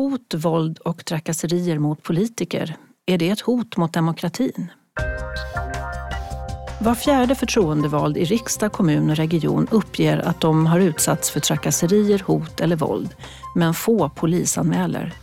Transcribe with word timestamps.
Hot, 0.00 0.34
våld 0.34 0.78
och 0.78 1.04
trakasserier 1.04 1.78
mot 1.78 2.02
politiker, 2.02 2.76
är 3.06 3.18
det 3.18 3.30
ett 3.30 3.40
hot 3.40 3.76
mot 3.76 3.92
demokratin? 3.92 4.70
Var 6.80 6.94
fjärde 6.94 7.34
förtroendevald 7.34 8.16
i 8.16 8.24
riksdag, 8.24 8.72
kommun 8.72 9.10
och 9.10 9.16
region 9.16 9.68
uppger 9.70 10.18
att 10.18 10.40
de 10.40 10.66
har 10.66 10.80
utsatts 10.80 11.30
för 11.30 11.40
trakasserier, 11.40 12.22
hot 12.26 12.60
eller 12.60 12.76
våld, 12.76 13.14
men 13.54 13.74
få 13.74 14.08
polisanmäler. 14.08 15.14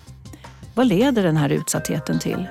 Vad 0.76 0.88
leder 0.88 1.23
den 1.23 1.38
här 1.38 1.50
utsattheten 1.50 2.20
till? 2.20 2.48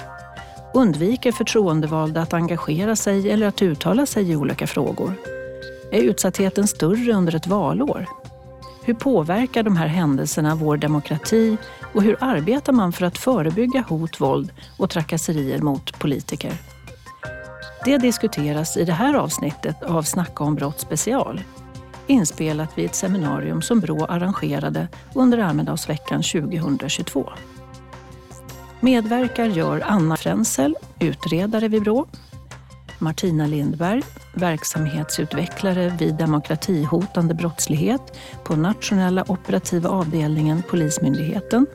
Undviker 0.75 1.33
förtroendevalda 1.33 2.23
att 2.23 2.35
engagera 2.35 2.97
sig 2.97 3.31
eller 3.31 3.47
att 3.47 3.63
uttala 3.63 4.07
sig 4.07 4.31
i 4.31 4.37
olika 4.37 4.67
frågor? 4.67 5.15
Är 5.93 6.03
utsattheten 6.03 6.67
större 6.67 7.13
under 7.13 7.35
ett 7.35 7.47
valår? 7.47 8.07
Hur 8.87 8.95
påverkar 8.95 9.63
de 9.63 9.77
här 9.77 9.87
händelserna 9.87 10.55
vår 10.55 10.77
demokrati 10.77 11.57
och 11.95 12.03
hur 12.03 12.17
arbetar 12.21 12.73
man 12.73 12.93
för 12.93 13.07
att 13.07 13.19
förebygga 13.19 13.81
hot, 13.89 14.21
våld 14.21 14.53
och 14.77 14.91
trakasserier 14.91 15.59
mot 15.59 15.99
politiker? 15.99 16.53
Det 17.85 17.99
diskuteras 17.99 18.77
i 18.77 18.85
det 18.85 18.93
här 18.93 19.15
avsnittet 19.15 19.83
av 19.83 20.03
Snacka 20.03 20.45
om 20.45 20.55
brott 20.55 20.81
special. 20.81 21.41
Inspelat 22.07 22.79
vid 22.79 22.85
ett 22.85 22.95
seminarium 22.95 23.63
som 23.63 23.81
Brå 23.81 24.05
arrangerade 24.05 24.89
under 25.15 25.39
Almedalsveckan 25.39 26.23
2022. 26.23 27.33
Medverkar 28.81 29.47
gör 29.47 29.83
Anna 29.87 30.17
Frenzel, 30.17 30.77
utredare 30.99 31.69
vid 31.69 31.83
Brå, 31.83 32.07
Martina 32.99 33.47
Lindberg, 33.47 34.03
verksamhetsutvecklare 34.35 35.97
vid 35.99 36.15
demokratihotande 36.15 37.35
brottslighet 37.35 38.19
på 38.45 38.57
Nationella 38.57 39.25
operativa 39.29 39.89
avdelningen 39.89 40.63
Polismyndigheten. 40.71 41.67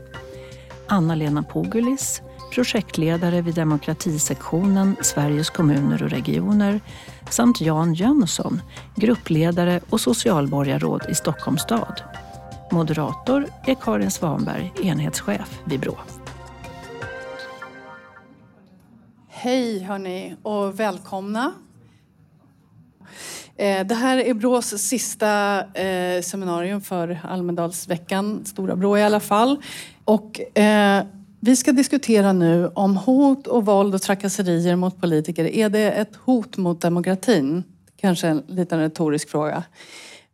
Anna-Lena 0.88 1.44
Pogulis, 1.44 2.22
projektledare 2.54 3.42
vid 3.42 3.56
demokratisektionen 3.56 4.96
Sveriges 5.02 5.50
kommuner 5.50 6.04
och 6.04 6.10
regioner 6.10 6.82
samt 7.30 7.62
Jan 7.62 7.94
Jönsson, 7.94 8.62
gruppledare 8.96 9.80
och 9.90 10.02
socialborgarråd 10.02 11.06
i 11.10 11.16
Stockholms 11.16 11.62
stad. 11.62 12.02
Moderator 12.72 13.48
är 13.66 13.76
Karin 13.76 14.12
Svanberg, 14.12 14.72
enhetschef 14.84 15.60
vid 15.66 15.80
Brå. 15.80 15.98
Hej 19.44 19.80
hörni 19.80 20.36
och 20.44 20.80
välkomna. 20.80 21.54
Eh, 23.56 23.88
det 23.88 23.96
här 23.96 24.18
är 24.18 24.34
Brås 24.34 24.66
sista 24.66 25.60
eh, 25.74 26.22
seminarium 26.22 26.82
för 26.82 27.20
Almedalsveckan, 27.24 28.46
Stora 28.46 28.76
Brå 28.76 28.98
i 28.98 29.04
alla 29.04 29.20
fall. 29.20 29.62
Och, 30.06 30.58
eh, 30.58 31.04
vi 31.40 31.56
ska 31.56 31.72
diskutera 31.72 32.34
nu 32.34 32.68
om 32.68 32.98
hot 32.98 33.48
och 33.48 33.66
våld 33.66 33.96
och 33.96 34.02
trakasserier 34.02 34.76
mot 34.76 35.02
politiker. 35.02 35.46
Är 35.46 35.70
det 35.70 35.92
ett 35.92 36.16
hot 36.16 36.58
mot 36.58 36.82
demokratin? 36.82 37.64
Kanske 38.02 38.28
en 38.28 38.44
liten 38.48 38.80
retorisk 38.80 39.30
fråga. 39.30 39.64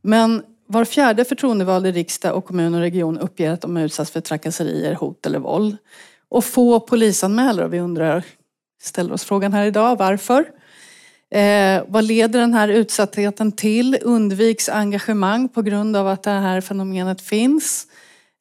Men 0.02 0.44
var 0.68 0.86
fjärde 0.86 1.26
förtroendevald 1.26 1.88
i 1.88 1.92
riksdag 1.92 2.36
och 2.36 2.46
kommun 2.46 2.74
och 2.74 2.82
region 2.82 3.20
uppger 3.20 3.52
att 3.52 3.62
de 3.62 3.78
utsatts 3.78 4.12
för 4.12 4.22
trakasserier, 4.22 4.96
hot 4.96 5.26
eller 5.26 5.40
våld. 5.40 5.78
Och 6.30 6.44
få 6.46 6.80
polisanmäler 6.80 7.64
och 7.64 7.74
vi 7.74 7.80
undrar 7.80 8.24
ställer 8.82 9.14
oss 9.14 9.24
frågan 9.24 9.54
här 9.54 9.66
idag. 9.66 9.98
Varför? 9.98 10.46
Eh, 11.32 11.84
vad 11.88 12.04
leder 12.04 12.40
den 12.40 12.54
här 12.54 12.68
utsattheten 12.68 13.52
till? 13.52 13.98
Undviks 14.02 14.70
engagemang 14.70 15.50
på 15.50 15.62
grund 15.62 15.96
av 15.96 16.08
att 16.08 16.24
det 16.24 16.32
här 16.32 16.62
fenomenet 16.62 17.22
finns? 17.22 17.88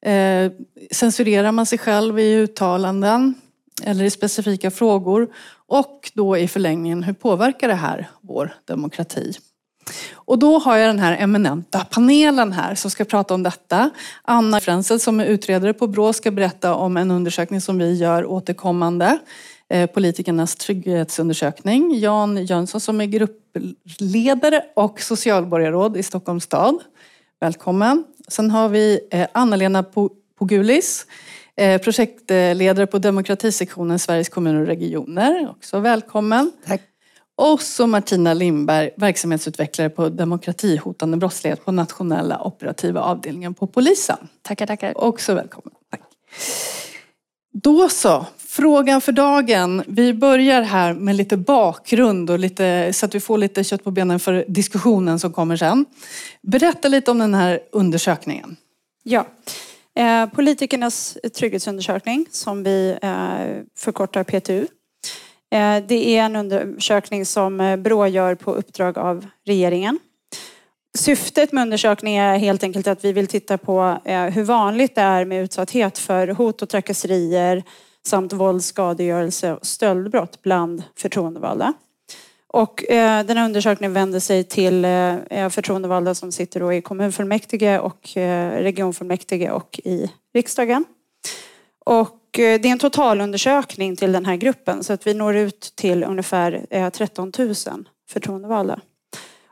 Eh, 0.05 0.51
censurerar 0.91 1.51
man 1.51 1.65
sig 1.65 1.77
själv 1.77 2.19
i 2.19 2.33
uttalanden 2.33 3.35
eller 3.83 4.05
i 4.05 4.09
specifika 4.09 4.71
frågor? 4.71 5.27
Och 5.67 6.11
då 6.13 6.37
i 6.37 6.47
förlängningen, 6.47 7.03
hur 7.03 7.13
påverkar 7.13 7.67
det 7.67 7.73
här 7.73 8.09
vår 8.21 8.53
demokrati? 8.65 9.33
Och 10.13 10.39
då 10.39 10.59
har 10.59 10.77
jag 10.77 10.89
den 10.89 10.99
här 10.99 11.17
eminenta 11.19 11.85
panelen 11.91 12.51
här 12.51 12.75
som 12.75 12.91
ska 12.91 13.05
prata 13.05 13.33
om 13.33 13.43
detta. 13.43 13.89
Anna 14.23 14.59
Frenzel 14.59 14.99
som 14.99 15.19
är 15.19 15.25
utredare 15.25 15.73
på 15.73 15.87
Brå 15.87 16.13
ska 16.13 16.31
berätta 16.31 16.75
om 16.75 16.97
en 16.97 17.11
undersökning 17.11 17.61
som 17.61 17.77
vi 17.77 17.93
gör 17.93 18.25
återkommande 18.25 19.19
politikernas 19.93 20.55
trygghetsundersökning. 20.55 21.99
Jan 21.99 22.45
Jönsson 22.45 22.81
som 22.81 23.01
är 23.01 23.05
gruppledare 23.05 24.63
och 24.75 25.01
socialborgarråd 25.01 25.97
i 25.97 26.03
Stockholms 26.03 26.43
stad. 26.43 26.79
Välkommen. 27.39 28.03
Sen 28.27 28.51
har 28.51 28.69
vi 28.69 28.99
eh, 29.11 29.27
Anna-Lena 29.31 29.85
Pogulis, 30.39 31.05
eh, 31.55 31.81
projektledare 31.81 32.87
på 32.87 32.99
demokratisektionen 32.99 33.99
Sveriges 33.99 34.29
kommuner 34.29 34.61
och 34.61 34.67
regioner. 34.67 35.49
Också 35.49 35.79
välkommen. 35.79 36.51
Tack. 36.65 36.81
Och 37.35 37.61
så 37.61 37.87
Martina 37.87 38.33
Lindberg, 38.33 38.89
verksamhetsutvecklare 38.95 39.89
på 39.89 40.09
demokratihotande 40.09 41.17
brottslighet 41.17 41.65
på 41.65 41.71
nationella 41.71 42.41
operativa 42.41 43.01
avdelningen 43.01 43.53
på 43.53 43.67
polisen. 43.67 44.17
Tackar, 44.41 44.65
tackar. 44.67 44.97
Också 44.97 45.33
välkommen. 45.33 45.73
Tack. 45.91 46.01
Då 47.53 47.89
så, 47.89 48.25
Frågan 48.57 49.01
för 49.01 49.11
dagen. 49.11 49.83
Vi 49.87 50.13
börjar 50.13 50.61
här 50.61 50.93
med 50.93 51.15
lite 51.15 51.37
bakgrund 51.37 52.29
och 52.29 52.39
lite, 52.39 52.93
så 52.93 53.05
att 53.05 53.15
vi 53.15 53.19
får 53.19 53.37
lite 53.37 53.63
kött 53.63 53.83
på 53.83 53.91
benen 53.91 54.19
för 54.19 54.45
diskussionen 54.47 55.19
som 55.19 55.33
kommer 55.33 55.57
sen. 55.57 55.85
Berätta 56.41 56.87
lite 56.87 57.11
om 57.11 57.19
den 57.19 57.33
här 57.33 57.59
undersökningen. 57.71 58.57
Ja, 59.03 59.27
eh, 59.99 60.25
politikernas 60.29 61.17
trygghetsundersökning 61.35 62.25
som 62.31 62.63
vi 62.63 62.97
eh, 63.01 63.63
förkortar 63.77 64.23
PTU. 64.23 64.67
Eh, 65.51 65.83
det 65.87 66.17
är 66.17 66.23
en 66.23 66.35
undersökning 66.35 67.25
som 67.25 67.61
eh, 67.61 67.77
Brå 67.77 68.07
gör 68.07 68.35
på 68.35 68.53
uppdrag 68.53 68.97
av 68.97 69.25
regeringen. 69.45 69.99
Syftet 70.97 71.51
med 71.51 71.61
undersökningen 71.61 72.25
är 72.25 72.37
helt 72.37 72.63
enkelt 72.63 72.87
att 72.87 73.05
vi 73.05 73.13
vill 73.13 73.27
titta 73.27 73.57
på 73.57 74.01
eh, 74.05 74.23
hur 74.23 74.43
vanligt 74.43 74.95
det 74.95 75.01
är 75.01 75.25
med 75.25 75.43
utsatthet 75.43 75.97
för 75.97 76.27
hot 76.27 76.61
och 76.61 76.69
trakasserier, 76.69 77.63
samt 78.07 78.33
våld, 78.33 78.63
skadegörelse 78.63 79.53
och 79.53 79.65
stöldbrott 79.65 80.41
bland 80.41 80.83
förtroendevalda. 80.95 81.73
Och 82.47 82.91
eh, 82.91 83.25
den 83.25 83.37
här 83.37 83.45
undersökningen 83.45 83.93
vänder 83.93 84.19
sig 84.19 84.43
till 84.43 84.85
eh, 84.85 85.15
eh, 85.15 85.49
förtroendevalda 85.49 86.15
som 86.15 86.31
sitter 86.31 86.59
då 86.59 86.73
i 86.73 86.81
kommunfullmäktige 86.81 87.79
och 87.79 88.09
regionfullmäktige 88.13 89.51
och 89.51 89.79
i 89.83 90.11
riksdagen. 90.33 90.85
Och 91.85 92.19
det 92.31 92.65
är 92.65 92.65
en 92.65 92.79
totalundersökning 92.79 93.95
till 93.95 94.11
den 94.11 94.25
här 94.25 94.35
gruppen 94.35 94.83
så 94.83 94.93
att 94.93 95.07
vi 95.07 95.13
når 95.13 95.35
ut 95.35 95.73
till 95.75 96.03
ungefär 96.03 96.89
13 96.89 97.31
000 97.37 97.55
förtroendevalda. 98.09 98.79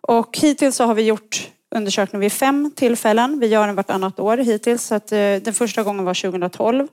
Och 0.02 0.38
hittills 0.38 0.76
så 0.76 0.84
har 0.84 0.96
vi 0.96 1.04
gjort 1.04 1.52
undersökningen 1.76 2.22
vid 2.22 2.32
fem 2.32 2.72
tillfällen. 2.76 3.40
Vi 3.40 3.48
gör 3.48 3.68
den 3.68 3.76
vartannat 3.76 4.20
år 4.20 4.38
hittills. 4.38 4.84
Så 4.84 4.96
att, 4.96 5.08
den 5.08 5.54
första 5.54 5.84
gången 5.84 6.06
var 6.06 6.14
2012 6.14 6.88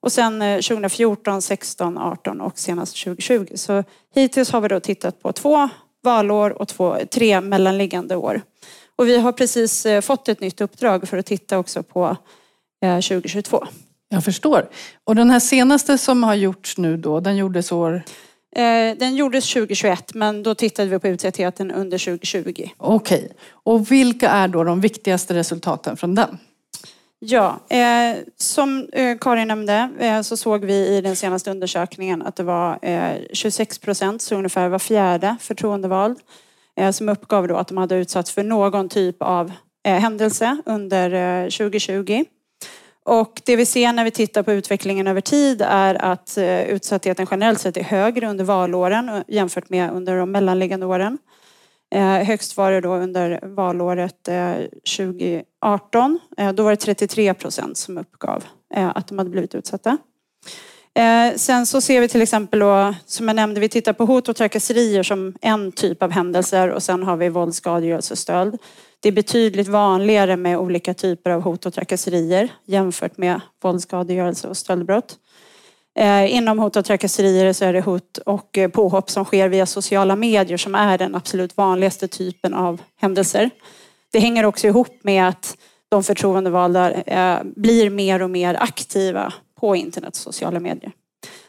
och 0.00 0.12
sen 0.12 0.40
2014, 0.40 1.42
16, 1.42 1.98
18 1.98 2.40
och 2.40 2.58
senast 2.58 3.04
2020. 3.04 3.46
Så 3.54 3.84
hittills 4.14 4.50
har 4.50 4.60
vi 4.60 4.68
då 4.68 4.80
tittat 4.80 5.22
på 5.22 5.32
två 5.32 5.68
valår 6.02 6.50
och 6.50 6.68
två, 6.68 6.96
tre 7.10 7.40
mellanliggande 7.40 8.16
år. 8.16 8.42
Och 8.96 9.08
vi 9.08 9.18
har 9.18 9.32
precis 9.32 9.86
eh, 9.86 10.00
fått 10.00 10.28
ett 10.28 10.40
nytt 10.40 10.60
uppdrag 10.60 11.08
för 11.08 11.18
att 11.18 11.26
titta 11.26 11.58
också 11.58 11.82
på 11.82 12.16
2022. 12.82 13.62
Eh, 13.62 13.68
Jag 14.08 14.24
förstår. 14.24 14.68
Och 15.04 15.14
den 15.14 15.30
här 15.30 15.40
senaste 15.40 15.98
som 15.98 16.22
har 16.22 16.34
gjorts 16.34 16.78
nu 16.78 16.96
då, 16.96 17.20
den 17.20 17.36
gjordes 17.36 17.72
år? 17.72 18.02
Eh, 18.56 18.96
den 18.98 19.16
gjordes 19.16 19.52
2021 19.52 20.14
men 20.14 20.42
då 20.42 20.54
tittade 20.54 20.88
vi 20.88 20.98
på 20.98 21.08
utsattheten 21.08 21.70
under 21.70 21.98
2020. 21.98 22.68
Okej. 22.76 23.32
Och 23.50 23.92
vilka 23.92 24.28
är 24.30 24.48
då 24.48 24.64
de 24.64 24.80
viktigaste 24.80 25.34
resultaten 25.34 25.96
från 25.96 26.14
den? 26.14 26.38
Ja, 27.22 27.60
eh, 27.68 28.16
som 28.36 28.88
eh, 28.92 29.18
Karin 29.20 29.48
nämnde 29.48 29.90
eh, 29.98 30.20
så 30.20 30.36
såg 30.36 30.64
vi 30.64 30.96
i 30.96 31.00
den 31.00 31.16
senaste 31.16 31.50
undersökningen 31.50 32.22
att 32.22 32.36
det 32.36 32.42
var 32.42 32.78
eh, 32.82 33.16
26 33.32 33.78
procent, 33.78 34.22
så 34.22 34.34
ungefär 34.34 34.68
var 34.68 34.78
fjärde 34.78 35.36
förtroendevald 35.40 36.18
eh, 36.76 36.90
som 36.90 37.08
uppgav 37.08 37.48
då 37.48 37.56
att 37.56 37.68
de 37.68 37.76
hade 37.76 37.96
utsatts 37.96 38.30
för 38.30 38.42
någon 38.42 38.88
typ 38.88 39.22
av 39.22 39.52
eh, 39.86 39.94
händelse 39.94 40.62
under 40.66 41.42
eh, 41.44 41.48
2020. 41.48 42.24
Och 43.04 43.42
det 43.46 43.56
vi 43.56 43.66
ser 43.66 43.92
när 43.92 44.04
vi 44.04 44.10
tittar 44.10 44.42
på 44.42 44.52
utvecklingen 44.52 45.06
över 45.06 45.20
tid 45.20 45.62
är 45.62 45.94
att 45.94 46.36
eh, 46.36 46.62
utsattheten 46.62 47.26
generellt 47.30 47.60
sett 47.60 47.76
är 47.76 47.82
högre 47.82 48.28
under 48.28 48.44
valåren 48.44 49.08
eh, 49.08 49.22
jämfört 49.28 49.70
med 49.70 49.90
under 49.90 50.16
de 50.16 50.30
mellanliggande 50.30 50.86
åren. 50.86 51.18
Eh, 51.90 52.24
högst 52.26 52.56
var 52.56 52.72
det 52.72 52.80
då 52.80 52.94
under 52.94 53.40
valåret 53.42 54.28
eh, 54.28 54.54
2018. 54.96 56.18
Eh, 56.36 56.52
då 56.52 56.62
var 56.62 56.70
det 56.70 56.76
33 56.76 57.34
procent 57.34 57.76
som 57.76 57.98
uppgav 57.98 58.44
eh, 58.74 58.88
att 58.94 59.08
de 59.08 59.18
hade 59.18 59.30
blivit 59.30 59.54
utsatta. 59.54 59.98
Eh, 60.94 61.36
sen 61.36 61.66
så 61.66 61.80
ser 61.80 62.00
vi 62.00 62.08
till 62.08 62.22
exempel 62.22 62.58
då, 62.58 62.94
som 63.06 63.28
jag 63.28 63.34
nämnde, 63.34 63.60
vi 63.60 63.68
tittar 63.68 63.92
på 63.92 64.04
hot 64.04 64.28
och 64.28 64.36
trakasserier 64.36 65.02
som 65.02 65.34
en 65.40 65.72
typ 65.72 66.02
av 66.02 66.10
händelser 66.10 66.70
och 66.70 66.82
sen 66.82 67.02
har 67.02 67.16
vi 67.16 67.28
våld, 67.28 67.54
skadegörelse 67.54 68.14
och 68.14 68.18
stöld. 68.18 68.58
Det 69.00 69.08
är 69.08 69.12
betydligt 69.12 69.68
vanligare 69.68 70.36
med 70.36 70.58
olika 70.58 70.94
typer 70.94 71.30
av 71.30 71.40
hot 71.40 71.66
och 71.66 71.74
trakasserier 71.74 72.48
jämfört 72.64 73.16
med 73.16 73.40
våld, 73.62 73.82
skadegörelse 73.82 74.48
och 74.48 74.56
stöldbrott. 74.56 75.18
Eh, 75.98 76.34
inom 76.34 76.58
hot 76.58 76.76
och 76.76 76.84
trakasserier 76.84 77.52
så 77.52 77.64
är 77.64 77.72
det 77.72 77.80
hot 77.80 78.18
och 78.18 78.58
eh, 78.58 78.68
påhopp 78.68 79.10
som 79.10 79.24
sker 79.24 79.48
via 79.48 79.66
sociala 79.66 80.16
medier 80.16 80.56
som 80.56 80.74
är 80.74 80.98
den 80.98 81.14
absolut 81.14 81.56
vanligaste 81.56 82.08
typen 82.08 82.54
av 82.54 82.80
händelser. 83.00 83.50
Det 84.12 84.18
hänger 84.18 84.44
också 84.44 84.66
ihop 84.66 84.98
med 85.02 85.28
att 85.28 85.56
de 85.88 86.04
förtroendevalda 86.04 86.92
eh, 86.92 87.38
blir 87.44 87.90
mer 87.90 88.22
och 88.22 88.30
mer 88.30 88.54
aktiva 88.60 89.32
på 89.60 89.76
internet 89.76 90.08
och 90.08 90.16
sociala 90.16 90.60
medier. 90.60 90.92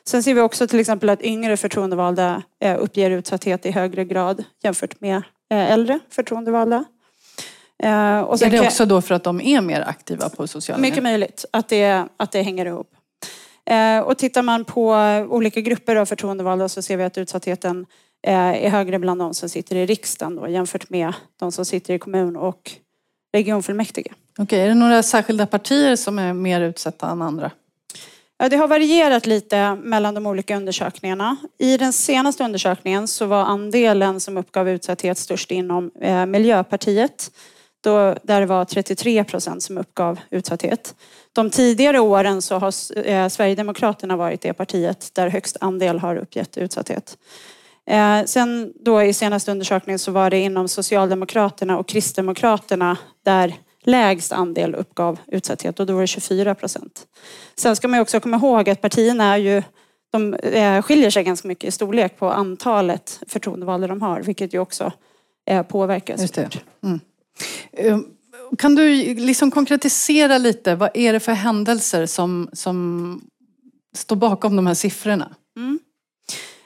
Sen 0.03 0.23
ser 0.23 0.33
vi 0.33 0.41
också 0.41 0.67
till 0.67 0.79
exempel 0.79 1.09
att 1.09 1.21
yngre 1.21 1.57
förtroendevalda 1.57 2.43
uppger 2.79 3.11
utsatthet 3.11 3.65
i 3.65 3.71
högre 3.71 4.05
grad 4.05 4.43
jämfört 4.63 5.01
med 5.01 5.23
äldre 5.49 5.99
förtroendevalda. 6.09 6.77
Och 8.27 8.41
är 8.41 8.49
det 8.49 8.59
också 8.59 8.85
då 8.85 9.01
för 9.01 9.15
att 9.15 9.23
de 9.23 9.41
är 9.41 9.61
mer 9.61 9.81
aktiva 9.81 10.29
på 10.29 10.47
sociala 10.47 10.81
medier? 10.81 10.91
Mycket 10.91 11.03
möjligt 11.03 11.45
att 11.51 11.69
det, 11.69 12.07
att 12.17 12.31
det 12.31 12.41
hänger 12.41 12.65
ihop. 12.65 12.95
Eh, 13.71 13.99
och 13.99 14.17
tittar 14.17 14.41
man 14.41 14.65
på 14.65 14.95
olika 15.29 15.61
grupper 15.61 15.95
av 15.95 16.05
förtroendevalda 16.05 16.69
så 16.69 16.81
ser 16.81 16.97
vi 16.97 17.03
att 17.03 17.17
utsattheten 17.17 17.85
eh, 18.27 18.65
är 18.65 18.69
högre 18.69 18.99
bland 18.99 19.19
de 19.19 19.33
som 19.33 19.49
sitter 19.49 19.75
i 19.75 19.85
riksdagen 19.85 20.35
då, 20.35 20.47
jämfört 20.47 20.89
med 20.89 21.13
de 21.39 21.51
som 21.51 21.65
sitter 21.65 21.93
i 21.93 21.99
kommun 21.99 22.35
och 22.35 22.71
regionfullmäktige. 23.33 24.11
Okej, 24.39 24.61
är 24.61 24.67
det 24.67 24.75
några 24.75 25.03
särskilda 25.03 25.45
partier 25.45 25.95
som 25.95 26.19
är 26.19 26.33
mer 26.33 26.61
utsatta 26.61 27.09
än 27.09 27.21
andra? 27.21 27.51
Ja, 28.37 28.49
det 28.49 28.57
har 28.57 28.67
varierat 28.67 29.25
lite 29.25 29.75
mellan 29.75 30.13
de 30.13 30.25
olika 30.25 30.57
undersökningarna. 30.57 31.37
I 31.57 31.77
den 31.77 31.93
senaste 31.93 32.43
undersökningen 32.43 33.07
så 33.07 33.25
var 33.25 33.43
andelen 33.43 34.19
som 34.19 34.37
uppgav 34.37 34.69
utsatthet 34.69 35.17
störst 35.17 35.51
inom 35.51 35.91
eh, 36.01 36.25
Miljöpartiet. 36.25 37.31
Då, 37.83 38.15
där 38.23 38.39
det 38.39 38.45
var 38.45 38.65
33 38.65 39.23
procent 39.23 39.63
som 39.63 39.77
uppgav 39.77 40.19
utsatthet. 40.29 40.95
De 41.33 41.49
tidigare 41.49 41.99
åren 41.99 42.41
så 42.41 42.55
har 42.55 42.97
eh, 43.07 43.27
Sverigedemokraterna 43.27 44.15
varit 44.15 44.41
det 44.41 44.53
partiet 44.53 45.09
där 45.13 45.29
högst 45.29 45.57
andel 45.61 45.99
har 45.99 46.15
uppgett 46.15 46.57
utsatthet. 46.57 47.17
Eh, 47.89 48.23
sen 48.25 48.73
då 48.79 49.03
i 49.03 49.13
senaste 49.13 49.51
undersökningen 49.51 49.99
så 49.99 50.11
var 50.11 50.29
det 50.29 50.39
inom 50.39 50.67
Socialdemokraterna 50.67 51.77
och 51.77 51.87
Kristdemokraterna 51.87 52.97
där 53.25 53.55
lägst 53.83 54.31
andel 54.31 54.75
uppgav 54.75 55.19
utsatthet 55.27 55.79
och 55.79 55.85
då 55.85 55.93
var 55.93 56.01
det 56.01 56.07
24 56.07 56.55
procent. 56.55 57.07
Sen 57.55 57.75
ska 57.75 57.87
man 57.87 57.99
också 57.99 58.19
komma 58.19 58.37
ihåg 58.37 58.69
att 58.69 58.81
partierna 58.81 59.33
är 59.33 59.37
ju 59.37 59.63
de 60.11 60.33
eh, 60.33 60.81
skiljer 60.81 61.09
sig 61.09 61.23
ganska 61.23 61.47
mycket 61.47 61.67
i 61.67 61.71
storlek 61.71 62.17
på 62.17 62.29
antalet 62.29 63.19
förtroendevalda 63.27 63.87
de 63.87 64.01
har, 64.01 64.21
vilket 64.21 64.53
ju 64.53 64.59
också 64.59 64.91
påverkar. 65.67 66.17
Just 66.17 66.33
det. 66.33 66.49
Mm. 66.83 66.99
Eh, 67.71 67.99
kan 68.57 68.75
du 68.75 69.13
liksom 69.15 69.51
konkretisera 69.51 70.37
lite, 70.37 70.75
vad 70.75 70.89
är 70.93 71.13
det 71.13 71.19
för 71.19 71.31
händelser 71.31 72.05
som, 72.05 72.49
som 72.53 73.21
står 73.95 74.15
bakom 74.15 74.55
de 74.55 74.67
här 74.67 74.73
siffrorna? 74.73 75.35
Mm. 75.57 75.79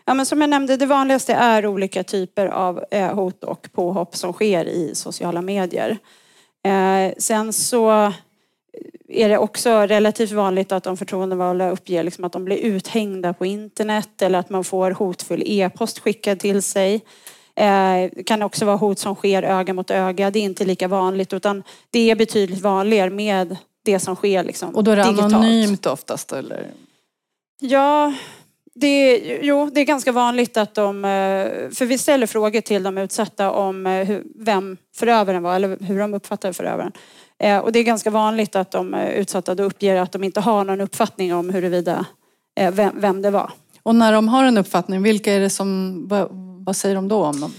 Ja, 0.06 0.14
men 0.14 0.26
som 0.26 0.42
jag 0.42 0.50
nämnde, 0.50 0.78
det 0.78 0.86
vanligaste 0.86 1.34
är 1.34 1.66
olika 1.66 2.04
typer 2.04 2.46
av 2.46 2.84
eh, 2.92 3.14
hot 3.14 3.44
och 3.44 3.70
påhopp 3.72 4.16
som 4.16 4.34
sker 4.34 4.66
i 4.66 4.96
sociala 4.96 5.42
medier. 5.42 5.98
Eh, 6.66 7.14
sen 7.18 7.54
så 7.54 8.14
är 9.08 9.30
det 9.30 9.38
också 9.38 9.70
relativt 9.70 10.32
vanligt 10.32 10.72
att 10.72 10.84
de 10.84 10.98
förtroendevalda 10.98 11.70
uppger 11.70 12.04
liksom 12.04 12.24
att 12.24 12.32
de 12.32 12.46
blir 12.46 12.58
uthängda 12.58 13.34
på 13.34 13.46
internet 13.46 14.22
eller 14.22 14.40
att 14.40 14.50
man 14.50 14.64
får 14.64 14.92
hotfull 14.92 15.44
e-post 15.46 16.00
skickad 16.00 16.40
till 16.40 16.62
sig. 16.62 17.02
Det 17.56 17.64
eh, 18.18 18.24
kan 18.24 18.42
också 18.42 18.66
vara 18.66 18.76
hot 18.76 19.00
som 19.00 19.16
sker 19.16 19.44
öga 19.44 19.74
mot 19.74 19.92
öga. 19.92 20.32
Det 20.32 20.40
är 20.40 20.44
inte 20.44 20.66
lika 20.66 20.88
vanligt 20.88 21.34
utan 21.34 21.64
det 21.92 22.12
är 22.12 22.16
betydligt 22.16 22.62
vanligare 22.62 23.10
med 23.10 23.58
det 23.86 24.00
som 24.00 24.16
sker 24.16 24.44
liksom, 24.44 24.76
Och 24.76 24.84
då 24.84 24.92
är 24.92 24.96
det 24.96 25.04
digitalt. 25.04 25.34
anonymt 25.34 25.86
oftast 25.86 26.32
eller? 26.32 26.68
Ja, 27.62 28.14
det, 28.76 29.18
jo, 29.42 29.70
det 29.74 29.82
är 29.82 29.86
ganska 29.86 30.12
vanligt 30.12 30.58
att 30.58 30.76
de... 30.76 31.06
Eh, 31.06 31.70
för 31.70 31.86
vi 31.86 31.98
ställer 31.98 32.28
frågor 32.28 32.62
till 32.62 32.84
de 32.84 32.98
utsatta 32.98 33.52
om 33.52 33.88
eh, 33.88 34.18
vem 34.36 34.78
förövaren 34.96 35.44
var 35.44 35.56
eller 35.56 35.78
hur 35.80 36.00
de 36.00 36.14
uppfattar 36.14 36.52
förövaren. 36.52 36.92
Och 37.64 37.72
det 37.72 37.80
är 37.80 37.84
ganska 37.84 38.10
vanligt 38.10 38.56
att 38.56 38.72
de 38.72 38.94
utsatta 38.94 39.56
då 39.56 39.64
uppger 39.64 39.96
att 39.96 40.12
de 40.12 40.24
inte 40.24 40.40
har 40.40 40.64
någon 40.64 40.82
uppfattning 40.82 41.34
om 41.34 41.50
huruvida 41.50 42.06
vem, 42.72 42.92
vem 43.02 43.22
det 43.22 43.32
var. 43.32 43.52
Och 43.84 43.96
när 43.96 44.14
de 44.14 44.28
har 44.28 44.44
en 44.44 44.58
uppfattning, 44.58 45.04
vilka 45.04 45.34
är 45.34 45.40
det 45.40 45.50
som 45.50 46.08
vad 46.66 46.76
säger 46.76 46.96
de 46.96 47.08
då 47.08 47.26
om 47.26 47.42
dem? 47.42 47.54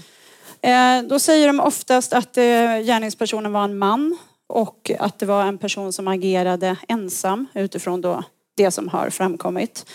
Eh, 0.61 1.09
då 1.09 1.19
säger 1.19 1.47
de 1.47 1.59
oftast 1.59 2.13
att 2.13 2.37
eh, 2.37 2.43
gärningspersonen 2.83 3.51
var 3.51 3.63
en 3.63 3.77
man 3.77 4.17
och 4.47 4.91
att 4.99 5.19
det 5.19 5.25
var 5.25 5.43
en 5.43 5.57
person 5.57 5.93
som 5.93 6.07
agerade 6.07 6.75
ensam 6.87 7.47
utifrån 7.53 8.01
då 8.01 8.23
det 8.57 8.71
som 8.71 8.87
har 8.87 9.09
framkommit. 9.09 9.85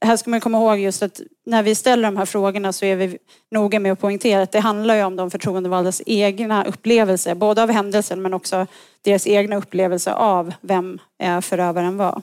Här 0.00 0.16
ska 0.16 0.30
man 0.30 0.40
komma 0.40 0.58
ihåg 0.58 0.78
just 0.78 1.02
att 1.02 1.20
när 1.46 1.62
vi 1.62 1.74
ställer 1.74 2.02
de 2.02 2.16
här 2.16 2.26
frågorna 2.26 2.72
så 2.72 2.84
är 2.84 2.96
vi 2.96 3.18
noga 3.50 3.80
med 3.80 3.92
att 3.92 4.00
poängtera 4.00 4.42
att 4.42 4.52
det 4.52 4.60
handlar 4.60 4.94
ju 4.94 5.04
om 5.04 5.16
de 5.16 5.30
förtroendevaldas 5.30 6.02
egna 6.06 6.64
upplevelser, 6.64 7.34
både 7.34 7.62
av 7.62 7.70
händelsen 7.70 8.22
men 8.22 8.34
också 8.34 8.66
deras 9.02 9.26
egna 9.26 9.56
upplevelser 9.56 10.12
av 10.12 10.54
vem 10.60 10.98
eh, 11.22 11.40
förövaren 11.40 11.96
var. 11.96 12.22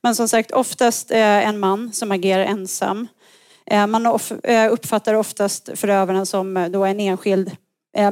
Men 0.00 0.14
som 0.14 0.28
sagt 0.28 0.50
oftast 0.50 1.10
en 1.10 1.58
man 1.58 1.92
som 1.92 2.12
agerar 2.12 2.44
ensam. 2.44 3.08
Eh, 3.66 3.86
man 3.86 4.06
eh, 4.42 4.72
uppfattar 4.72 5.14
oftast 5.14 5.70
förövaren 5.74 6.26
som 6.26 6.56
eh, 6.56 6.68
då 6.68 6.84
en 6.84 7.00
enskild 7.00 7.50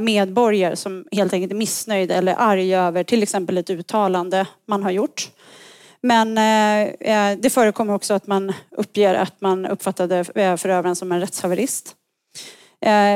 medborgare 0.00 0.76
som 0.76 1.06
helt 1.12 1.32
enkelt 1.32 1.52
är 1.52 1.56
missnöjd 1.56 2.10
eller 2.10 2.34
arg 2.38 2.74
över 2.74 3.04
till 3.04 3.22
exempel 3.22 3.58
ett 3.58 3.70
uttalande 3.70 4.46
man 4.66 4.82
har 4.82 4.90
gjort. 4.90 5.30
Men 6.02 6.34
det 7.40 7.52
förekommer 7.52 7.94
också 7.94 8.14
att 8.14 8.26
man 8.26 8.52
uppger 8.70 9.14
att 9.14 9.40
man 9.40 9.66
uppfattade 9.66 10.24
förövaren 10.58 10.96
som 10.96 11.12
en 11.12 11.20
rättshaverist. 11.20 11.94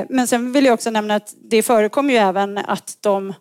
Men 0.08 0.26
sen 0.26 0.52
vill 0.52 0.64
jag 0.64 0.74
också 0.74 0.90
nämna 0.90 1.14
att 1.14 1.34
det 1.50 1.62
förekommer 1.62 2.12
ju 2.12 2.18
även 2.18 2.58
att 2.58 2.98
de 3.00 3.32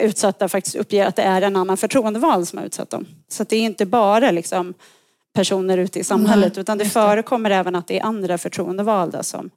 utsatta 0.00 0.48
faktiskt 0.48 0.76
uppger 0.76 1.06
att 1.06 1.16
det 1.16 1.22
är 1.22 1.42
en 1.42 1.56
annan 1.56 1.76
förtroendevald 1.76 2.48
som 2.48 2.58
har 2.58 2.66
utsatt 2.66 2.90
dem. 2.90 3.06
Så 3.28 3.44
det 3.44 3.56
är 3.56 3.62
inte 3.62 3.86
bara 3.86 4.30
liksom 4.30 4.74
personer 5.32 5.78
ute 5.78 5.98
i 5.98 6.04
samhället 6.04 6.58
utan 6.58 6.78
det 6.78 6.84
förekommer 6.84 7.50
även 7.50 7.74
att 7.74 7.86
det 7.86 7.98
är 7.98 8.04
andra 8.04 8.38
förtroendevalda 8.38 9.22
som, 9.22 9.50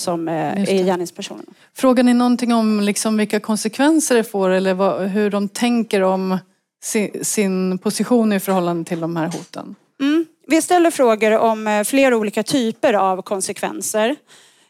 som 0.00 0.28
eh, 0.28 0.62
är 0.62 0.84
gärningspersonerna. 0.84 1.52
Frågar 1.74 2.04
ni 2.04 2.14
någonting 2.14 2.54
om 2.54 2.80
liksom 2.80 3.16
vilka 3.16 3.40
konsekvenser 3.40 4.14
det 4.14 4.24
får 4.24 4.50
eller 4.50 4.74
vad, 4.74 5.08
hur 5.08 5.30
de 5.30 5.48
tänker 5.48 6.00
om 6.00 6.38
sin, 6.82 7.24
sin, 7.24 7.78
position 7.78 8.32
i 8.32 8.40
förhållande 8.40 8.84
till 8.84 9.00
de 9.00 9.16
här 9.16 9.26
hoten? 9.26 9.74
Mm. 10.00 10.26
Vi 10.46 10.62
ställer 10.62 10.90
frågor 10.90 11.38
om 11.38 11.66
eh, 11.66 11.84
flera 11.84 12.16
olika 12.16 12.42
typer 12.42 12.94
av 12.94 13.22
konsekvenser. 13.22 14.16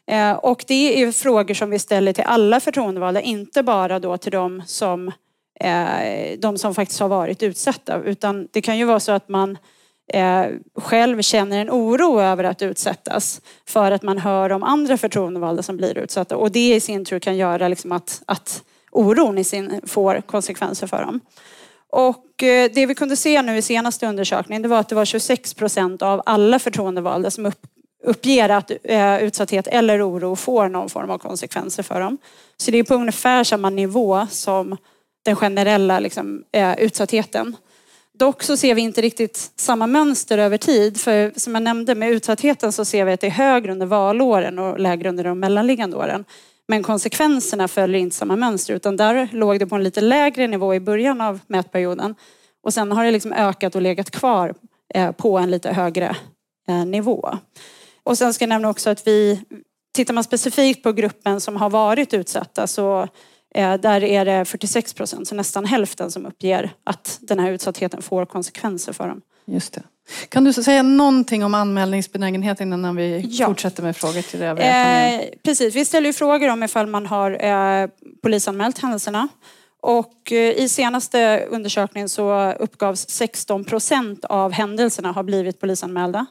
Eh, 0.06 0.32
och 0.32 0.64
det 0.66 1.02
är 1.02 1.12
frågor 1.12 1.54
som 1.54 1.70
vi 1.70 1.78
ställer 1.78 2.12
till 2.12 2.24
alla 2.24 2.60
förtroendevalda, 2.60 3.20
inte 3.20 3.62
bara 3.62 3.98
då 3.98 4.16
till 4.16 4.32
de 4.32 4.62
som, 4.66 5.12
de 6.38 6.58
som 6.58 6.74
faktiskt 6.74 7.00
har 7.00 7.08
varit 7.08 7.42
utsatta. 7.42 8.02
Utan 8.04 8.48
det 8.52 8.60
kan 8.60 8.78
ju 8.78 8.84
vara 8.84 9.00
så 9.00 9.12
att 9.12 9.28
man 9.28 9.58
eh, 10.12 10.46
själv 10.74 11.22
känner 11.22 11.60
en 11.60 11.70
oro 11.70 12.20
över 12.20 12.44
att 12.44 12.62
utsättas 12.62 13.40
för 13.66 13.90
att 13.90 14.02
man 14.02 14.18
hör 14.18 14.52
om 14.52 14.62
andra 14.62 14.96
förtroendevalda 14.96 15.62
som 15.62 15.76
blir 15.76 15.98
utsatta 15.98 16.36
och 16.36 16.52
det 16.52 16.74
i 16.74 16.80
sin 16.80 17.04
tur 17.04 17.18
kan 17.18 17.36
göra 17.36 17.68
liksom 17.68 17.92
att, 17.92 18.22
att 18.26 18.62
oron 18.90 19.38
i 19.38 19.44
sin 19.44 19.80
får 19.86 20.20
konsekvenser 20.20 20.86
för 20.86 21.02
dem. 21.02 21.20
Och 21.90 22.42
eh, 22.42 22.70
det 22.74 22.86
vi 22.86 22.94
kunde 22.94 23.16
se 23.16 23.42
nu 23.42 23.56
i 23.56 23.62
senaste 23.62 24.06
undersökningen 24.06 24.62
det 24.62 24.68
var 24.68 24.78
att 24.78 24.88
det 24.88 24.94
var 24.94 25.04
26 25.04 25.54
procent 25.54 26.02
av 26.02 26.22
alla 26.26 26.58
förtroendevalda 26.58 27.30
som 27.30 27.46
upp, 27.46 27.60
uppger 28.04 28.48
att 28.48 28.70
eh, 28.84 29.22
utsatthet 29.22 29.66
eller 29.66 30.08
oro 30.08 30.36
får 30.36 30.68
någon 30.68 30.88
form 30.88 31.10
av 31.10 31.18
konsekvenser 31.18 31.82
för 31.82 32.00
dem. 32.00 32.18
Så 32.56 32.70
det 32.70 32.78
är 32.78 32.84
på 32.84 32.94
ungefär 32.94 33.44
samma 33.44 33.70
nivå 33.70 34.26
som 34.30 34.76
den 35.24 35.36
generella 35.36 35.98
liksom, 35.98 36.44
eh, 36.52 36.78
utsattheten. 36.78 37.56
Dock 38.18 38.42
så 38.42 38.56
ser 38.56 38.74
vi 38.74 38.82
inte 38.82 39.02
riktigt 39.02 39.52
samma 39.56 39.86
mönster 39.86 40.38
över 40.38 40.58
tid. 40.58 41.00
För 41.00 41.32
som 41.36 41.54
jag 41.54 41.62
nämnde 41.62 41.94
med 41.94 42.10
utsattheten 42.10 42.72
så 42.72 42.84
ser 42.84 43.04
vi 43.04 43.12
att 43.12 43.20
det 43.20 43.26
är 43.26 43.30
högre 43.30 43.72
under 43.72 43.86
valåren 43.86 44.58
och 44.58 44.80
lägre 44.80 45.08
under 45.08 45.24
de 45.24 45.40
mellanliggande 45.40 45.96
åren. 45.96 46.24
Men 46.68 46.82
konsekvenserna 46.82 47.68
följer 47.68 48.00
inte 48.00 48.16
samma 48.16 48.36
mönster 48.36 48.74
utan 48.74 48.96
där 48.96 49.28
låg 49.32 49.58
det 49.58 49.66
på 49.66 49.74
en 49.74 49.82
lite 49.82 50.00
lägre 50.00 50.46
nivå 50.46 50.74
i 50.74 50.80
början 50.80 51.20
av 51.20 51.40
mätperioden. 51.46 52.14
Och 52.62 52.74
sen 52.74 52.92
har 52.92 53.04
det 53.04 53.10
liksom 53.10 53.32
ökat 53.32 53.74
och 53.74 53.82
legat 53.82 54.10
kvar 54.10 54.54
eh, 54.94 55.12
på 55.12 55.38
en 55.38 55.50
lite 55.50 55.72
högre 55.72 56.16
eh, 56.68 56.86
nivå. 56.86 57.38
Och 58.02 58.18
sen 58.18 58.34
ska 58.34 58.42
jag 58.42 58.48
nämna 58.48 58.70
också 58.70 58.90
att 58.90 59.06
vi, 59.06 59.40
tittar 59.94 60.14
man 60.14 60.24
specifikt 60.24 60.82
på 60.82 60.92
gruppen 60.92 61.40
som 61.40 61.56
har 61.56 61.70
varit 61.70 62.14
utsatta 62.14 62.66
så 62.66 63.08
där 63.54 64.04
är 64.04 64.24
det 64.24 64.44
46 64.44 64.94
procent, 64.94 65.28
så 65.28 65.34
nästan 65.34 65.64
hälften 65.64 66.10
som 66.10 66.26
uppger 66.26 66.72
att 66.84 67.18
den 67.20 67.38
här 67.38 67.50
utsattheten 67.50 68.02
får 68.02 68.26
konsekvenser 68.26 68.92
för 68.92 69.08
dem. 69.08 69.20
Just 69.46 69.72
det. 69.72 69.82
Kan 70.28 70.44
du 70.44 70.52
säga 70.52 70.82
någonting 70.82 71.44
om 71.44 71.54
anmälningsbenägenhet 71.54 72.60
innan 72.60 72.96
vi 72.96 73.26
ja. 73.30 73.46
fortsätter 73.46 73.82
med 73.82 73.96
frågor 73.96 74.22
till 74.22 74.40
det 74.40 74.46
övriga 74.46 75.12
eh, 75.12 75.24
Precis, 75.42 75.74
vi 75.74 75.84
ställer 75.84 76.06
ju 76.06 76.12
frågor 76.12 76.48
om 76.48 76.62
ifall 76.62 76.86
man 76.86 77.06
har 77.06 77.44
eh, 77.44 77.88
polisanmält 78.22 78.78
händelserna. 78.78 79.28
Och 79.80 80.32
eh, 80.32 80.50
i 80.50 80.68
senaste 80.68 81.46
undersökningen 81.50 82.08
så 82.08 82.52
uppgavs 82.52 83.08
16 83.08 83.64
procent 83.64 84.24
av 84.24 84.52
händelserna 84.52 85.12
ha 85.12 85.22
blivit 85.22 85.60
polisanmälda. 85.60 86.26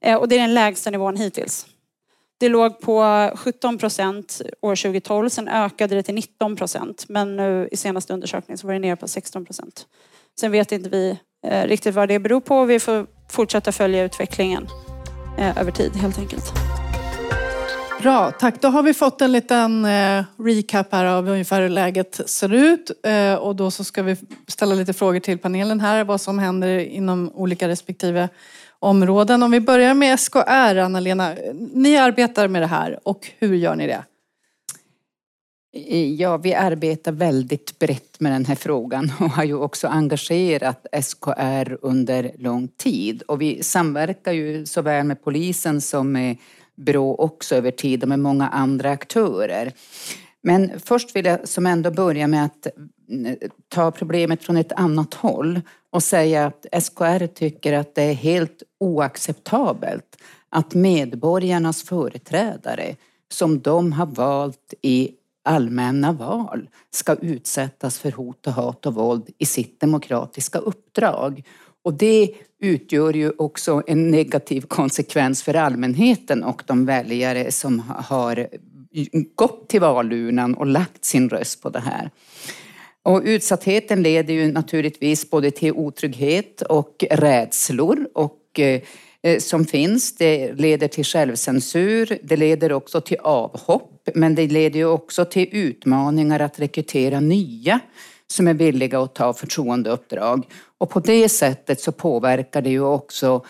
Eh, 0.00 0.16
och 0.16 0.28
det 0.28 0.36
är 0.36 0.40
den 0.40 0.54
lägsta 0.54 0.90
nivån 0.90 1.16
hittills. 1.16 1.66
Det 2.38 2.48
låg 2.48 2.80
på 2.80 3.30
17 3.36 3.78
procent 3.78 4.42
år 4.60 4.76
2012, 4.76 5.28
sen 5.28 5.48
ökade 5.48 5.94
det 5.94 6.02
till 6.02 6.14
19 6.14 6.56
procent. 6.56 7.04
Men 7.08 7.36
nu 7.36 7.68
i 7.72 7.76
senaste 7.76 8.12
undersökningen 8.12 8.58
så 8.58 8.66
var 8.66 8.74
det 8.74 8.80
nere 8.80 8.96
på 8.96 9.08
16 9.08 9.44
procent. 9.44 9.86
Sen 10.40 10.52
vet 10.52 10.72
inte 10.72 10.88
vi 10.88 11.18
eh, 11.46 11.62
riktigt 11.62 11.94
vad 11.94 12.08
det 12.08 12.18
beror 12.18 12.40
på. 12.40 12.64
Vi 12.64 12.80
får 12.80 13.06
fortsätta 13.30 13.72
följa 13.72 14.04
utvecklingen 14.04 14.68
eh, 15.38 15.58
över 15.58 15.70
tid 15.70 15.96
helt 15.96 16.18
enkelt. 16.18 16.52
Bra, 18.02 18.30
tack. 18.30 18.60
Då 18.60 18.68
har 18.68 18.82
vi 18.82 18.94
fått 18.94 19.20
en 19.20 19.32
liten 19.32 19.84
eh, 19.84 20.24
recap 20.38 20.92
här 20.92 21.04
av 21.04 21.28
ungefär 21.28 21.62
hur 21.62 21.68
läget 21.68 22.20
ser 22.26 22.54
ut. 22.54 22.90
Eh, 23.02 23.34
och 23.34 23.56
då 23.56 23.70
så 23.70 23.84
ska 23.84 24.02
vi 24.02 24.16
ställa 24.48 24.74
lite 24.74 24.92
frågor 24.92 25.20
till 25.20 25.38
panelen 25.38 25.80
här, 25.80 26.04
vad 26.04 26.20
som 26.20 26.38
händer 26.38 26.78
inom 26.78 27.30
olika 27.34 27.68
respektive 27.68 28.28
områden. 28.78 29.42
Om 29.42 29.50
vi 29.50 29.60
börjar 29.60 29.94
med 29.94 30.20
SKR, 30.20 30.76
Anna-Lena. 30.76 31.34
Ni 31.72 31.96
arbetar 31.96 32.48
med 32.48 32.62
det 32.62 32.66
här 32.66 32.98
och 33.02 33.30
hur 33.38 33.54
gör 33.54 33.76
ni 33.76 33.86
det? 33.86 34.04
Ja, 36.18 36.36
vi 36.36 36.54
arbetar 36.54 37.12
väldigt 37.12 37.78
brett 37.78 38.20
med 38.20 38.32
den 38.32 38.44
här 38.44 38.54
frågan 38.54 39.12
och 39.20 39.30
har 39.30 39.44
ju 39.44 39.54
också 39.54 39.88
engagerat 39.88 40.86
SKR 41.02 41.78
under 41.82 42.30
lång 42.38 42.68
tid. 42.68 43.22
Och 43.22 43.42
vi 43.42 43.62
samverkar 43.62 44.32
ju 44.32 44.66
såväl 44.66 45.06
med 45.06 45.24
polisen 45.24 45.80
som 45.80 46.12
med 46.12 46.36
Brå 46.76 47.14
också 47.14 47.54
över 47.54 47.70
tid 47.70 48.02
och 48.02 48.08
med 48.08 48.18
många 48.18 48.48
andra 48.48 48.90
aktörer. 48.90 49.72
Men 50.42 50.80
först 50.80 51.16
vill 51.16 51.24
jag 51.24 51.48
som 51.48 51.66
ändå 51.66 51.90
börja 51.90 52.26
med 52.26 52.44
att 52.44 52.66
ta 53.68 53.90
problemet 53.90 54.44
från 54.44 54.56
ett 54.56 54.72
annat 54.72 55.14
håll 55.14 55.60
och 55.90 56.02
säga 56.02 56.46
att 56.46 56.82
SKR 56.82 57.26
tycker 57.26 57.72
att 57.72 57.94
det 57.94 58.02
är 58.02 58.14
helt 58.14 58.62
oacceptabelt 58.80 60.16
att 60.48 60.74
medborgarnas 60.74 61.82
företrädare 61.82 62.96
som 63.28 63.60
de 63.60 63.92
har 63.92 64.06
valt 64.06 64.74
i 64.82 65.10
allmänna 65.44 66.12
val 66.12 66.68
ska 66.90 67.14
utsättas 67.14 67.98
för 67.98 68.12
hot 68.12 68.46
och 68.46 68.52
hat 68.52 68.86
och 68.86 68.94
våld 68.94 69.30
i 69.38 69.46
sitt 69.46 69.80
demokratiska 69.80 70.58
uppdrag. 70.58 71.42
Och 71.82 71.94
det 71.94 72.34
utgör 72.60 73.12
ju 73.12 73.32
också 73.38 73.82
en 73.86 74.10
negativ 74.10 74.60
konsekvens 74.60 75.42
för 75.42 75.54
allmänheten 75.54 76.44
och 76.44 76.62
de 76.66 76.86
väljare 76.86 77.52
som 77.52 77.80
har 77.80 78.48
gått 79.34 79.68
till 79.68 79.80
valurnan 79.80 80.54
och 80.54 80.66
lagt 80.66 81.04
sin 81.04 81.28
röst 81.28 81.62
på 81.62 81.70
det 81.70 81.80
här. 81.80 82.10
Och 83.06 83.22
utsattheten 83.24 84.02
leder 84.02 84.34
ju 84.34 84.52
naturligtvis 84.52 85.30
både 85.30 85.50
till 85.50 85.72
otrygghet 85.72 86.62
och 86.62 87.04
rädslor 87.10 88.08
och 88.14 88.60
eh, 88.60 88.80
eh, 89.22 89.38
som 89.38 89.64
finns. 89.64 90.16
Det 90.16 90.52
leder 90.52 90.88
till 90.88 91.04
självcensur, 91.04 92.18
det 92.22 92.36
leder 92.36 92.72
också 92.72 93.00
till 93.00 93.18
avhopp, 93.18 94.08
men 94.14 94.34
det 94.34 94.46
leder 94.46 94.78
ju 94.78 94.86
också 94.86 95.24
till 95.24 95.48
utmaningar 95.52 96.40
att 96.40 96.60
rekrytera 96.60 97.20
nya 97.20 97.80
som 98.26 98.48
är 98.48 98.54
villiga 98.54 99.00
att 99.00 99.14
ta 99.14 99.32
förtroendeuppdrag. 99.32 100.46
Och 100.78 100.90
på 100.90 101.00
det 101.00 101.28
sättet 101.28 101.80
så 101.80 101.92
påverkar 101.92 102.62
det 102.62 102.70
ju 102.70 102.84
också 102.84 103.44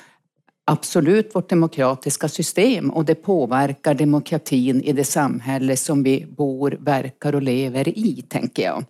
absolut 0.64 1.34
vårt 1.34 1.48
demokratiska 1.48 2.28
system 2.28 2.90
och 2.90 3.04
det 3.04 3.14
påverkar 3.14 3.94
demokratin 3.94 4.82
i 4.82 4.92
det 4.92 5.04
samhälle 5.04 5.76
som 5.76 6.02
vi 6.02 6.26
bor, 6.26 6.76
verkar 6.80 7.34
och 7.34 7.42
lever 7.42 7.88
i, 7.88 8.24
tänker 8.28 8.62
jag. 8.62 8.84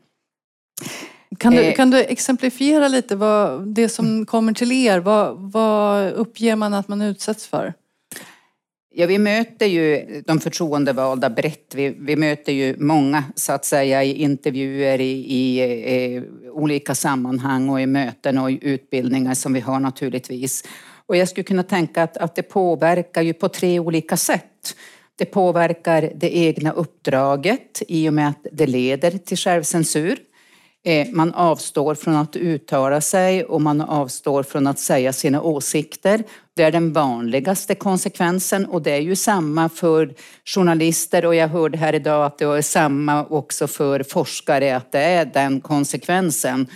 Kan 1.38 1.52
du, 1.52 1.64
eh. 1.64 1.74
kan 1.74 1.90
du 1.90 1.98
exemplifiera 2.00 2.88
lite 2.88 3.16
vad 3.16 3.68
det 3.68 3.88
som 3.88 4.26
kommer 4.26 4.52
till 4.52 4.72
er? 4.72 4.98
Vad, 4.98 5.52
vad 5.52 6.12
uppger 6.12 6.56
man 6.56 6.74
att 6.74 6.88
man 6.88 7.02
utsätts 7.02 7.46
för? 7.46 7.74
Ja, 8.98 9.06
vi 9.06 9.18
möter 9.18 9.66
ju 9.66 10.06
de 10.26 10.40
förtroendevalda 10.40 11.30
brett. 11.30 11.74
Vi, 11.74 11.96
vi 11.98 12.16
möter 12.16 12.52
ju 12.52 12.76
många 12.78 13.24
så 13.34 13.52
att 13.52 13.64
säga 13.64 14.04
i 14.04 14.22
intervjuer, 14.22 15.00
i, 15.00 15.12
i, 15.12 15.62
i, 15.62 16.22
olika 16.52 16.94
sammanhang 16.94 17.68
och 17.68 17.80
i 17.80 17.86
möten 17.86 18.38
och 18.38 18.50
i 18.50 18.58
utbildningar 18.62 19.34
som 19.34 19.52
vi 19.52 19.60
har 19.60 19.80
naturligtvis. 19.80 20.64
Och 21.06 21.16
jag 21.16 21.28
skulle 21.28 21.44
kunna 21.44 21.62
tänka 21.62 22.02
att, 22.02 22.16
att 22.16 22.34
det 22.34 22.42
påverkar 22.42 23.22
ju 23.22 23.32
på 23.32 23.48
tre 23.48 23.80
olika 23.80 24.16
sätt. 24.16 24.76
Det 25.16 25.24
påverkar 25.24 26.12
det 26.14 26.36
egna 26.36 26.72
uppdraget 26.72 27.82
i 27.88 28.08
och 28.08 28.14
med 28.14 28.28
att 28.28 28.46
det 28.52 28.66
leder 28.66 29.10
till 29.10 29.36
självcensur. 29.36 30.18
Eh, 30.86 31.06
man 31.12 31.34
avstår 31.34 31.94
från 31.94 32.14
att 32.14 32.36
uttala 32.36 33.00
sig 33.00 33.44
och 33.44 33.62
man 33.62 33.80
avstår 33.80 34.42
från 34.42 34.66
att 34.66 34.78
säga 34.78 35.12
sina 35.12 35.42
åsikter. 35.42 36.24
Det 36.54 36.62
är 36.62 36.72
den 36.72 36.92
vanligaste 36.92 37.74
konsekvensen 37.74 38.66
och 38.66 38.82
det 38.82 38.90
är 38.90 39.00
ju 39.00 39.16
samma 39.16 39.68
för 39.68 40.14
journalister 40.44 41.24
och 41.24 41.34
jag 41.34 41.48
hörde 41.48 41.78
här 41.78 41.94
idag 41.94 42.26
att 42.26 42.38
det 42.38 42.44
är 42.44 42.62
samma 42.62 43.24
också 43.24 43.66
för 43.66 44.02
forskare 44.02 44.76
att 44.76 44.92
det 44.92 44.98
är 44.98 45.24
den 45.24 45.60
konsekvensen. 45.60 46.66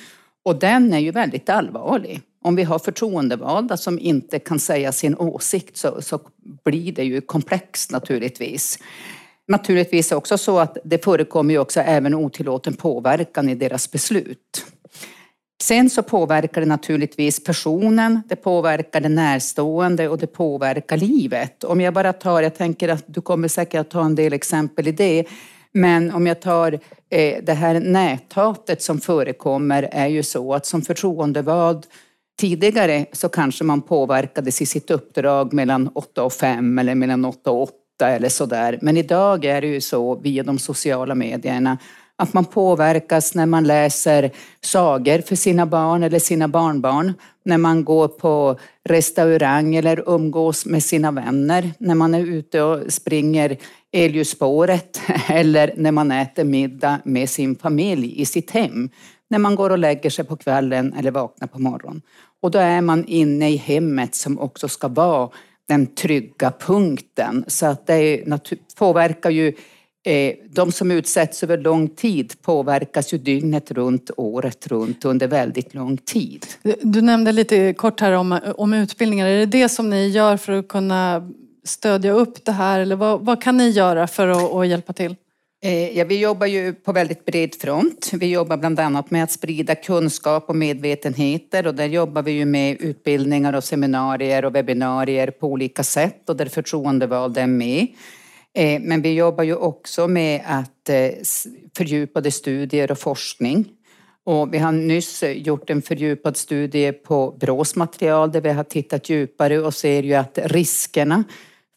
Och 0.45 0.59
den 0.59 0.93
är 0.93 0.99
ju 0.99 1.11
väldigt 1.11 1.49
allvarlig. 1.49 2.21
Om 2.43 2.57
vi 2.57 2.62
har 2.62 2.79
förtroendevalda 2.79 3.76
som 3.76 3.99
inte 3.99 4.38
kan 4.38 4.59
säga 4.59 4.93
sin 4.93 5.17
åsikt 5.17 5.76
så, 5.76 6.02
så 6.02 6.21
blir 6.64 6.93
det 6.93 7.05
ju 7.05 7.21
komplext 7.21 7.90
naturligtvis 7.90 8.79
naturligtvis 9.50 10.12
också 10.12 10.38
så 10.38 10.59
att 10.59 10.78
det 10.85 11.04
förekommer 11.04 11.54
ju 11.54 11.61
också 11.61 11.80
även 11.80 12.14
otillåten 12.14 12.75
påverkan 12.75 13.49
i 13.49 13.54
deras 13.54 13.90
beslut. 13.90 14.64
Sen 15.62 15.90
så 15.90 16.02
påverkar 16.02 16.61
det 16.61 16.66
naturligtvis 16.66 17.45
personen, 17.45 18.23
det 18.28 18.37
påverkar 18.37 19.00
det 19.00 19.09
närstående 19.09 20.09
och 20.09 20.19
det 20.19 20.26
påverkar 20.26 20.97
livet. 20.97 21.64
Om 21.64 21.80
jag 21.80 21.95
bara 21.95 22.12
tar, 22.12 22.42
jag 22.42 22.54
tänker 22.54 22.88
att 22.88 23.04
du 23.07 23.21
kommer 23.21 23.49
säkert 23.49 23.80
att 23.80 23.90
ta 23.90 24.04
en 24.04 24.14
del 24.14 24.33
exempel 24.33 24.88
i 24.88 24.92
det, 24.92 25.25
men 25.73 26.12
om 26.12 26.26
jag 26.26 26.40
tar 26.40 26.73
eh, 27.11 27.45
det 27.45 27.54
här 27.54 27.80
näthatet 27.80 28.83
som 28.83 29.00
förekommer 29.00 29.88
är 29.92 30.09
ju 30.09 30.23
så 30.23 30.54
att 30.54 30.66
som 30.66 30.83
förtroendevald 30.83 31.87
Tidigare 32.40 33.07
så 33.12 33.28
kanske 33.28 33.64
man 33.64 33.83
påverkades 33.83 34.62
i 34.62 34.66
sitt 34.66 34.90
uppdrag 34.90 35.52
mellan 35.52 35.90
8 35.95 36.23
och 36.23 36.33
5 36.33 36.78
eller 36.78 36.95
mellan 36.95 37.25
8 37.25 37.50
och 37.50 37.62
8 37.62 37.75
eller 38.09 38.28
sådär. 38.28 38.78
Men 38.83 38.97
idag 38.97 39.45
är 39.45 39.61
det 39.61 39.66
ju 39.66 39.80
så 39.80 40.14
via 40.14 40.42
de 40.42 40.59
sociala 40.59 41.14
medierna 41.14 41.78
att 42.21 42.33
man 42.33 42.45
påverkas 42.45 43.35
när 43.35 43.47
man 43.47 43.64
läser 43.64 44.30
sagor 44.61 45.21
för 45.21 45.37
sina 45.37 45.66
barn 45.66 46.02
eller 46.02 46.19
sina 46.19 46.49
barnbarn, 46.49 47.14
när 47.45 47.59
man 47.59 47.85
går 47.85 48.09
på 48.09 48.59
restaurang 48.85 49.75
eller 49.75 50.02
umgås 50.07 50.66
med 50.66 50.83
sina 50.83 51.11
vänner, 51.11 51.71
när 51.78 51.95
man 51.95 52.14
är 52.14 52.21
ute 52.21 52.62
och 52.62 52.92
springer 52.92 53.57
elljusspåret 53.92 55.00
eller 55.28 55.75
när 55.76 55.92
man 55.92 56.11
äter 56.11 56.45
middag 56.45 56.99
med 57.04 57.30
sin 57.30 57.57
familj 57.57 58.21
i 58.21 58.26
sitt 58.26 58.50
hem, 58.50 58.90
när 59.28 59.38
man 59.38 59.54
går 59.54 59.71
och 59.71 59.78
lägger 59.78 60.11
sig 60.11 60.25
på 60.25 60.37
kvällen 60.37 60.95
eller 60.99 61.11
vaknar 61.11 61.49
på 61.49 61.59
morgonen. 61.59 62.02
Och 62.42 62.50
då 62.50 62.59
är 62.59 62.80
man 62.80 63.04
inne 63.04 63.50
i 63.50 63.57
hemmet 63.57 64.14
som 64.14 64.38
också 64.38 64.69
ska 64.69 64.88
vara 64.88 65.30
den 65.71 65.87
trygga 65.87 66.53
punkten. 66.61 67.45
Så 67.47 67.67
att 67.67 67.87
det 67.87 68.25
påverkar 68.79 69.31
ju 69.31 69.49
eh, 70.05 70.35
de 70.50 70.73
som 70.73 70.91
utsätts 70.91 71.43
över 71.43 71.59
lång 71.59 71.89
tid 71.89 72.43
påverkas 72.43 73.15
ju 73.15 73.19
dygnet 73.19 73.71
runt, 73.71 74.11
året 74.17 74.67
runt 74.67 75.05
under 75.05 75.29
väldigt 75.29 75.75
lång 75.75 75.97
tid. 75.97 76.47
Du 76.83 77.00
nämnde 77.00 77.33
lite 77.33 77.73
kort 77.73 78.00
här 78.00 78.12
om, 78.12 78.39
om 78.57 78.75
utbildningar. 78.75 79.27
Är 79.27 79.39
det 79.39 79.47
det 79.47 79.69
som 79.69 79.91
ni 79.91 80.09
gör 80.09 80.37
för 80.37 80.53
att 80.53 80.69
kunna 80.69 81.31
stödja 81.65 82.12
upp 82.12 82.45
det 82.45 82.53
här? 82.53 82.81
Eller 82.81 82.97
vad, 82.97 83.21
vad 83.21 83.43
kan 83.43 83.57
ni 83.57 83.71
göra 83.71 84.07
för 84.07 84.29
att, 84.29 84.53
att 84.53 84.69
hjälpa 84.69 84.93
till? 84.93 85.17
Eh, 85.62 85.99
ja, 85.99 86.05
vi 86.05 86.19
jobbar 86.19 86.47
ju 86.47 86.73
på 86.73 86.93
väldigt 86.93 87.25
bred 87.25 87.55
front. 87.55 88.11
Vi 88.12 88.26
jobbar 88.26 88.57
bland 88.57 88.81
annat 88.81 89.11
med 89.11 89.25
att 89.25 89.31
sprida 89.31 89.75
kunskap 89.75 90.49
och 90.49 90.57
medvetenheter 90.57 91.67
och 91.67 91.75
där 91.75 91.87
jobbar 91.87 92.23
vi 92.23 92.33
ju 92.33 92.45
med 92.45 92.76
utbildningar 92.81 93.52
och 93.52 93.64
seminarier 93.64 94.45
och 94.45 94.55
webbinarier 94.55 95.31
på 95.31 95.47
olika 95.47 95.83
sätt 95.83 96.29
och 96.29 96.37
där 96.37 96.47
förtroendevalda 96.47 97.40
är 97.40 97.47
med. 97.47 97.87
Eh, 98.55 98.81
men 98.81 99.02
vi 99.02 99.14
jobbar 99.14 99.45
ju 99.45 99.55
också 99.55 100.09
med 100.09 100.43
att 100.47 100.88
eh, 100.88 101.11
fördjupade 101.76 102.31
studier 102.31 102.90
och 102.90 102.99
forskning. 102.99 103.69
Och 104.25 104.55
vi 104.55 104.59
har 104.59 104.73
nyss 104.73 105.23
gjort 105.23 105.71
en 105.71 105.83
fördjupad 105.83 106.37
studie 106.37 106.93
på 106.93 107.37
Brås 107.40 107.76
material 107.76 108.33
där 108.33 108.40
vi 108.40 108.50
har 108.50 108.64
tittat 108.64 109.09
djupare 109.09 109.59
och 109.59 109.75
ser 109.75 110.02
ju 110.02 110.14
att 110.14 110.38
riskerna 110.45 111.25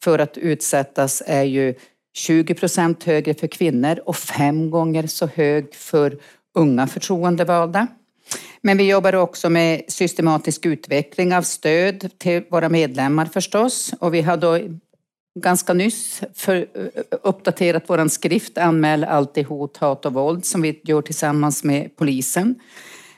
för 0.03 0.19
att 0.19 0.37
utsättas 0.37 1.23
är 1.25 1.43
ju 1.43 1.75
20 2.13 2.53
procent 2.53 3.03
högre 3.03 3.33
för 3.33 3.47
kvinnor 3.47 3.99
och 4.05 4.15
fem 4.15 4.71
gånger 4.71 5.07
så 5.07 5.27
hög 5.27 5.75
för 5.75 6.17
unga 6.55 6.87
förtroendevalda. 6.87 7.87
Men 8.61 8.77
vi 8.77 8.89
jobbar 8.89 9.15
också 9.15 9.49
med 9.49 9.81
systematisk 9.87 10.65
utveckling 10.65 11.35
av 11.35 11.41
stöd 11.41 12.09
till 12.17 12.43
våra 12.49 12.69
medlemmar 12.69 13.25
förstås. 13.25 13.93
Och 13.99 14.13
vi 14.13 14.21
har 14.21 14.37
då 14.37 14.59
ganska 15.39 15.73
nyss 15.73 16.21
för, 16.33 16.67
uppdaterat 17.23 17.83
vår 17.87 18.07
skrift 18.07 18.57
Anmäl 18.57 19.03
alltid 19.03 19.45
hot, 19.45 19.77
hat 19.77 20.05
och 20.05 20.13
våld 20.13 20.45
som 20.45 20.61
vi 20.61 20.81
gör 20.83 21.01
tillsammans 21.01 21.63
med 21.63 21.95
polisen. 21.95 22.55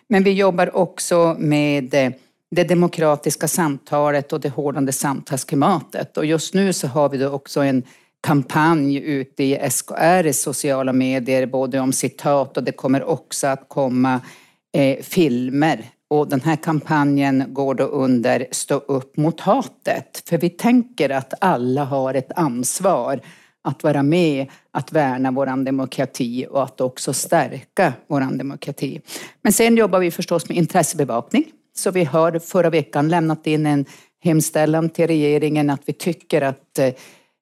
Men 0.07 0.23
vi 0.23 0.31
jobbar 0.31 0.75
också 0.75 1.35
med 1.39 1.93
eh, 1.93 2.11
det 2.51 2.63
demokratiska 2.63 3.47
samtalet 3.47 4.33
och 4.33 4.39
det 4.39 4.49
hårdande 4.49 4.91
samtalsklimatet. 4.91 6.17
Och 6.17 6.25
just 6.25 6.53
nu 6.53 6.73
så 6.73 6.87
har 6.87 7.09
vi 7.09 7.17
då 7.17 7.29
också 7.29 7.61
en 7.61 7.83
kampanj 8.25 8.97
ute 8.97 9.43
i 9.43 9.69
SKR 9.69 10.25
i 10.25 10.33
sociala 10.33 10.93
medier, 10.93 11.45
både 11.45 11.79
om 11.79 11.93
citat 11.93 12.57
och 12.57 12.63
det 12.63 12.71
kommer 12.71 13.03
också 13.03 13.47
att 13.47 13.69
komma 13.69 14.21
eh, 14.77 15.03
filmer. 15.03 15.85
Och 16.09 16.29
den 16.29 16.41
här 16.41 16.55
kampanjen 16.55 17.43
går 17.47 17.75
då 17.75 17.83
under 17.83 18.47
Stå 18.51 18.75
upp 18.75 19.17
mot 19.17 19.39
hatet. 19.39 20.23
För 20.29 20.37
vi 20.37 20.49
tänker 20.49 21.09
att 21.09 21.33
alla 21.41 21.83
har 21.83 22.13
ett 22.13 22.31
ansvar 22.35 23.19
att 23.63 23.83
vara 23.83 24.03
med, 24.03 24.47
att 24.71 24.91
värna 24.91 25.31
vår 25.31 25.65
demokrati 25.65 26.47
och 26.49 26.63
att 26.63 26.81
också 26.81 27.13
stärka 27.13 27.93
vår 28.07 28.37
demokrati. 28.37 29.01
Men 29.41 29.53
sen 29.53 29.77
jobbar 29.77 29.99
vi 29.99 30.11
förstås 30.11 30.49
med 30.49 30.57
intressebevakning. 30.57 31.45
Så 31.75 31.91
vi 31.91 32.03
har 32.03 32.39
förra 32.39 32.69
veckan 32.69 33.09
lämnat 33.09 33.47
in 33.47 33.65
en 33.65 33.85
hemställan 34.23 34.89
till 34.89 35.07
regeringen 35.07 35.69
att 35.69 35.81
vi 35.85 35.93
tycker 35.93 36.41
att 36.41 36.79
eh, 36.79 36.89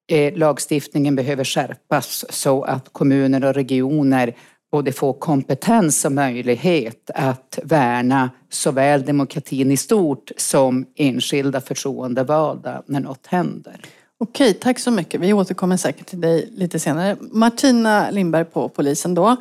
Eh, 0.06 0.34
lagstiftningen 0.36 1.16
behöver 1.16 1.44
skärpas 1.44 2.24
så 2.30 2.62
att 2.62 2.88
kommuner 2.92 3.44
och 3.44 3.54
regioner 3.54 4.34
både 4.72 4.92
får 4.92 5.12
kompetens 5.12 6.04
och 6.04 6.12
möjlighet 6.12 7.10
att 7.14 7.58
värna 7.62 8.30
såväl 8.50 9.04
demokratin 9.04 9.70
i 9.70 9.76
stort 9.76 10.30
som 10.36 10.86
enskilda 10.96 11.60
förtroendevalda 11.60 12.82
när 12.86 13.00
något 13.00 13.26
händer. 13.26 13.80
Okej, 14.18 14.54
tack 14.54 14.78
så 14.78 14.90
mycket. 14.90 15.20
Vi 15.20 15.32
återkommer 15.32 15.76
säkert 15.76 16.06
till 16.06 16.20
dig 16.20 16.48
lite 16.52 16.78
senare. 16.78 17.16
Martina 17.20 18.10
Lindberg 18.10 18.44
på 18.44 18.68
polisen 18.68 19.14
då. 19.14 19.36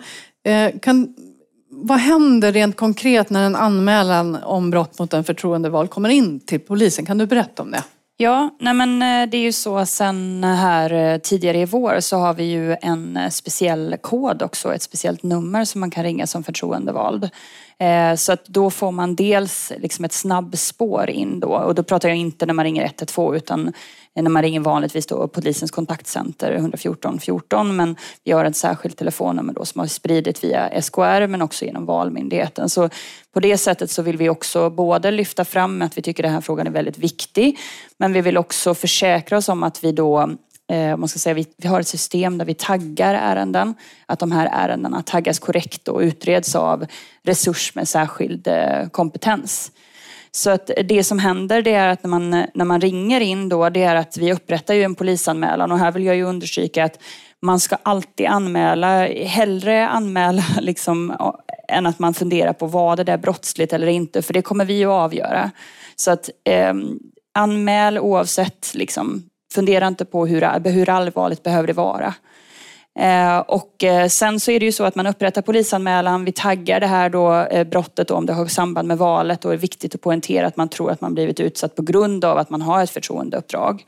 Eh, 0.46 0.80
kan, 0.82 1.16
vad 1.70 2.00
händer 2.00 2.52
rent 2.52 2.76
konkret 2.76 3.30
när 3.30 3.46
en 3.46 3.56
anmälan 3.56 4.36
om 4.36 4.70
brott 4.70 5.00
mot 5.00 5.14
en 5.14 5.24
förtroendevald 5.24 5.90
kommer 5.90 6.10
in 6.10 6.40
till 6.40 6.60
polisen? 6.60 7.06
Kan 7.06 7.18
du 7.18 7.26
berätta 7.26 7.64
om 7.64 7.72
det? 7.72 7.84
Ja, 8.18 8.50
nej 8.60 8.74
men 8.74 9.02
eh, 9.02 9.30
det 9.30 9.38
är 9.38 9.42
ju 9.42 9.52
så 9.52 9.86
sen 9.86 10.44
eh, 10.44 10.50
här 10.50 10.94
eh, 10.94 11.18
tidigare 11.18 11.58
i 11.60 11.66
vår 11.66 12.00
så 12.00 12.18
har 12.18 12.34
vi 12.34 12.44
ju 12.44 12.76
en 12.82 13.32
speciell 13.32 13.96
kod 14.02 14.42
också, 14.42 14.76
ett 14.76 14.82
speciellt 14.82 15.24
nummer 15.24 15.66
som 15.66 15.80
man 15.80 15.92
kan 15.92 16.04
ringa 16.04 16.28
som 16.28 16.44
förtroendevald. 16.44 17.30
Eh, 17.80 18.16
så 18.16 18.32
att 18.34 18.46
då 18.46 18.70
får 18.70 18.92
man 18.92 19.16
dels 19.16 19.72
liksom 19.78 20.06
ett 20.06 20.14
snabbspår 20.14 21.10
in 21.10 21.40
då 21.40 21.48
och 21.48 21.76
då 21.76 21.84
pratar 21.84 22.10
jag 22.10 22.18
inte 22.18 22.46
när 22.46 22.54
man 22.54 22.66
ringer 22.66 22.86
112 22.86 23.36
utan 23.36 23.74
när 24.16 24.30
man 24.30 24.44
ringer 24.44 24.60
vanligtvis 24.60 25.08
då 25.08 25.28
polisens 25.28 25.72
kontaktcenter 25.72 26.52
114 26.52 27.20
14 27.20 27.76
men 27.76 27.96
vi 28.24 28.32
har 28.32 28.46
ett 28.46 28.56
särskilt 28.56 28.98
telefonnummer 28.98 29.54
då 29.54 29.66
som 29.66 29.80
har 29.80 29.88
spridit 29.88 30.44
via 30.44 30.82
SKR 30.82 31.28
men 31.28 31.42
också 31.42 31.66
genom 31.66 31.86
Valmyndigheten. 31.86 32.70
Så 32.70 32.90
på 33.34 33.40
det 33.40 33.58
sättet 33.58 33.92
så 33.92 34.02
vill 34.02 34.18
vi 34.18 34.30
också 34.30 34.70
både 34.70 35.12
lyfta 35.12 35.46
fram 35.46 35.82
att 35.82 35.98
vi 35.98 36.02
tycker 36.02 36.24
den 36.24 36.34
här 36.34 36.42
frågan 36.42 36.68
är 36.68 36.72
väldigt 36.72 36.98
viktig 36.98 37.60
men 37.98 38.14
vi 38.14 38.22
vill 38.22 38.38
också 38.38 38.74
försäkra 38.74 39.38
oss 39.38 39.50
om 39.50 39.64
att 39.64 39.84
vi 39.84 39.92
då 39.92 40.30
eh, 40.72 40.98
man 40.98 41.10
ska 41.10 41.20
säga, 41.20 41.34
vi, 41.34 41.48
vi 41.58 41.68
har 41.68 41.80
ett 41.80 41.88
system 41.88 42.38
där 42.38 42.46
vi 42.46 42.54
taggar 42.54 43.14
ärenden. 43.14 43.76
Att 44.06 44.20
de 44.20 44.32
här 44.32 44.50
ärendena 44.52 45.02
taggas 45.02 45.40
korrekt 45.40 45.88
och 45.88 46.00
utreds 46.00 46.56
av 46.56 46.86
resurs 47.24 47.76
med 47.76 47.88
särskild 47.88 48.48
eh, 48.48 48.88
kompetens. 48.92 49.72
Så 50.32 50.50
att 50.50 50.72
det 50.86 51.04
som 51.04 51.20
händer 51.20 51.62
det 51.62 51.74
är 51.74 51.88
att 51.88 52.04
när 52.04 52.10
man, 52.10 52.30
när 52.54 52.66
man 52.66 52.82
ringer 52.82 53.22
in 53.22 53.50
då, 53.50 53.70
det 53.70 53.84
är 53.84 53.96
att 53.96 54.18
vi 54.18 54.34
upprättar 54.34 54.74
ju 54.74 54.84
en 54.84 54.96
polisanmälan 54.96 55.72
och 55.72 55.80
här 55.80 55.92
vill 55.92 56.06
jag 56.06 56.16
ju 56.16 56.24
understryka 56.24 56.84
att 56.84 57.00
man 57.42 57.60
ska 57.60 57.78
alltid 57.84 58.26
anmäla, 58.26 59.08
hellre 59.08 59.88
anmäla 59.88 60.44
liksom, 60.62 61.16
än 61.68 61.86
att 61.86 62.00
man 62.00 62.14
funderar 62.14 62.54
på 62.54 62.66
vad 62.66 62.98
det 62.98 63.04
där 63.04 63.18
brottsligt 63.18 63.74
eller 63.74 63.88
inte, 63.88 64.22
för 64.22 64.34
det 64.34 64.42
kommer 64.42 64.66
vi 64.66 64.86
att 64.86 64.92
avgöra. 64.92 65.52
Så 65.96 66.12
att 66.12 66.30
eh, 66.44 66.74
anmäl 67.34 68.00
oavsett, 68.00 68.72
liksom, 68.74 69.24
fundera 69.54 69.88
inte 69.88 70.06
på 70.06 70.26
hur, 70.26 70.70
hur 70.70 70.90
allvarligt 70.90 71.44
behöver 71.44 71.68
det 71.68 71.74
vara. 71.74 72.14
Eh, 73.00 73.38
och 73.38 73.84
eh, 73.84 74.08
sen 74.08 74.40
så 74.40 74.52
är 74.52 74.60
det 74.60 74.66
ju 74.66 74.72
så 74.72 74.84
att 74.84 74.96
man 74.96 75.08
upprättar 75.08 75.42
polisanmälan, 75.42 76.26
vi 76.26 76.32
taggar 76.32 76.80
det 76.80 76.88
här 76.88 77.10
då, 77.10 77.34
eh, 77.34 77.64
brottet 77.64 78.08
då, 78.08 78.16
om 78.16 78.26
det 78.26 78.34
har 78.34 78.46
samband 78.46 78.88
med 78.88 78.98
valet 78.98 79.46
och 79.46 79.52
det 79.52 79.56
är 79.56 79.60
viktigt 79.60 79.96
att 79.96 80.02
poängtera 80.02 80.48
att 80.48 80.58
man 80.58 80.70
tror 80.70 80.92
att 80.92 81.02
man 81.02 81.14
blivit 81.14 81.40
utsatt 81.40 81.76
på 81.76 81.82
grund 81.82 82.26
av 82.26 82.38
att 82.38 82.50
man 82.50 82.62
har 82.62 82.84
ett 82.84 82.90
förtroendeuppdrag. 82.90 83.86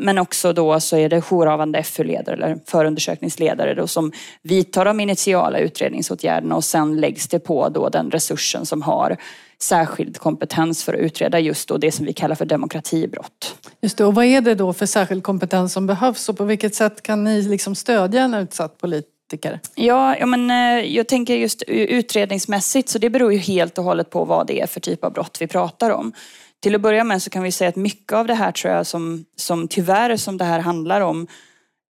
Men 0.00 0.18
också 0.18 0.52
då 0.52 0.80
så 0.80 0.96
är 0.96 1.08
det 1.08 1.20
jourhavande 1.20 1.82
FU-ledare 1.82 2.36
eller 2.36 2.58
förundersökningsledare 2.66 3.74
då 3.74 3.86
som 3.86 4.12
vidtar 4.42 4.84
de 4.84 5.00
initiala 5.00 5.58
utredningsåtgärderna 5.58 6.56
och 6.56 6.64
sen 6.64 7.00
läggs 7.00 7.28
det 7.28 7.38
på 7.38 7.68
då 7.68 7.88
den 7.88 8.10
resursen 8.10 8.66
som 8.66 8.82
har 8.82 9.16
särskild 9.62 10.18
kompetens 10.18 10.84
för 10.84 10.94
att 10.94 11.00
utreda 11.00 11.38
just 11.38 11.68
då 11.68 11.76
det 11.76 11.92
som 11.92 12.06
vi 12.06 12.12
kallar 12.12 12.34
för 12.34 12.44
demokratibrott. 12.44 13.56
Just 13.80 13.98
det, 13.98 14.04
och 14.04 14.14
vad 14.14 14.24
är 14.24 14.40
det 14.40 14.54
då 14.54 14.72
för 14.72 14.86
särskild 14.86 15.22
kompetens 15.22 15.72
som 15.72 15.86
behövs 15.86 16.28
och 16.28 16.38
på 16.38 16.44
vilket 16.44 16.74
sätt 16.74 17.02
kan 17.02 17.24
ni 17.24 17.42
liksom 17.42 17.74
stödja 17.74 18.22
en 18.22 18.34
utsatt 18.34 18.78
politiker? 18.78 19.60
Ja, 19.74 20.16
ja 20.16 20.26
men 20.26 20.50
eh, 20.50 20.96
jag 20.96 21.08
tänker 21.08 21.36
just 21.36 21.62
utredningsmässigt 21.66 22.88
så 22.88 22.98
det 22.98 23.10
beror 23.10 23.32
ju 23.32 23.38
helt 23.38 23.78
och 23.78 23.84
hållet 23.84 24.10
på 24.10 24.24
vad 24.24 24.46
det 24.46 24.60
är 24.60 24.66
för 24.66 24.80
typ 24.80 25.04
av 25.04 25.12
brott 25.12 25.36
vi 25.40 25.46
pratar 25.46 25.90
om. 25.90 26.12
Till 26.62 26.74
att 26.74 26.80
börja 26.80 27.04
med 27.04 27.22
så 27.22 27.30
kan 27.30 27.42
vi 27.42 27.52
säga 27.52 27.68
att 27.68 27.76
mycket 27.76 28.12
av 28.12 28.26
det 28.26 28.34
här 28.34 28.52
tror 28.52 28.74
jag 28.74 28.86
som, 28.86 29.24
som 29.36 29.68
tyvärr 29.68 30.16
som 30.16 30.38
det 30.38 30.44
här 30.44 30.60
handlar 30.60 31.00
om 31.00 31.26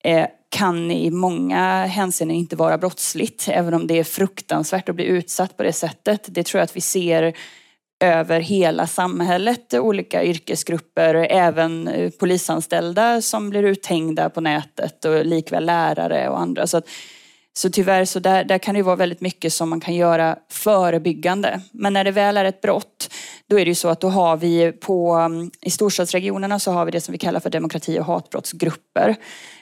eh, 0.04 0.28
kan 0.50 0.92
i 0.92 1.12
många 1.12 1.86
hänseenden 1.86 2.38
inte 2.38 2.56
vara 2.56 2.78
brottsligt, 2.78 3.48
även 3.50 3.74
om 3.74 3.88
det 3.88 4.00
är 4.00 4.04
fruktansvärt 4.04 4.90
att 4.90 4.96
bli 4.96 5.06
utsatt 5.06 5.58
på 5.58 5.64
det 5.64 5.74
sättet. 5.74 6.26
Det 6.28 6.44
tror 6.44 6.60
jag 6.60 6.64
att 6.64 6.76
vi 6.76 6.82
ser 6.82 7.34
över 8.04 8.40
hela 8.40 8.88
samhället, 8.88 9.74
olika 9.74 10.24
yrkesgrupper, 10.24 11.16
även 11.16 11.88
eh, 11.88 12.12
polisanställda 12.12 13.22
som 13.22 13.50
blir 13.50 13.64
uthängda 13.64 14.30
på 14.30 14.42
nätet 14.42 15.06
och 15.06 15.26
likväl 15.26 15.66
lärare 15.66 16.30
och 16.30 16.40
andra. 16.40 16.68
Så, 16.68 16.78
att, 16.78 16.90
så 17.58 17.70
tyvärr 17.70 18.06
så 18.06 18.20
där, 18.20 18.44
där 18.44 18.58
kan 18.58 18.76
det 18.76 18.82
vara 18.82 18.96
väldigt 18.96 19.22
mycket 19.22 19.54
som 19.54 19.70
man 19.70 19.80
kan 19.80 19.96
göra 19.96 20.38
förebyggande. 20.50 21.62
Men 21.72 21.94
när 21.94 22.04
det 22.04 22.12
väl 22.12 22.38
är 22.38 22.46
ett 22.46 22.62
brott, 22.62 23.10
då 23.50 23.60
är 23.60 23.66
det 23.66 23.70
ju 23.70 23.76
så 23.76 23.90
att 23.90 24.02
då 24.02 24.10
har 24.10 24.38
vi 24.38 24.72
på, 24.72 25.30
i 25.62 25.72
storstadsregionerna 25.72 26.60
så 26.60 26.72
har 26.72 26.86
vi 26.86 26.92
det 26.92 27.02
som 27.02 27.12
vi 27.12 27.18
kallar 27.18 27.40
för 27.40 27.50
demokrati 27.50 28.00
och 28.00 28.06
hatbrottsgrupper. 28.06 29.16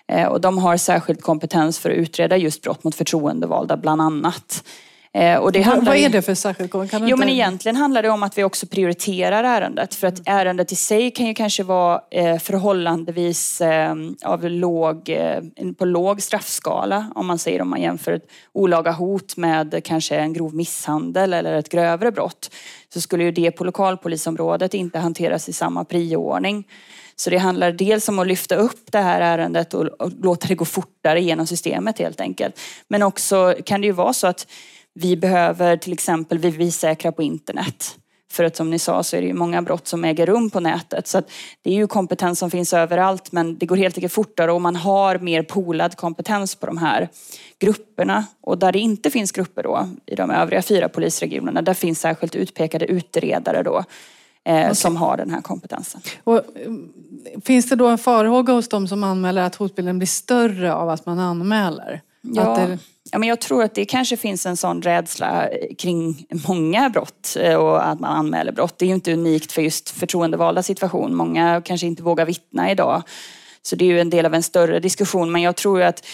Eh, 0.08 0.28
och 0.28 0.42
de 0.42 0.58
har 0.58 0.78
särskild 0.78 1.22
kompetens 1.22 1.80
för 1.80 1.90
att 1.90 1.98
utreda 1.98 2.38
just 2.38 2.62
brott 2.62 2.84
mot 2.84 2.96
förtroendevalda 2.96 3.78
bland 3.78 4.02
annat. 4.02 4.64
Eh, 5.16 5.38
och 5.38 5.52
det 5.52 5.62
handlar 5.62 5.92
Vad 5.92 6.00
är 6.00 6.10
det 6.10 6.22
för 6.22 6.36
särskild 6.36 6.72
kompetens? 6.72 7.04
Jo 7.08 7.18
men 7.18 7.30
egentligen 7.30 7.76
handlar 7.76 8.04
det 8.04 8.10
om 8.10 8.24
att 8.24 8.38
vi 8.38 8.44
också 8.44 8.68
prioriterar 8.68 9.44
ärendet. 9.44 9.96
För 9.96 10.08
att 10.08 10.22
ärendet 10.26 10.72
i 10.72 10.76
sig 10.76 11.12
kan 11.12 11.26
ju 11.26 11.34
kanske 11.34 11.64
vara 11.64 12.02
eh, 12.12 12.40
förhållandevis 12.40 13.62
av 14.24 14.50
låg, 14.50 15.18
på 15.78 15.86
låg 15.86 16.22
straffskala. 16.22 17.12
Om 17.16 17.28
man 17.28 17.40
säger 17.40 17.62
om 17.62 17.70
man 17.70 17.82
jämför 17.82 18.12
ett 18.12 18.28
olaga 18.54 18.92
hot 18.92 19.38
med 19.38 19.82
kanske 19.84 20.16
en 20.16 20.34
grov 20.34 20.56
misshandel 20.56 21.34
eller 21.34 21.54
ett 21.54 21.70
grövre 21.70 22.12
brott. 22.12 22.52
Så 22.94 23.02
skulle 23.02 23.24
ju 23.24 23.32
det 23.32 23.52
på 23.52 23.64
lokalpolisområdet 23.64 24.74
inte 24.74 25.00
hanteras 25.00 25.50
i 25.50 25.54
samma 25.54 25.86
prioordning. 25.86 26.68
Så 27.16 27.30
det 27.30 27.38
handlar 27.38 27.72
dels 27.72 28.10
om 28.10 28.20
att 28.20 28.28
lyfta 28.28 28.56
upp 28.56 28.92
det 28.92 29.00
här 29.00 29.22
ärendet 29.22 29.74
och, 29.74 29.86
och 29.86 30.12
låta 30.22 30.48
det 30.48 30.56
gå 30.56 30.66
fortare 30.66 31.22
genom 31.22 31.48
systemet 31.48 32.00
helt 32.00 32.22
enkelt. 32.22 32.60
Men 32.88 33.04
också 33.04 33.56
kan 33.66 33.82
det 33.82 33.88
ju 33.88 33.94
vara 33.94 34.14
så 34.14 34.28
att 34.28 34.48
vi 34.94 35.16
behöver 35.18 35.78
till 35.78 35.94
exempel 35.94 36.40
bevissäkra 36.40 37.12
på 37.12 37.24
internet. 37.24 37.98
För 38.32 38.44
att 38.44 38.56
som 38.56 38.70
ni 38.70 38.80
sa 38.80 39.04
så 39.04 39.16
är 39.16 39.22
det 39.22 39.28
ju 39.28 39.34
många 39.34 39.62
brott 39.62 39.88
som 39.88 40.04
äger 40.04 40.26
rum 40.26 40.50
på 40.50 40.60
nätet. 40.60 41.08
Så 41.08 41.22
det 41.62 41.70
är 41.70 41.74
ju 41.74 41.88
kompetens 41.88 42.40
som 42.40 42.52
finns 42.52 42.74
överallt 42.74 43.32
men 43.32 43.58
det 43.58 43.66
går 43.66 43.76
helt 43.76 43.98
enkelt 43.98 44.14
fortare 44.14 44.52
och 44.52 44.62
man 44.62 44.76
har 44.76 45.20
mer 45.20 45.44
polad 45.44 45.98
kompetens 45.98 46.56
på 46.56 46.66
de 46.66 46.78
här 46.78 47.10
grupperna. 47.60 48.26
Och 48.42 48.58
där 48.58 48.72
det 48.72 48.80
inte 48.80 49.10
finns 49.10 49.32
grupper 49.32 49.64
då, 49.64 49.90
i 50.06 50.16
de 50.16 50.32
övriga 50.32 50.62
fyra 50.62 50.90
polisregionerna, 50.90 51.62
där 51.62 51.74
finns 51.74 52.00
särskilt 52.00 52.36
utpekade 52.36 52.86
utredare 52.86 53.64
då 53.64 53.84
eh, 54.46 54.60
okay. 54.60 54.76
som 54.76 54.96
har 54.96 55.18
den 55.18 55.30
här 55.30 55.42
kompetensen. 55.42 56.02
Och, 56.24 56.42
finns 57.46 57.70
det 57.70 57.76
då 57.76 57.88
en 57.88 57.98
farhåga 57.98 58.54
hos 58.54 58.70
de 58.70 58.88
som 58.88 59.04
anmäler 59.04 59.42
att 59.42 59.56
hotbilden 59.56 60.00
blir 60.00 60.08
större 60.08 60.74
av 60.74 60.90
att 60.90 61.06
man 61.06 61.20
anmäler? 61.20 62.02
Ja. 62.22 62.56
Det... 62.56 62.78
Ja, 63.12 63.20
men 63.20 63.30
jag 63.30 63.42
tror 63.42 63.64
att 63.64 63.76
det 63.76 63.86
kanske 63.86 64.18
finns 64.18 64.46
en 64.46 64.58
sån 64.58 64.82
rädsla 64.82 65.50
eh, 65.50 65.76
kring 65.76 66.26
många 66.48 66.90
brott 66.90 67.38
eh, 67.40 67.56
och 67.56 67.88
att 67.88 68.00
man 68.00 68.18
anmäler 68.18 68.52
brott. 68.52 68.78
Det 68.78 68.86
är 68.86 68.88
ju 68.88 68.96
inte 68.96 69.14
unikt 69.14 69.52
för 69.52 69.62
just 69.62 69.90
förtroendevalda 69.90 70.64
situation. 70.64 71.16
Många 71.16 71.62
kanske 71.66 71.88
inte 71.88 72.04
vågar 72.04 72.26
vittna 72.26 72.72
idag. 72.72 73.04
Så 73.62 73.76
det 73.76 73.86
är 73.86 73.90
ju 73.90 74.00
en 74.00 74.10
del 74.10 74.26
av 74.26 74.34
en 74.34 74.44
större 74.44 74.80
diskussion. 74.80 75.32
Men 75.32 75.42
jag 75.42 75.56
tror 75.56 75.82
att 75.82 76.06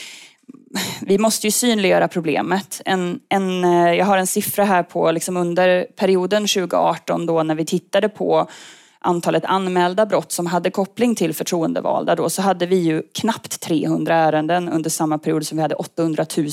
vi 1.01 1.17
måste 1.17 1.47
ju 1.47 1.51
synliggöra 1.51 2.07
problemet. 2.07 2.81
En, 2.85 3.19
en, 3.29 3.63
eh, 3.63 3.93
jag 3.93 4.05
har 4.05 4.17
en 4.17 4.27
siffra 4.27 4.65
här 4.65 4.83
på 4.83 5.11
liksom 5.11 5.37
under 5.37 5.83
perioden 5.83 6.47
2018 6.47 7.25
då 7.25 7.43
när 7.43 7.55
vi 7.55 7.65
tittade 7.65 8.09
på 8.09 8.49
antalet 9.01 9.45
anmälda 9.45 10.05
brott 10.05 10.31
som 10.31 10.45
hade 10.45 10.71
koppling 10.71 11.15
till 11.15 11.33
förtroendevalda 11.33 12.15
då, 12.15 12.29
så 12.29 12.41
hade 12.41 12.65
vi 12.65 12.75
ju 12.75 13.03
knappt 13.13 13.59
300 13.59 14.15
ärenden 14.15 14.69
under 14.69 14.89
samma 14.89 15.17
period 15.17 15.47
som 15.47 15.57
vi 15.57 15.61
hade 15.61 15.75
800 15.75 16.25
000 16.37 16.47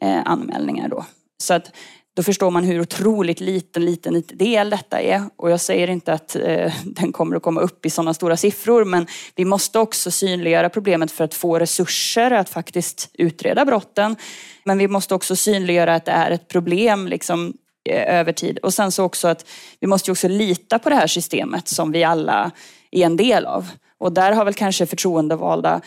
eh, 0.00 0.22
anmälningar 0.24 0.88
då. 0.88 1.04
Så 1.42 1.54
att 1.54 1.70
då 2.18 2.22
förstår 2.22 2.50
man 2.50 2.64
hur 2.64 2.80
otroligt 2.80 3.40
liten, 3.40 3.84
liten 3.84 4.22
del 4.32 4.70
detta 4.70 5.00
är. 5.00 5.22
Och 5.36 5.50
jag 5.50 5.60
säger 5.60 5.90
inte 5.90 6.12
att 6.12 6.36
eh, 6.36 6.72
den 6.84 7.12
kommer 7.12 7.36
att 7.36 7.42
komma 7.42 7.60
upp 7.60 7.86
i 7.86 7.90
sådana 7.90 8.14
stora 8.14 8.36
siffror, 8.36 8.84
men 8.84 9.06
vi 9.34 9.44
måste 9.44 9.78
också 9.78 10.10
synliggöra 10.10 10.68
problemet 10.68 11.10
för 11.10 11.24
att 11.24 11.34
få 11.34 11.58
resurser 11.58 12.30
att 12.30 12.48
faktiskt 12.48 13.10
utreda 13.12 13.64
brotten. 13.64 14.16
Men 14.64 14.78
vi 14.78 14.88
måste 14.88 15.14
också 15.14 15.36
synliggöra 15.36 15.94
att 15.94 16.04
det 16.04 16.12
är 16.12 16.30
ett 16.30 16.48
problem 16.48 17.08
liksom, 17.08 17.54
Eh, 17.88 18.18
över 18.18 18.32
tid. 18.32 18.58
Och 18.58 18.74
sen 18.74 18.92
så 18.92 19.04
också 19.04 19.28
att 19.28 19.46
vi 19.80 19.86
måste 19.86 20.10
också 20.10 20.28
lita 20.28 20.78
på 20.78 20.88
det 20.88 20.94
här 20.94 21.06
systemet 21.06 21.68
som 21.68 21.92
vi 21.92 22.04
alla 22.04 22.50
är 22.90 23.06
en 23.06 23.16
del 23.16 23.46
av. 23.46 23.68
Och 23.98 24.12
där 24.12 24.32
har 24.32 24.44
väl 24.44 24.54
kanske 24.54 24.86
förtroendevalda 24.86 25.80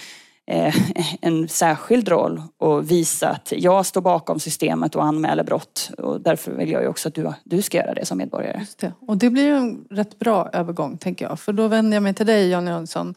eh, 0.48 0.76
en 1.22 1.48
särskild 1.48 2.10
roll 2.10 2.42
och 2.58 2.92
visa 2.92 3.30
att 3.30 3.54
jag 3.56 3.86
står 3.86 4.02
bakom 4.02 4.40
systemet 4.40 4.96
och 4.96 5.04
anmäler 5.04 5.44
brott. 5.44 5.92
Och 5.98 6.22
därför 6.22 6.52
vill 6.52 6.72
jag 6.72 6.82
ju 6.82 6.88
också 6.88 7.08
att 7.10 7.16
du, 7.16 7.34
du 7.44 7.62
ska 7.62 7.78
göra 7.78 7.94
det 7.94 8.06
som 8.06 8.18
medborgare. 8.18 8.60
Just 8.60 8.80
det. 8.80 8.94
Och 9.08 9.18
det 9.18 9.30
blir 9.30 9.44
ju 9.44 9.58
en 9.58 9.86
rätt 9.90 10.20
bra 10.20 10.50
övergång 10.54 10.98
tänker 10.98 11.26
jag. 11.26 11.40
För 11.40 11.54
då 11.54 11.68
vänder 11.68 11.96
jag 11.96 12.04
mig 12.04 12.14
till 12.14 12.26
dig 12.26 12.50
Jan 12.50 12.68
Jönsson. 12.68 13.16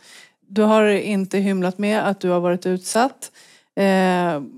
Du 0.48 0.62
har 0.62 0.86
inte 0.86 1.38
hymlat 1.38 1.78
med 1.78 2.08
att 2.08 2.20
du 2.20 2.28
har 2.30 2.40
varit 2.40 2.66
utsatt. 2.66 3.30
Eh, 3.76 3.84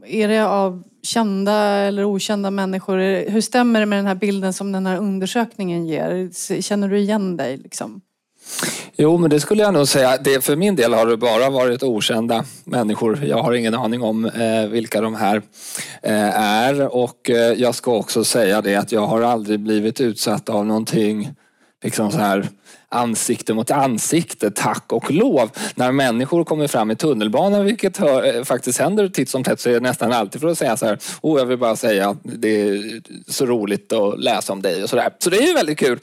är 0.04 0.28
det 0.28 0.46
av 0.46 0.82
kända 1.06 1.52
eller 1.62 2.04
okända 2.04 2.50
människor? 2.50 3.30
Hur 3.30 3.40
stämmer 3.40 3.80
det 3.80 3.86
med 3.86 3.98
den 3.98 4.06
här 4.06 4.14
bilden 4.14 4.52
som 4.52 4.72
den 4.72 4.86
här 4.86 4.98
undersökningen 4.98 5.86
ger? 5.86 6.30
Känner 6.62 6.88
du 6.88 6.98
igen 6.98 7.36
dig? 7.36 7.56
Liksom? 7.56 8.00
Jo, 8.96 9.16
men 9.16 9.30
det 9.30 9.40
skulle 9.40 9.62
jag 9.62 9.74
nog 9.74 9.88
säga. 9.88 10.16
Det, 10.16 10.44
för 10.44 10.56
min 10.56 10.76
del 10.76 10.94
har 10.94 11.06
det 11.06 11.16
bara 11.16 11.50
varit 11.50 11.82
okända 11.82 12.44
människor. 12.64 13.24
Jag 13.24 13.42
har 13.42 13.52
ingen 13.52 13.74
aning 13.74 14.02
om 14.02 14.24
eh, 14.24 14.66
vilka 14.66 15.00
de 15.00 15.14
här 15.14 15.42
eh, 16.02 16.40
är 16.40 16.96
och 16.96 17.30
eh, 17.30 17.52
jag 17.52 17.74
ska 17.74 17.92
också 17.92 18.24
säga 18.24 18.60
det 18.60 18.76
att 18.76 18.92
jag 18.92 19.06
har 19.06 19.22
aldrig 19.22 19.60
blivit 19.60 20.00
utsatt 20.00 20.48
av 20.48 20.66
någonting 20.66 21.30
liksom 21.82 22.10
så 22.12 22.18
här 22.18 22.48
ansikte 22.96 23.54
mot 23.54 23.70
ansikte, 23.70 24.50
tack 24.50 24.92
och 24.92 25.11
lov. 25.11 25.50
När 25.74 25.92
människor 25.92 26.44
kommer 26.44 26.66
fram 26.66 26.90
i 26.90 26.96
tunnelbanan, 26.96 27.64
vilket 27.64 27.96
hör, 27.96 28.37
eh, 28.37 28.44
faktiskt 28.44 28.78
händer 28.78 29.09
titt 29.09 29.28
som 29.28 29.44
tätt, 29.44 29.61
så 29.61 29.68
är 29.68 29.74
det 29.74 29.80
nästan 29.80 30.12
alltid 30.12 30.40
för 30.40 30.48
att 30.48 30.59
säga 30.59 30.76
så 30.76 30.87
här, 30.87 30.98
oh, 31.22 31.38
jag 31.38 31.46
vill 31.46 31.59
bara 31.59 31.76
säga 31.76 32.09
att 32.09 32.18
det 32.22 32.61
är 32.61 33.00
så 33.28 33.46
roligt 33.46 33.92
att 33.92 34.20
läsa 34.20 34.52
om 34.52 34.62
dig 34.62 34.82
och 34.82 34.90
sådär. 34.90 35.11
Så 35.18 35.30
det 35.30 35.37
är 35.37 35.46
ju 35.46 35.54
väldigt 35.54 35.78
kul. 35.78 35.98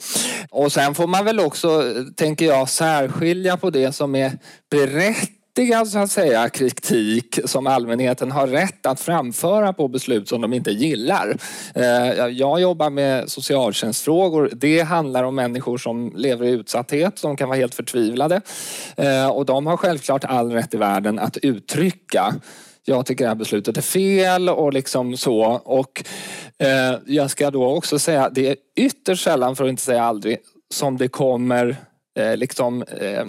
Och 0.50 0.72
sen 0.72 0.94
får 0.94 1.06
man 1.06 1.24
väl 1.24 1.40
också, 1.40 1.68
eh, 1.68 2.02
tänker 2.16 2.46
jag, 2.46 2.68
särskilja 2.68 3.56
på 3.56 3.70
det 3.70 3.92
som 3.92 4.14
är 4.14 4.32
berättat 4.70 5.43
berättigad 5.54 5.88
så 5.88 5.98
att 5.98 6.10
säga, 6.10 6.48
kritik 6.48 7.38
som 7.44 7.66
allmänheten 7.66 8.30
har 8.30 8.46
rätt 8.46 8.86
att 8.86 9.00
framföra 9.00 9.72
på 9.72 9.88
beslut 9.88 10.28
som 10.28 10.40
de 10.40 10.52
inte 10.52 10.70
gillar. 10.70 11.36
Eh, 11.74 12.26
jag 12.26 12.60
jobbar 12.60 12.90
med 12.90 13.30
socialtjänstfrågor. 13.30 14.50
Det 14.52 14.80
handlar 14.80 15.24
om 15.24 15.34
människor 15.34 15.78
som 15.78 16.12
lever 16.16 16.46
i 16.46 16.50
utsatthet, 16.50 17.18
som 17.18 17.36
kan 17.36 17.48
vara 17.48 17.58
helt 17.58 17.74
förtvivlade. 17.74 18.40
Eh, 18.96 19.28
och 19.28 19.46
de 19.46 19.66
har 19.66 19.76
självklart 19.76 20.24
all 20.24 20.52
rätt 20.52 20.74
i 20.74 20.76
världen 20.76 21.18
att 21.18 21.36
uttrycka 21.36 22.34
jag 22.86 23.06
tycker 23.06 23.24
det 23.24 23.28
här 23.28 23.34
beslutet 23.34 23.76
är 23.76 23.82
fel 23.82 24.48
och 24.48 24.72
liksom 24.72 25.16
så. 25.16 25.42
Och 25.64 26.04
eh, 26.58 26.98
jag 27.06 27.30
ska 27.30 27.50
då 27.50 27.66
också 27.66 27.98
säga, 27.98 28.30
det 28.30 28.48
är 28.48 28.56
ytterst 28.76 29.24
sällan, 29.24 29.56
för 29.56 29.64
att 29.64 29.70
inte 29.70 29.82
säga 29.82 30.02
aldrig, 30.04 30.38
som 30.70 30.96
det 30.96 31.08
kommer 31.08 31.76
eh, 32.14 32.36
liksom, 32.36 32.82
eh, 32.82 33.24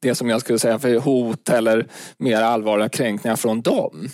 det 0.00 0.14
som 0.14 0.28
jag 0.28 0.40
skulle 0.40 0.58
säga 0.58 0.78
för 0.78 0.98
hot 0.98 1.48
eller 1.48 1.86
mer 2.18 2.42
allvarliga 2.42 2.88
kränkningar 2.88 3.36
från 3.36 3.60
dem. 3.60 4.08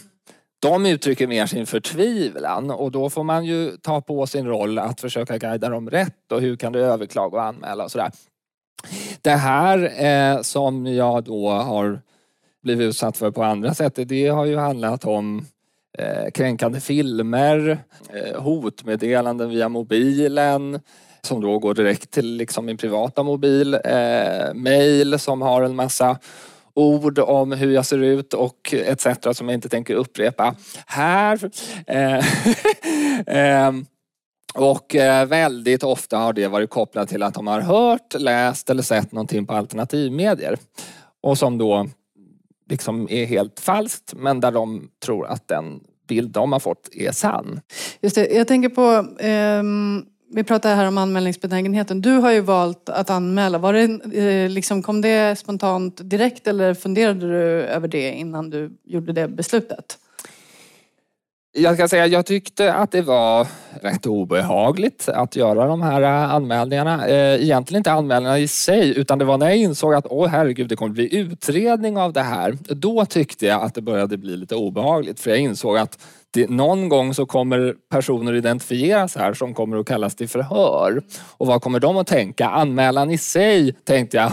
De 0.61 0.87
uttrycker 0.87 1.26
mer 1.26 1.46
sin 1.46 1.66
förtvivlan 1.66 2.70
och 2.70 2.90
då 2.90 3.11
får 3.11 3.24
man 3.24 3.44
ju 3.44 3.76
ta 3.76 4.00
på 4.00 4.26
sin 4.26 4.46
roll 4.46 4.79
att 4.79 5.00
försöka 5.00 5.38
guida 5.38 5.68
dem 5.68 5.90
rätt 5.90 6.33
och 6.33 6.40
hur 6.40 6.57
kan 6.57 6.72
du 6.72 6.81
överklaga 6.81 7.38
och 7.38 7.44
anmäla 7.44 7.85
och 7.85 7.90
sådär. 7.90 8.11
Det 9.22 9.31
här 9.31 10.05
eh, 10.05 10.42
som 10.42 10.87
jag 10.87 11.24
då 11.24 11.50
har 11.50 12.00
blivit 12.62 12.88
utsatt 12.88 13.16
för 13.16 13.31
på 13.31 13.42
andra 13.42 13.74
sätt, 13.74 13.98
det 14.09 14.29
har 14.29 14.44
ju 14.44 14.57
handlat 14.57 15.05
om 15.05 15.46
eh, 15.98 16.31
kränkande 16.31 16.81
filmer, 16.81 17.79
eh, 18.12 18.42
hotmeddelanden 18.42 19.50
via 19.50 19.68
mobilen, 19.68 20.81
som 21.26 21.40
då 21.40 21.58
går 21.58 21.74
direkt 21.74 22.10
till 22.10 22.36
liksom 22.36 22.66
min 22.66 22.76
privata 22.76 23.22
mobil. 23.22 23.74
Eh, 23.74 24.54
mail 24.54 25.18
som 25.18 25.42
har 25.42 25.62
en 25.62 25.76
massa 25.76 26.18
ord 26.74 27.18
om 27.18 27.52
hur 27.52 27.72
jag 27.72 27.86
ser 27.86 27.98
ut 27.98 28.34
och 28.34 28.74
etc. 28.74 29.06
som 29.32 29.48
jag 29.48 29.54
inte 29.54 29.68
tänker 29.68 29.94
upprepa 29.94 30.54
här. 30.86 31.50
Eh, 31.86 32.24
eh 33.36 33.72
och 34.54 34.94
eh, 34.94 35.26
väldigt 35.26 35.82
ofta 35.82 36.18
har 36.18 36.32
det 36.32 36.48
varit 36.48 36.70
kopplat 36.70 37.08
till 37.08 37.22
att 37.22 37.34
de 37.34 37.46
har 37.46 37.60
hört, 37.60 38.14
läst 38.18 38.70
eller 38.70 38.82
sett 38.82 39.12
någonting 39.12 39.46
på 39.46 39.54
alternativmedier. 39.54 40.58
Och 41.22 41.38
som 41.38 41.58
då 41.58 41.88
liksom 42.70 43.10
är 43.10 43.26
helt 43.26 43.60
falskt 43.60 44.14
men 44.16 44.40
där 44.40 44.50
de 44.52 44.88
tror 45.04 45.26
att 45.26 45.48
den 45.48 45.80
bild 46.08 46.30
de 46.30 46.52
har 46.52 46.60
fått 46.60 46.88
är 46.92 47.12
sann. 47.12 47.60
Just 48.00 48.14
det, 48.14 48.26
jag 48.26 48.48
tänker 48.48 48.68
på 48.68 49.06
um 49.26 50.06
vi 50.28 50.44
pratar 50.44 50.76
här 50.76 50.88
om 50.88 50.98
anmälningsbenägenheten. 50.98 52.00
Du 52.00 52.12
har 52.12 52.32
ju 52.32 52.40
valt 52.40 52.88
att 52.88 53.10
anmäla. 53.10 53.58
Var 53.58 53.72
det, 53.72 54.18
eh, 54.18 54.50
liksom, 54.50 54.82
kom 54.82 55.00
det 55.00 55.38
spontant 55.38 56.00
direkt 56.10 56.46
eller 56.46 56.74
funderade 56.74 57.20
du 57.20 57.62
över 57.62 57.88
det 57.88 58.10
innan 58.12 58.50
du 58.50 58.76
gjorde 58.84 59.12
det 59.12 59.28
beslutet? 59.28 59.98
Jag 61.58 61.74
ska 61.74 61.88
säga, 61.88 62.06
jag 62.06 62.26
tyckte 62.26 62.74
att 62.74 62.90
det 62.90 63.02
var 63.02 63.46
rätt 63.82 64.06
obehagligt 64.06 65.08
att 65.08 65.36
göra 65.36 65.66
de 65.66 65.82
här 65.82 66.02
eh, 66.02 66.34
anmälningarna. 66.34 67.06
Eh, 67.06 67.42
egentligen 67.42 67.80
inte 67.80 67.92
anmälningarna 67.92 68.38
i 68.38 68.48
sig 68.48 68.98
utan 68.98 69.18
det 69.18 69.24
var 69.24 69.38
när 69.38 69.46
jag 69.46 69.56
insåg 69.56 69.94
att 69.94 70.06
åh 70.10 70.28
herregud, 70.28 70.68
det 70.68 70.76
kommer 70.76 70.92
bli 70.92 71.16
utredning 71.16 71.98
av 71.98 72.12
det 72.12 72.22
här. 72.22 72.58
Då 72.60 73.04
tyckte 73.04 73.46
jag 73.46 73.62
att 73.62 73.74
det 73.74 73.82
började 73.82 74.16
bli 74.16 74.36
lite 74.36 74.54
obehagligt 74.54 75.20
för 75.20 75.30
jag 75.30 75.38
insåg 75.38 75.78
att 75.78 75.98
det, 76.30 76.50
någon 76.50 76.88
gång 76.88 77.14
så 77.14 77.26
kommer 77.26 77.74
personer 77.90 78.34
identifieras 78.34 79.16
här 79.16 79.34
som 79.34 79.54
kommer 79.54 79.76
att 79.76 79.86
kallas 79.86 80.14
till 80.14 80.28
förhör. 80.28 81.02
Och 81.22 81.46
vad 81.46 81.62
kommer 81.62 81.80
de 81.80 81.96
att 81.96 82.06
tänka? 82.06 82.48
Anmälan 82.48 83.10
i 83.10 83.18
sig 83.18 83.72
tänkte 83.84 84.16
jag, 84.16 84.32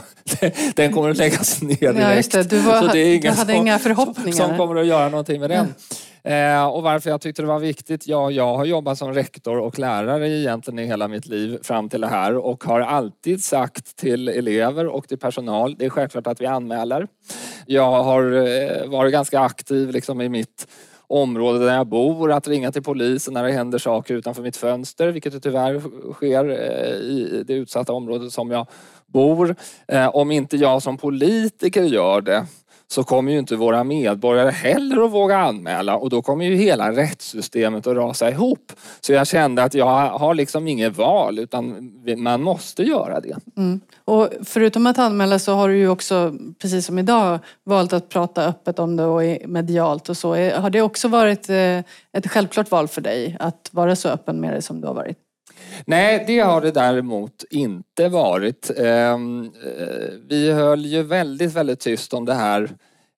den 0.76 0.94
kommer 0.94 1.10
att 1.10 1.18
läggas 1.18 1.62
ner 1.62 1.76
direkt. 1.76 2.00
Ja, 2.00 2.16
just 2.16 2.32
det. 2.32 2.44
Du, 2.44 2.60
var, 2.60 2.82
så 2.82 2.88
det 2.88 3.00
är 3.00 3.22
du 3.22 3.30
hade 3.30 3.54
som, 3.54 3.62
inga 3.62 3.80
förhoppningar. 3.80 4.48
Som 4.48 4.58
kommer 4.58 4.76
att 4.76 4.88
göra 4.88 5.10
någonting 5.10 5.40
med 5.40 5.50
den. 5.50 5.74
Eh, 6.24 6.66
och 6.66 6.84
varför 6.84 7.10
jag 7.10 7.22
tyckte 7.22 7.42
det 7.42 7.48
var 7.48 7.60
viktigt? 7.60 8.08
Ja, 8.08 8.32
jag 8.32 8.58
har 8.58 8.66
jobbat 8.66 8.98
som 8.98 9.14
rektor 9.14 9.58
och 9.58 9.80
lärare 9.80 10.30
egentligen 10.30 10.80
i 10.80 10.86
hela 10.86 11.08
mitt 11.08 11.26
liv 11.26 11.60
fram 11.64 11.90
till 11.90 12.02
det 12.02 12.08
här 12.08 12.38
och 12.38 12.64
har 12.64 12.80
alltid 12.80 13.44
sagt 13.44 13.96
till 13.96 14.30
elever 14.30 14.88
och 14.88 15.08
till 15.08 15.18
personal, 15.18 15.76
det 15.76 15.86
är 15.86 15.90
självklart 15.90 16.28
att 16.28 16.42
vi 16.42 16.46
anmäler. 16.46 17.08
Jag 17.66 18.04
har 18.04 18.32
eh, 18.32 18.90
varit 18.90 19.12
ganska 19.12 19.40
aktiv 19.40 19.90
liksom 19.90 20.22
i 20.22 20.30
mitt 20.30 20.68
område 21.08 21.66
där 21.66 21.76
jag 21.76 21.88
bor, 21.88 22.32
att 22.32 22.48
ringa 22.48 22.72
till 22.72 22.84
polisen 22.84 23.34
när 23.34 23.44
det 23.44 23.52
händer 23.52 23.78
saker 23.78 24.14
utanför 24.14 24.42
mitt 24.42 24.58
fönster, 24.58 25.08
vilket 25.08 25.34
det 25.34 25.40
tyvärr 25.40 25.82
sker 26.14 26.50
eh, 26.50 26.96
i 26.96 27.44
det 27.48 27.54
utsatta 27.54 27.94
området 27.94 28.32
som 28.32 28.52
jag 28.52 28.68
bor. 29.06 29.56
Eh, 29.88 30.16
om 30.16 30.32
inte 30.32 30.58
jag 30.58 30.82
som 30.82 30.98
politiker 30.98 31.84
gör 31.84 32.22
det 32.22 32.46
så 32.88 33.04
kommer 33.04 33.32
ju 33.32 33.40
inte 33.40 33.56
våra 33.56 33.84
medborgare 33.84 34.50
heller 34.52 35.06
att 35.06 35.12
våga 35.12 35.38
anmäla 35.38 35.98
och 35.98 36.10
då 36.10 36.22
kommer 36.22 36.46
ju 36.46 36.56
hela 36.56 36.92
rättssystemet 36.92 37.88
att 37.88 37.96
rasa 37.96 38.30
ihop. 38.30 38.72
Så 39.02 39.14
jag 39.14 39.28
kände 39.28 39.64
att 39.64 39.74
jag 39.74 40.10
har 40.10 40.34
liksom 40.34 40.68
inget 40.68 40.98
val 40.98 41.40
utan 41.40 41.92
man 42.18 42.42
måste 42.42 42.84
göra 42.84 43.20
det. 43.20 43.36
Mm. 43.58 43.82
Och 44.06 44.30
förutom 44.44 44.88
att 44.88 45.00
anmäla 45.00 45.40
så 45.40 45.54
har 45.54 45.70
du 45.70 45.78
ju 45.78 45.90
också, 45.90 46.34
precis 46.60 46.86
som 46.86 47.00
idag, 47.00 47.40
valt 47.64 47.94
att 47.94 48.10
prata 48.10 48.46
öppet 48.46 48.80
om 48.80 48.96
det 48.96 49.06
och 49.06 49.50
medialt 49.50 50.10
och 50.10 50.18
så. 50.18 50.30
Har 50.36 50.70
det 50.70 50.82
också 50.82 51.08
varit 51.08 51.50
eh, 51.50 51.80
ett 52.18 52.28
självklart 52.28 52.72
val 52.72 52.88
för 52.88 53.02
dig 53.02 53.38
att 53.40 53.70
vara 53.72 53.96
så 53.96 54.10
öppen 54.10 54.42
med 54.42 54.54
det 54.54 54.62
som 54.62 54.82
du 54.82 54.88
har 54.88 54.94
varit? 54.94 55.23
Nej, 55.86 56.24
det 56.28 56.40
har 56.40 56.62
det 56.62 56.72
däremot 56.72 57.44
inte 57.50 58.10
varit. 58.10 58.72
Ehm, 58.78 59.52
eh, 59.78 60.14
vi 60.30 60.52
höll 60.52 60.86
ju 60.86 61.04
väldigt, 61.04 61.54
väldigt 61.54 61.80
tyst 61.80 62.14
om 62.14 62.26
det 62.26 62.34
här 62.34 62.64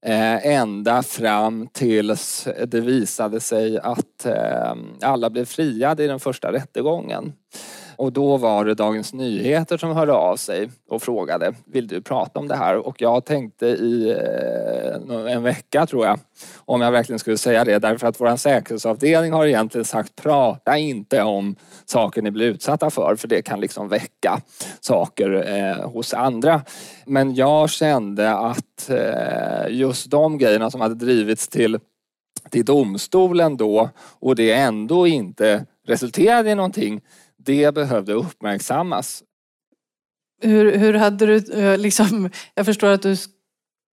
eh, 0.06 0.46
ända 0.48 1.04
fram 1.04 1.68
tills 1.74 2.48
det 2.68 2.82
visade 2.82 3.40
sig 3.40 3.80
att 3.80 4.26
ehm, 4.26 4.94
alla 5.02 5.30
blev 5.30 5.46
friade 5.46 6.04
i 6.04 6.08
den 6.08 6.20
första 6.20 6.52
rättegången. 6.52 7.34
Och 7.98 8.14
då 8.14 8.38
var 8.38 8.66
det 8.66 8.74
Dagens 8.74 9.14
Nyheter 9.14 9.78
som 9.78 9.92
hörde 9.92 10.14
av 10.14 10.36
sig 10.36 10.70
och 10.90 11.02
frågade, 11.02 11.54
vill 11.66 11.88
du 11.88 12.02
prata 12.02 12.40
om 12.40 12.48
det 12.48 12.56
här? 12.56 12.88
Och 12.88 13.02
jag 13.02 13.26
tänkte 13.26 13.68
i 13.68 14.10
eh, 14.10 15.34
en 15.34 15.44
vecka 15.44 15.86
tror 15.86 16.06
jag, 16.06 16.20
om 16.58 16.82
jag 16.82 16.92
verkligen 16.92 17.20
skulle 17.20 17.38
säga 17.38 17.64
det. 17.64 17.80
Därför 17.80 18.08
att 18.08 18.22
vår 18.22 18.36
säkerhetsavdelning 18.36 19.34
har 19.34 19.46
egentligen 19.46 19.86
sagt, 19.86 20.16
prata 20.16 20.78
inte 20.78 21.24
om 21.24 21.56
saker 21.86 22.22
ni 22.22 22.32
blir 22.32 22.48
utsatta 22.48 22.90
för, 22.90 23.16
för 23.16 23.28
det 23.28 23.42
kan 23.42 23.60
liksom 23.60 23.88
väcka 23.88 24.42
saker 24.80 25.56
eh, 25.56 25.90
hos 25.90 26.14
andra. 26.14 26.62
Men 27.06 27.36
jag 27.36 27.70
kände 27.70 28.32
att 28.32 28.90
eh, 28.90 29.70
just 29.70 30.12
de 30.12 30.38
grejerna 30.38 30.72
som 30.72 30.82
hade 30.82 30.96
drivits 30.96 31.48
till 31.48 31.80
till 32.50 32.66
domstolen 32.66 33.58
då 33.58 33.90
och 34.20 34.36
det 34.36 34.52
ändå 34.52 35.08
inte 35.08 35.66
resulterade 35.88 36.50
i 36.50 36.56
någonting, 36.56 37.02
det 37.46 37.74
behövde 37.74 38.14
uppmärksammas. 38.14 39.24
Hur, 40.42 40.78
hur 40.78 40.94
hade 40.94 41.26
du, 41.26 41.54
eh, 41.54 41.78
liksom, 41.78 42.30
jag 42.56 42.66
förstår 42.66 42.88
att 42.88 43.02
du 43.02 43.16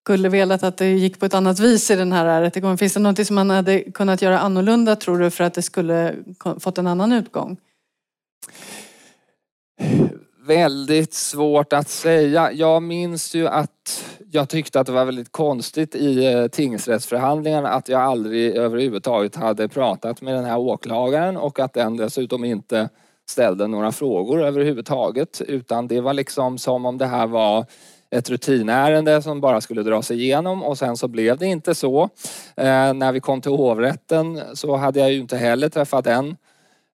skulle 0.05 0.29
velat 0.29 0.62
att 0.62 0.77
det 0.77 0.91
gick 0.91 1.21
på 1.21 1.27
ett 1.27 1.35
annat 1.35 1.61
vis 1.61 1.91
i 1.91 1.97
den 1.97 2.12
här 2.12 2.41
rättegången. 2.41 2.79
Finns 2.79 2.95
det 2.95 3.01
något 3.01 3.27
som 3.27 3.37
man 3.37 3.51
hade 3.51 3.81
kunnat 3.81 4.23
göra 4.23 4.38
annorlunda 4.38 4.97
tror 4.97 5.19
du 5.19 5.31
för 5.31 5.45
att 5.45 5.55
det 5.55 5.62
skulle 5.62 6.15
fått 6.61 6.79
en 6.79 6.87
annan 6.87 7.12
utgång? 7.12 7.57
Väldigt 10.47 11.15
svårt 11.15 11.73
att 11.73 11.88
säga. 11.88 12.53
Jag 12.53 12.83
minns 12.83 13.35
ju 13.35 13.49
att 13.49 14.05
jag 14.31 14.49
tyckte 14.49 14.81
att 14.81 14.87
det 14.87 14.93
var 14.93 15.05
väldigt 15.05 15.33
konstigt 15.33 15.95
i 15.95 16.27
eh, 16.27 16.47
tingsrättsförhandlingarna 16.47 17.69
att 17.69 17.88
jag 17.88 18.01
aldrig 18.01 18.57
överhuvudtaget 18.57 19.37
hade 19.37 19.69
pratat 19.69 20.23
med 20.23 20.35
den 20.35 20.45
här 20.45 20.59
åklagaren 20.59 21.37
och 21.37 21.59
att 21.59 21.73
den 21.73 21.97
dessutom 21.97 22.45
inte 22.45 22.88
ställde 23.29 23.67
några 23.67 23.93
frågor 23.93 24.43
överhuvudtaget 24.43 25.41
utan 25.41 25.89
det 25.89 26.01
var 26.01 26.13
liksom 26.13 26.59
som 26.59 26.87
om 26.87 26.99
det 26.99 27.07
här 27.07 27.27
var 27.27 27.67
ett 28.11 28.31
rutinärende 28.31 29.23
som 29.23 29.41
bara 29.41 29.61
skulle 29.61 29.83
dras 29.83 30.11
igenom 30.11 30.63
och 30.63 30.79
sen 30.79 30.97
så 30.97 31.09
blev 31.09 31.39
det 31.39 31.47
inte 31.47 31.75
så. 31.75 32.03
Eh, 32.57 32.95
när 32.95 33.13
vi 33.13 33.21
kom 33.21 33.41
till 33.41 33.53
hovrätten 33.53 34.41
så 34.55 34.77
hade 34.77 35.01
jag 35.01 35.13
ju 35.13 35.21
inte 35.21 35.37
heller 35.37 35.69
träffat 35.69 36.07
en 36.07 36.37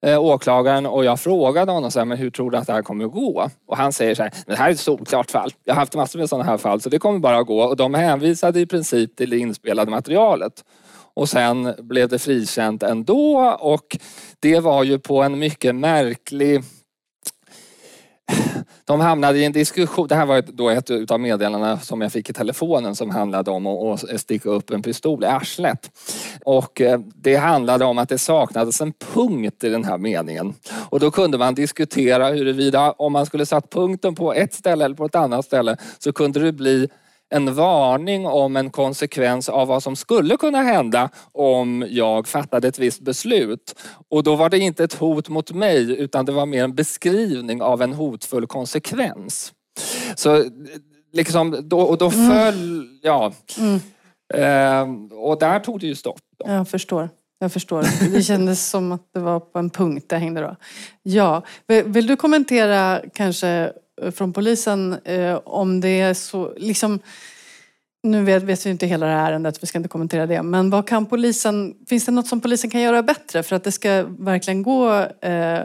eh, 0.06 0.20
åklagaren 0.20 0.86
och 0.86 1.04
jag 1.04 1.20
frågade 1.20 1.72
honom 1.72 1.90
så 1.90 1.98
här, 1.98 2.06
men 2.06 2.18
hur 2.18 2.30
tror 2.30 2.50
du 2.50 2.58
att 2.58 2.66
det 2.66 2.72
här 2.72 2.82
kommer 2.82 3.04
att 3.04 3.12
gå? 3.12 3.50
Och 3.66 3.76
han 3.76 3.92
säger 3.92 4.14
så 4.14 4.22
här, 4.22 4.32
det 4.46 4.56
här 4.56 4.68
är 4.68 4.72
ett 4.72 4.80
solklart 4.80 5.30
fall. 5.30 5.50
Jag 5.64 5.74
har 5.74 5.80
haft 5.80 5.94
massor 5.94 6.18
med 6.18 6.28
sådana 6.28 6.50
här 6.50 6.58
fall 6.58 6.80
så 6.80 6.88
det 6.88 6.98
kommer 6.98 7.18
bara 7.18 7.38
att 7.38 7.46
gå. 7.46 7.60
Och 7.62 7.76
de 7.76 7.94
hänvisade 7.94 8.60
i 8.60 8.66
princip 8.66 9.16
till 9.16 9.30
det 9.30 9.38
inspelade 9.38 9.90
materialet. 9.90 10.64
Och 11.18 11.28
sen 11.28 11.74
blev 11.78 12.08
det 12.08 12.18
frikänt 12.18 12.82
ändå 12.82 13.56
och 13.60 13.96
det 14.40 14.60
var 14.60 14.84
ju 14.84 14.98
på 14.98 15.22
en 15.22 15.38
mycket 15.38 15.74
märklig 15.74 16.62
de 18.84 19.00
hamnade 19.00 19.38
i 19.38 19.44
en 19.44 19.52
diskussion, 19.52 20.08
det 20.08 20.14
här 20.14 20.26
var 20.26 20.42
då 20.42 20.68
ett 20.68 20.90
utav 20.90 21.20
meddelandena 21.20 21.78
som 21.78 22.00
jag 22.00 22.12
fick 22.12 22.30
i 22.30 22.32
telefonen 22.32 22.94
som 22.94 23.10
handlade 23.10 23.50
om 23.50 23.66
att 23.66 24.20
sticka 24.20 24.48
upp 24.48 24.70
en 24.70 24.82
pistol 24.82 25.24
i 25.24 25.26
arslet. 25.26 25.90
Och 26.44 26.80
eh, 26.80 27.00
det 27.14 27.36
handlade 27.36 27.84
om 27.84 27.98
att 27.98 28.08
det 28.08 28.18
saknades 28.18 28.80
en 28.80 28.92
punkt 28.92 29.64
i 29.64 29.68
den 29.68 29.84
här 29.84 29.98
meningen. 29.98 30.54
Och 30.90 31.00
då 31.00 31.10
kunde 31.10 31.38
man 31.38 31.54
diskutera 31.54 32.28
huruvida 32.28 32.92
om 32.92 33.12
man 33.12 33.26
skulle 33.26 33.46
satt 33.46 33.70
punkten 33.70 34.14
på 34.14 34.34
ett 34.34 34.54
ställe 34.54 34.84
eller 34.84 34.96
på 34.96 35.04
ett 35.04 35.14
annat 35.14 35.44
ställe 35.44 35.76
så 35.98 36.12
kunde 36.12 36.40
det 36.40 36.52
bli 36.52 36.88
en 37.30 37.54
varning 37.54 38.26
om 38.26 38.56
en 38.56 38.70
konsekvens 38.70 39.48
av 39.48 39.68
vad 39.68 39.82
som 39.82 39.96
skulle 39.96 40.36
kunna 40.36 40.62
hända 40.62 41.10
om 41.32 41.86
jag 41.88 42.28
fattade 42.28 42.68
ett 42.68 42.78
visst 42.78 43.00
beslut. 43.00 43.74
Och 44.08 44.22
då 44.22 44.36
var 44.36 44.50
det 44.50 44.58
inte 44.58 44.84
ett 44.84 44.94
hot 44.94 45.28
mot 45.28 45.52
mig 45.52 46.00
utan 46.00 46.24
det 46.24 46.32
var 46.32 46.46
mer 46.46 46.64
en 46.64 46.74
beskrivning 46.74 47.62
av 47.62 47.82
en 47.82 47.92
hotfull 47.92 48.46
konsekvens. 48.46 49.52
Så 50.14 50.44
liksom, 51.12 51.68
då, 51.68 51.80
och 51.80 51.98
då 51.98 52.10
mm. 52.10 52.30
föll, 52.30 52.88
ja. 53.02 53.32
Mm. 53.58 53.80
Eh, 54.34 55.14
och 55.18 55.38
där 55.38 55.60
tog 55.60 55.80
det 55.80 55.86
ju 55.86 55.94
stopp. 55.94 56.20
Då. 56.38 56.52
Jag 56.52 56.68
förstår. 56.68 57.08
Jag 57.38 57.52
förstår. 57.52 58.10
Det 58.14 58.22
kändes 58.22 58.70
som 58.70 58.92
att 58.92 59.08
det 59.14 59.20
var 59.20 59.40
på 59.40 59.58
en 59.58 59.70
punkt 59.70 60.06
det 60.08 60.16
hängde 60.16 60.40
då. 60.40 60.56
Ja, 61.02 61.42
vill 61.84 62.06
du 62.06 62.16
kommentera 62.16 63.00
kanske 63.14 63.72
Eh, 64.02 64.10
från 64.10 64.32
polisen 64.32 64.92
eh, 65.04 65.40
om 65.44 65.80
det 65.80 66.00
är 66.00 66.14
så, 66.14 66.54
liksom, 66.56 67.00
nu 68.02 68.24
vet, 68.24 68.42
vet 68.42 68.66
vi 68.66 68.70
inte 68.70 68.86
hela 68.86 69.06
det 69.06 69.12
här 69.12 69.32
ärendet, 69.32 69.62
vi 69.62 69.66
ska 69.66 69.78
inte 69.78 69.88
kommentera 69.88 70.26
det, 70.26 70.42
men 70.42 70.70
vad 70.70 70.88
kan 70.88 71.06
polisen, 71.06 71.74
finns 71.88 72.06
det 72.06 72.12
något 72.12 72.26
som 72.26 72.40
polisen 72.40 72.70
kan 72.70 72.80
göra 72.80 73.02
bättre 73.02 73.42
för 73.42 73.56
att 73.56 73.64
det 73.64 73.72
ska 73.72 74.04
verkligen 74.18 74.62
gå 74.62 74.94
eh, 75.20 75.60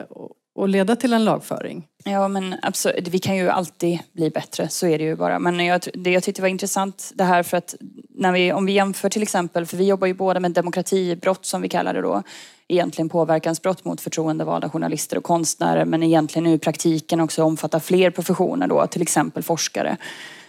och 0.55 0.69
leda 0.69 0.95
till 0.95 1.13
en 1.13 1.25
lagföring? 1.25 1.87
Ja 2.05 2.27
men 2.27 2.55
absolut, 2.61 3.07
vi 3.07 3.19
kan 3.19 3.35
ju 3.35 3.49
alltid 3.49 3.99
bli 4.13 4.29
bättre, 4.29 4.69
så 4.69 4.87
är 4.87 4.97
det 4.97 5.03
ju 5.03 5.15
bara. 5.15 5.39
Men 5.39 5.59
jag, 5.59 5.81
det 5.93 6.11
jag 6.11 6.23
tyckte 6.23 6.41
var 6.41 6.49
intressant 6.49 7.11
det 7.15 7.23
här 7.23 7.43
för 7.43 7.57
att 7.57 7.75
när 8.09 8.31
vi, 8.31 8.53
om 8.53 8.65
vi 8.65 8.71
jämför 8.71 9.09
till 9.09 9.21
exempel, 9.21 9.65
för 9.65 9.77
vi 9.77 9.87
jobbar 9.87 10.07
ju 10.07 10.13
båda 10.13 10.39
med 10.39 10.51
demokratibrott 10.51 11.45
som 11.45 11.61
vi 11.61 11.69
kallar 11.69 11.93
det 11.93 12.01
då, 12.01 12.23
egentligen 12.67 13.09
påverkansbrott 13.09 13.85
mot 13.85 14.01
förtroendevalda 14.01 14.69
journalister 14.69 15.17
och 15.17 15.23
konstnärer 15.23 15.85
men 15.85 16.03
egentligen 16.03 16.43
nu 16.43 16.53
i 16.53 16.59
praktiken 16.59 17.19
också 17.19 17.43
omfattar 17.43 17.79
fler 17.79 18.11
professioner 18.11 18.67
då, 18.67 18.87
till 18.87 19.01
exempel 19.01 19.43
forskare. 19.43 19.97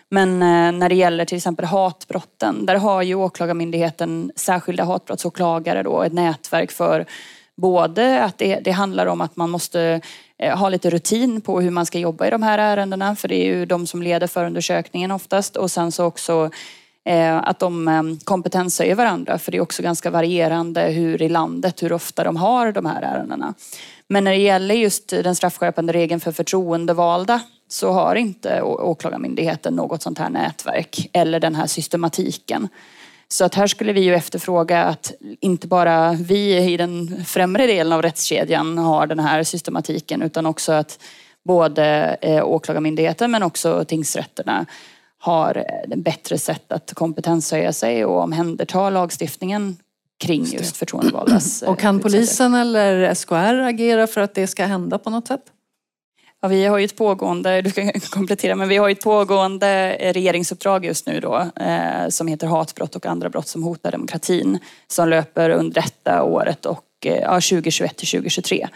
Men 0.08 0.42
eh, 0.42 0.78
när 0.78 0.88
det 0.88 0.94
gäller 0.94 1.24
till 1.24 1.36
exempel 1.36 1.64
hatbrotten, 1.64 2.66
där 2.66 2.74
har 2.74 3.02
ju 3.02 3.14
Åklagarmyndigheten 3.14 4.32
särskilda 4.36 4.84
hatbrottsåklagare 4.84 5.82
då, 5.82 6.02
ett 6.02 6.12
nätverk 6.12 6.70
för 6.70 7.06
både 7.56 8.24
att 8.24 8.38
det, 8.38 8.60
det 8.60 8.70
handlar 8.70 9.06
om 9.06 9.20
att 9.20 9.36
man 9.36 9.50
måste 9.50 10.00
eh, 10.38 10.58
ha 10.58 10.68
lite 10.68 10.90
rutin 10.90 11.40
på 11.40 11.60
hur 11.60 11.70
man 11.70 11.86
ska 11.86 11.98
jobba 11.98 12.26
i 12.26 12.30
de 12.30 12.42
här 12.42 12.58
ärendena, 12.58 13.16
för 13.16 13.28
det 13.28 13.34
är 13.34 13.44
ju 13.44 13.66
de 13.66 13.86
som 13.86 14.02
leder 14.02 14.26
förundersökningen 14.26 15.10
oftast 15.10 15.56
och 15.56 15.70
sen 15.70 15.92
så 15.92 16.04
också 16.04 16.50
eh, 17.04 17.36
att 17.36 17.58
de 17.58 17.88
eh, 17.88 18.02
kompetenshöjer 18.24 18.94
varandra 18.94 19.38
för 19.38 19.52
det 19.52 19.58
är 19.58 19.62
också 19.62 19.82
ganska 19.82 20.10
varierande 20.10 20.80
hur 20.80 21.22
i 21.22 21.28
landet, 21.28 21.82
hur 21.82 21.92
ofta 21.92 22.24
de 22.24 22.36
har 22.36 22.72
de 22.72 22.86
här 22.86 23.02
ärendena. 23.02 23.54
Men 24.08 24.24
när 24.24 24.30
det 24.30 24.38
gäller 24.38 24.74
just 24.74 25.08
den 25.08 25.34
straffskärpande 25.34 25.92
regeln 25.92 26.20
för 26.20 26.32
förtroendevalda 26.32 27.40
så 27.68 27.90
har 27.90 28.14
inte 28.14 28.62
Åklagarmyndigheten 28.62 29.74
något 29.74 30.02
sånt 30.02 30.18
här 30.18 30.30
nätverk 30.30 31.10
eller 31.12 31.40
den 31.40 31.54
här 31.54 31.66
systematiken. 31.66 32.68
Så 33.34 33.44
att 33.44 33.54
här 33.54 33.66
skulle 33.66 33.92
vi 33.92 34.00
ju 34.00 34.14
efterfråga 34.14 34.84
att 34.84 35.12
inte 35.40 35.66
bara 35.66 36.12
vi 36.12 36.56
i 36.72 36.76
den 36.76 37.24
främre 37.24 37.66
delen 37.66 37.92
av 37.92 38.02
rättskedjan 38.02 38.78
har 38.78 39.06
den 39.06 39.18
här 39.18 39.42
systematiken 39.42 40.22
utan 40.22 40.46
också 40.46 40.72
att 40.72 40.98
både 41.44 42.16
eh, 42.20 42.44
Åklagarmyndigheten 42.44 43.30
men 43.30 43.42
också 43.42 43.84
tingsrätterna 43.84 44.66
har 45.18 45.64
ett 45.90 45.98
bättre 45.98 46.38
sätt 46.38 46.72
att 46.72 46.94
kompetenshöja 46.94 47.72
sig 47.72 48.04
och 48.04 48.22
omhänderta 48.22 48.90
lagstiftningen 48.90 49.76
kring 50.18 50.40
just, 50.40 50.54
just 50.54 50.76
förtroendevaldas 50.76 51.62
Och 51.66 51.78
kan 51.78 52.00
polisen 52.00 52.54
eller 52.54 53.14
SKR 53.14 53.60
agera 53.60 54.06
för 54.06 54.20
att 54.20 54.34
det 54.34 54.46
ska 54.46 54.64
hända 54.64 54.98
på 54.98 55.10
något 55.10 55.26
sätt? 55.28 55.44
Ja, 56.44 56.48
vi 56.48 56.64
har 56.64 56.78
ju 56.78 56.84
ett 56.84 56.96
pågående, 56.96 57.62
du 57.62 57.70
ska 57.70 57.92
komplettera, 58.10 58.54
men 58.54 58.68
vi 58.68 58.76
har 58.76 58.88
ju 58.88 58.92
ett 58.92 59.04
pågående 59.04 59.96
regeringsuppdrag 60.12 60.84
just 60.84 61.06
nu 61.06 61.20
då 61.20 61.50
eh, 61.56 62.08
som 62.08 62.26
heter 62.26 62.46
hatbrott 62.46 62.96
och 62.96 63.06
andra 63.06 63.30
brott 63.30 63.48
som 63.48 63.62
hotar 63.62 63.92
demokratin 63.92 64.58
som 64.86 65.08
löper 65.08 65.50
under 65.50 65.82
detta 65.82 66.22
året 66.22 66.66
och 66.66 66.84
eh, 67.04 67.20
ja, 67.20 67.32
2021 67.32 67.96
till 67.96 68.08
2023. 68.08 68.68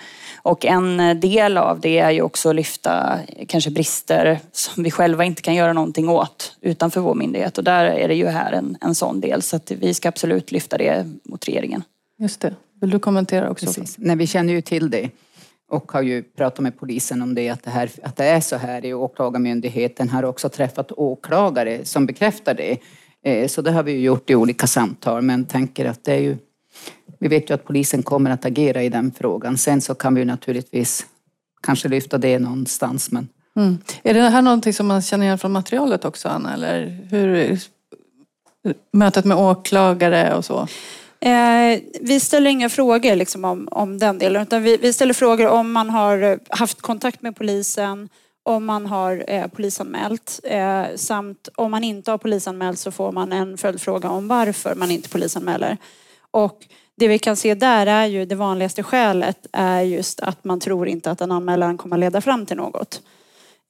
Och 0.42 0.66
en 0.66 1.20
del 1.20 1.58
av 1.58 1.80
det 1.80 1.98
är 1.98 2.10
ju 2.10 2.22
också 2.22 2.48
att 2.48 2.54
lyfta 2.54 3.18
kanske 3.48 3.70
brister 3.70 4.38
som 4.52 4.82
vi 4.82 4.90
själva 4.90 5.24
inte 5.24 5.42
kan 5.42 5.54
göra 5.54 5.72
någonting 5.72 6.08
åt 6.08 6.56
utanför 6.60 7.00
vår 7.00 7.14
myndighet. 7.14 7.58
Och 7.58 7.64
där 7.64 7.84
är 7.84 8.08
det 8.08 8.14
ju 8.14 8.26
här 8.26 8.52
en, 8.52 8.76
en 8.80 8.94
sån 8.94 9.20
del. 9.20 9.42
Så 9.42 9.56
att 9.56 9.70
vi 9.70 9.94
ska 9.94 10.08
absolut 10.08 10.52
lyfta 10.52 10.78
det 10.78 11.06
mot 11.24 11.48
regeringen. 11.48 11.82
Just 12.18 12.40
det. 12.40 12.54
Vill 12.80 12.90
du 12.90 12.98
kommentera 12.98 13.50
också? 13.50 13.66
Precis. 13.66 13.94
Nej, 13.98 14.16
vi 14.16 14.26
känner 14.26 14.52
ju 14.52 14.60
till 14.60 14.90
det 14.90 15.10
och 15.70 15.92
har 15.92 16.02
ju 16.02 16.22
pratat 16.22 16.58
med 16.58 16.78
polisen 16.78 17.22
om 17.22 17.34
det, 17.34 17.48
att 17.48 17.62
det, 17.62 17.70
här, 17.70 17.90
att 18.02 18.16
det 18.16 18.24
är 18.24 18.40
så 18.40 18.56
här 18.56 18.84
i 18.84 18.94
Åklagarmyndigheten. 18.94 20.08
Har 20.08 20.24
också 20.24 20.48
träffat 20.48 20.92
åklagare 20.92 21.84
som 21.84 22.06
bekräftar 22.06 22.54
det. 22.54 22.78
Eh, 23.24 23.48
så 23.48 23.62
det 23.62 23.70
har 23.70 23.82
vi 23.82 23.92
ju 23.92 24.00
gjort 24.00 24.30
i 24.30 24.34
olika 24.34 24.66
samtal 24.66 25.22
men 25.22 25.44
tänker 25.44 25.84
att 25.84 26.04
det 26.04 26.12
är 26.12 26.20
ju 26.20 26.36
vi 27.18 27.28
vet 27.28 27.50
ju 27.50 27.54
att 27.54 27.64
polisen 27.64 28.02
kommer 28.02 28.30
att 28.30 28.44
agera 28.44 28.82
i 28.82 28.88
den 28.88 29.12
frågan. 29.12 29.58
Sen 29.58 29.80
så 29.80 29.94
kan 29.94 30.14
vi 30.14 30.24
naturligtvis 30.24 31.06
kanske 31.62 31.88
lyfta 31.88 32.18
det 32.18 32.38
någonstans. 32.38 33.10
Men... 33.10 33.28
Mm. 33.56 33.78
Är 34.02 34.14
det 34.14 34.20
här 34.20 34.42
någonting 34.42 34.72
som 34.72 34.86
man 34.86 35.02
känner 35.02 35.24
igen 35.24 35.38
från 35.38 35.52
materialet 35.52 36.04
också, 36.04 36.28
Anna? 36.28 36.54
Eller 36.54 37.06
hur, 37.10 37.58
mötet 38.92 39.24
med 39.24 39.36
åklagare 39.36 40.34
och 40.34 40.44
så? 40.44 40.68
Eh, 41.20 41.80
vi 42.00 42.20
ställer 42.20 42.50
inga 42.50 42.68
frågor 42.68 43.16
liksom, 43.16 43.44
om, 43.44 43.68
om 43.70 43.98
den 43.98 44.18
delen, 44.18 44.42
utan 44.42 44.62
vi, 44.62 44.76
vi, 44.76 44.92
ställer 44.92 45.14
frågor 45.14 45.48
om 45.48 45.72
man 45.72 45.90
har 45.90 46.22
eh, 46.22 46.38
haft 46.48 46.80
kontakt 46.80 47.22
med 47.22 47.36
polisen, 47.36 48.08
om 48.42 48.64
man 48.64 48.86
har 48.86 49.24
eh, 49.28 49.46
polisanmält 49.46 50.40
eh, 50.44 50.84
samt 50.96 51.48
om 51.54 51.70
man 51.70 51.84
inte 51.84 52.10
har 52.10 52.18
polisanmält 52.18 52.78
så 52.78 52.90
får 52.90 53.12
man 53.12 53.32
en 53.32 53.58
följdfråga 53.58 54.10
om 54.10 54.28
varför 54.28 54.74
man 54.74 54.90
inte 54.90 55.08
polisanmäler. 55.08 55.76
Och 56.30 56.58
det 56.96 57.08
vi 57.08 57.18
kan 57.18 57.36
se 57.36 57.54
där 57.54 57.86
är 57.86 58.06
ju 58.06 58.24
det 58.24 58.34
vanligaste 58.34 58.82
skälet 58.82 59.46
är 59.52 59.80
just 59.80 60.20
att 60.20 60.44
man 60.44 60.60
tror 60.60 60.88
inte 60.88 61.10
att 61.10 61.20
en 61.20 61.32
anmälan 61.32 61.78
kommer 61.78 61.98
leda 61.98 62.20
fram 62.20 62.46
till 62.46 62.56
något. 62.56 63.02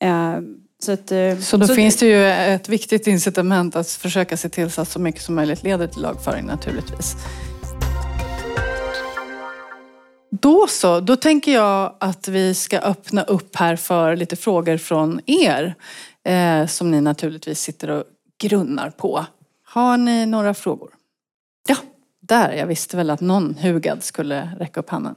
Eh, 0.01 0.39
så, 0.83 0.93
att, 0.93 1.13
eh, 1.13 1.39
så 1.39 1.57
då 1.57 1.67
så 1.67 1.75
finns 1.75 1.97
det 1.97 2.07
ju 2.07 2.27
ett 2.27 2.69
viktigt 2.69 3.07
incitament 3.07 3.77
att 3.77 3.91
försöka 3.91 4.37
se 4.37 4.49
till 4.49 4.71
så 4.71 4.81
att 4.81 4.89
så 4.89 4.99
mycket 4.99 5.23
som 5.23 5.35
möjligt 5.35 5.63
leder 5.63 5.87
till 5.87 6.03
lagföring 6.03 6.47
naturligtvis. 6.47 7.17
Då 10.31 10.67
så, 10.69 11.01
då 11.01 11.17
tänker 11.17 11.53
jag 11.53 11.97
att 12.01 12.29
vi 12.29 12.55
ska 12.55 12.79
öppna 12.79 13.23
upp 13.23 13.57
här 13.57 13.77
för 13.77 14.17
lite 14.17 14.37
frågor 14.37 14.77
från 14.77 15.21
er. 15.27 15.75
Eh, 16.25 16.67
som 16.67 16.91
ni 16.91 17.01
naturligtvis 17.01 17.61
sitter 17.61 17.91
och 17.91 18.05
grunnar 18.41 18.91
på. 18.91 19.27
Har 19.65 19.97
ni 19.97 20.27
några 20.27 20.55
frågor? 20.55 20.91
Ja, 21.69 21.77
där. 22.21 22.53
Jag 22.53 22.67
visste 22.67 22.97
väl 22.97 23.11
att 23.11 23.21
någon 23.21 23.55
hugad 23.55 24.05
skulle 24.05 24.51
räcka 24.59 24.81
upp 24.81 24.91
handen. 24.91 25.15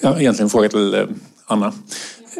Jag 0.00 0.10
har 0.10 0.20
egentligen 0.20 0.46
en 0.46 0.50
fråga 0.50 0.68
till 0.68 0.94
eh, 0.94 1.06
Anna. 1.46 1.72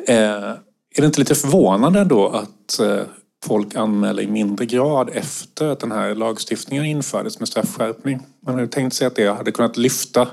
Eh, 0.07 0.55
är 0.97 1.01
det 1.01 1.07
inte 1.07 1.21
lite 1.21 1.35
förvånande 1.35 2.05
då 2.05 2.29
att 2.29 2.79
eh, 2.79 3.03
folk 3.45 3.75
anmäler 3.75 4.23
i 4.23 4.27
mindre 4.27 4.67
grad 4.67 5.11
efter 5.13 5.67
att 5.67 5.81
den 5.81 5.93
här 5.93 6.15
lagstiftningen 6.15 6.85
infördes 6.85 7.39
med 7.39 7.49
straffskärpning? 7.49 8.21
Man 8.47 8.55
hade 8.55 8.69
tänkt 8.69 8.97
sig 8.97 9.07
att 9.07 9.17
det 9.17 9.27
hade 9.27 9.53
kunnat 9.53 9.77
lyfta 9.77 10.29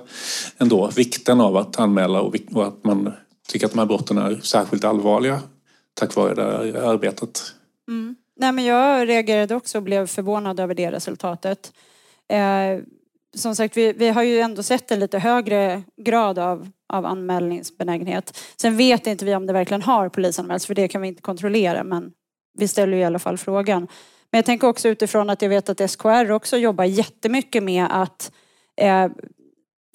ändå 0.58 0.91
vikten 0.96 1.41
av 1.41 1.58
att 1.58 1.80
anmäla 1.80 2.22
och 2.22 2.36
att 2.67 2.84
man 2.84 3.13
tycker 3.48 3.65
att 3.65 3.72
de 3.72 3.80
här 3.80 3.86
brotten 3.86 4.17
är 4.17 4.39
särskilt 4.43 4.84
allvarliga 4.84 5.41
tack 5.93 6.15
vare 6.15 6.34
det 6.34 6.43
här 6.43 6.89
arbetet. 6.89 7.41
Mm. 7.88 8.15
Nej, 8.36 8.52
men 8.52 8.65
jag 8.65 9.08
reagerade 9.08 9.56
också 9.56 9.78
och 9.78 9.84
blev 9.84 10.08
förvånad 10.08 10.60
över 10.60 10.74
det 10.74 10.91
resultatet. 10.91 11.74
Eh, 12.30 12.84
som 13.36 13.56
sagt, 13.56 13.78
vi, 13.78 13.93
vi 13.93 14.10
har 14.10 14.24
ju 14.24 14.39
ändå 14.39 14.63
sett 14.63 14.91
en 14.91 15.00
lite 15.00 15.20
högre 15.20 15.84
grad 15.98 16.39
av, 16.39 16.70
av 16.89 17.06
anmälningsbenägenhet. 17.06 18.38
Sen 18.62 18.78
vet 18.78 19.08
inte 19.08 19.26
vi 19.26 19.36
om 19.36 19.45
det 19.45 19.54
verkligen 19.54 19.82
har 19.82 20.10
polisanmälts, 20.10 20.65
för 20.65 20.76
det 20.76 20.88
kan 20.88 21.02
vi 21.02 21.08
inte 21.08 21.21
kontrollera, 21.21 21.84
men 21.84 22.12
vi 22.58 22.67
ställer 22.67 22.97
ju 22.97 23.04
i 23.04 23.06
alla 23.06 23.19
fall 23.19 23.38
frågan. 23.38 23.88
Men 24.32 24.38
jag 24.38 24.45
tänker 24.45 24.67
också 24.67 24.88
utifrån 24.88 25.30
att 25.30 25.41
jag 25.41 25.50
vet 25.50 25.69
att 25.69 25.91
SKR 25.91 26.32
också 26.32 26.58
jobbar 26.58 26.84
jättemycket 26.84 27.63
med 27.63 27.88
att 27.89 28.32
eh, 28.82 29.08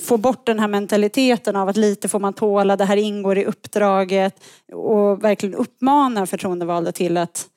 få 0.02 0.16
bort 0.16 0.46
den 0.46 0.59
här 0.59 0.68
mentaliteten 0.68 1.57
av 1.57 1.68
att 1.68 1.76
lite 1.76 2.09
får 2.09 2.20
man 2.20 2.33
tåla, 2.33 2.76
det 2.76 2.85
här 2.85 2.96
ingår 2.96 3.38
i 3.38 3.44
uppdraget 3.44 4.44
och 4.72 5.24
verkligen 5.24 5.55
uppmana 5.55 6.26
förtroendevalda 6.26 6.92
till 6.92 7.16
att 7.16 7.48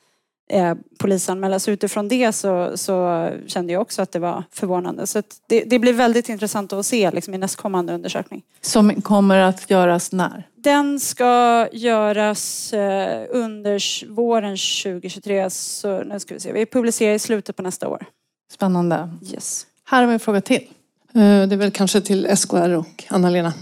eh, 0.50 0.74
polisanmälas. 0.98 1.68
Utifrån 1.68 2.08
det 2.08 2.32
så, 2.32 2.78
så, 2.78 3.30
kände 3.48 3.74
jag 3.74 3.82
också 3.82 4.02
att 4.02 4.12
det 4.12 4.20
var 4.20 4.44
förvånande. 4.52 5.08
Så 5.08 5.24
det, 5.48 5.64
det, 5.64 5.80
blir 5.80 5.94
väldigt 5.94 6.30
intressant 6.30 6.74
att 6.74 6.86
se 6.86 7.12
liksom, 7.12 7.34
i 7.34 7.38
nästkommande 7.38 7.94
undersökning. 7.94 8.44
Som 8.62 9.02
kommer 9.02 9.38
att 9.38 9.70
göras 9.70 10.12
när? 10.12 10.48
Den 10.56 11.00
ska 11.00 11.68
göras 11.72 12.74
eh, 12.74 13.26
under 13.30 14.08
våren 14.10 14.58
2023. 14.58 15.50
Så 15.50 16.04
nu 16.04 16.20
ska 16.20 16.34
vi 16.34 16.40
se. 16.40 16.52
Vi 16.52 16.66
publicerar 16.66 17.14
i 17.14 17.20
slutet 17.20 17.56
på 17.56 17.62
nästa 17.62 17.88
år. 17.88 18.06
Spännande. 18.52 19.10
Yes. 19.34 19.66
Här 19.86 20.02
har 20.02 20.08
vi 20.08 20.14
en 20.14 20.20
fråga 20.20 20.42
till. 20.42 20.68
Eh, 21.14 21.48
det 21.48 21.56
är 21.56 21.58
väl 21.58 21.72
kanske 21.72 22.02
till 22.02 22.38
SKR 22.38 22.76
och 22.76 23.04
Anna-Lena. 23.08 23.54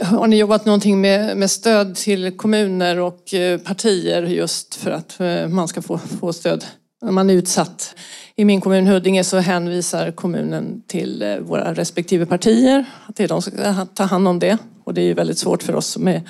Har 0.00 0.26
ni 0.26 0.36
jobbat 0.36 0.66
någonting 0.66 1.00
med, 1.00 1.36
med 1.36 1.50
stöd 1.50 1.96
till 1.96 2.36
kommuner 2.36 3.00
och 3.00 3.34
eh, 3.34 3.58
partier 3.58 4.22
just 4.22 4.74
för 4.74 4.90
att 4.90 5.20
eh, 5.20 5.48
man 5.48 5.68
ska 5.68 5.82
få, 5.82 5.98
få 5.98 6.32
stöd 6.32 6.64
när 7.02 7.12
man 7.12 7.30
är 7.30 7.34
utsatt? 7.34 7.94
I 8.36 8.44
min 8.44 8.60
kommun 8.60 8.86
Huddinge 8.86 9.24
så 9.24 9.38
hänvisar 9.38 10.10
kommunen 10.10 10.82
till 10.86 11.22
eh, 11.22 11.36
våra 11.36 11.74
respektive 11.74 12.26
partier. 12.26 12.84
Att 13.06 13.16
det 13.16 13.24
är 13.24 13.28
de 13.28 13.42
som 13.42 13.52
ska 13.52 13.86
ta 13.86 14.04
hand 14.04 14.28
om 14.28 14.38
det. 14.38 14.58
Och 14.84 14.94
det 14.94 15.00
är 15.00 15.06
ju 15.06 15.14
väldigt 15.14 15.38
svårt 15.38 15.62
för 15.62 15.74
oss 15.74 15.86
som 15.86 16.08
är 16.08 16.22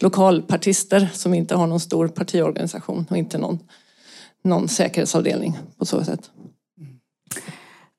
lokalpartister 0.00 1.08
som 1.12 1.34
inte 1.34 1.54
har 1.54 1.66
någon 1.66 1.80
stor 1.80 2.08
partiorganisation 2.08 3.06
och 3.10 3.16
inte 3.16 3.38
någon, 3.38 3.58
någon 4.44 4.68
säkerhetsavdelning 4.68 5.58
på 5.78 5.84
så 5.84 6.04
sätt. 6.04 6.30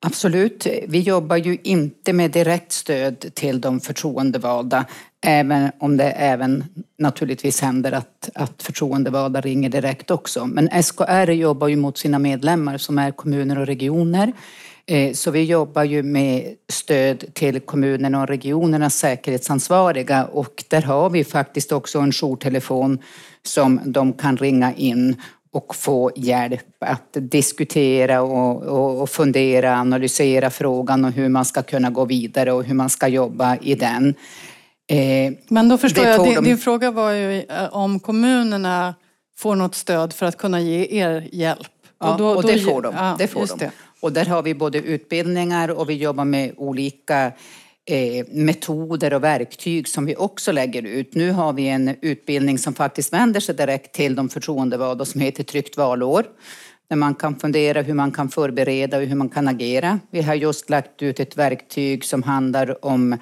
Absolut. 0.05 0.67
Vi 0.87 0.99
jobbar 0.99 1.35
ju 1.35 1.57
inte 1.63 2.13
med 2.13 2.31
direkt 2.31 2.71
stöd 2.71 3.25
till 3.33 3.61
de 3.61 3.79
förtroendevalda, 3.79 4.85
även 5.25 5.71
om 5.79 5.97
det 5.97 6.11
även 6.11 6.63
naturligtvis 6.99 7.61
händer 7.61 7.91
att, 7.91 8.29
att 8.35 8.63
förtroendevalda 8.63 9.41
ringer 9.41 9.69
direkt 9.69 10.11
också. 10.11 10.45
Men 10.45 10.83
SKR 10.83 11.31
jobbar 11.31 11.67
ju 11.67 11.75
mot 11.75 11.97
sina 11.97 12.19
medlemmar 12.19 12.77
som 12.77 12.97
är 12.97 13.11
kommuner 13.11 13.59
och 13.59 13.65
regioner. 13.65 14.33
Eh, 14.85 15.13
så 15.13 15.31
vi 15.31 15.43
jobbar 15.43 15.83
ju 15.83 16.03
med 16.03 16.55
stöd 16.69 17.33
till 17.33 17.59
kommunerna 17.59 18.21
och 18.21 18.27
regionernas 18.27 18.95
säkerhetsansvariga 18.95 20.25
och 20.25 20.63
där 20.67 20.81
har 20.81 21.09
vi 21.09 21.23
faktiskt 21.23 21.71
också 21.71 21.99
en 21.99 22.11
jourtelefon 22.11 22.99
som 23.43 23.79
de 23.85 24.13
kan 24.13 24.37
ringa 24.37 24.73
in 24.73 25.15
och 25.55 25.75
få 25.75 26.11
hjälp 26.15 26.83
att 26.85 27.09
diskutera 27.13 28.21
och, 28.21 28.63
och, 28.63 29.01
och, 29.01 29.09
fundera, 29.09 29.75
analysera 29.75 30.49
frågan 30.49 31.05
och 31.05 31.11
hur 31.11 31.29
man 31.29 31.45
ska 31.45 31.61
kunna 31.63 31.89
gå 31.89 32.05
vidare 32.05 32.51
och 32.51 32.63
hur 32.63 32.75
man 32.75 32.89
ska 32.89 33.07
jobba 33.07 33.57
i 33.57 33.75
den. 33.75 34.15
Eh, 34.87 35.33
Men 35.47 35.69
då 35.69 35.77
förstår 35.77 36.05
jag, 36.05 36.23
din, 36.23 36.35
de... 36.35 36.43
din, 36.43 36.57
fråga 36.57 36.91
var 36.91 37.11
ju 37.11 37.41
eh, 37.41 37.75
om 37.75 37.99
kommunerna 37.99 38.95
får 39.37 39.55
något 39.55 39.75
stöd 39.75 40.13
för 40.13 40.25
att 40.25 40.37
kunna 40.37 40.61
ge 40.61 40.87
er 41.01 41.29
hjälp. 41.31 41.67
Ja, 41.99 42.11
och, 42.11 42.19
då, 42.19 42.27
och 42.27 42.43
det 42.43 42.59
får 42.59 42.81
de. 42.81 42.95
Ja, 42.95 43.15
det 43.17 43.27
får 43.27 43.59
de. 43.59 43.69
Och 43.99 44.11
där 44.11 44.25
har 44.25 44.43
vi 44.43 44.55
både 44.55 44.77
utbildningar 44.77 45.69
och 45.69 45.89
vi 45.89 45.93
jobbar 45.93 46.25
med 46.25 46.53
olika 46.57 47.31
Eh, 47.87 48.25
metoder 48.29 49.13
och 49.13 49.23
verktyg 49.23 49.87
som 49.87 50.05
vi 50.05 50.15
också 50.15 50.51
lägger 50.51 50.83
ut. 50.83 51.15
Nu 51.15 51.31
har 51.31 51.53
vi 51.53 51.67
en 51.67 51.95
utbildning 52.01 52.57
som 52.57 52.73
faktiskt 52.73 53.13
vänder 53.13 53.39
sig 53.39 53.55
direkt 53.55 53.95
till 53.95 54.15
de 54.15 54.29
förtroendevalda 54.29 55.05
som 55.05 55.21
heter 55.21 55.43
Tryggt 55.43 55.77
valår. 55.77 56.25
Där 56.89 56.95
man 56.95 57.15
kan 57.15 57.35
fundera 57.35 57.81
hur 57.81 57.93
man 57.93 58.11
kan 58.11 58.29
förbereda 58.29 58.97
och 58.97 59.03
hur 59.03 59.15
man 59.15 59.29
kan 59.29 59.47
agera. 59.47 59.99
Vi 60.11 60.21
har 60.21 60.35
just 60.35 60.69
lagt 60.69 61.01
ut 61.01 61.19
ett 61.19 61.37
verktyg 61.37 62.05
som 62.05 62.23
handlar 62.23 62.85
om 62.85 63.13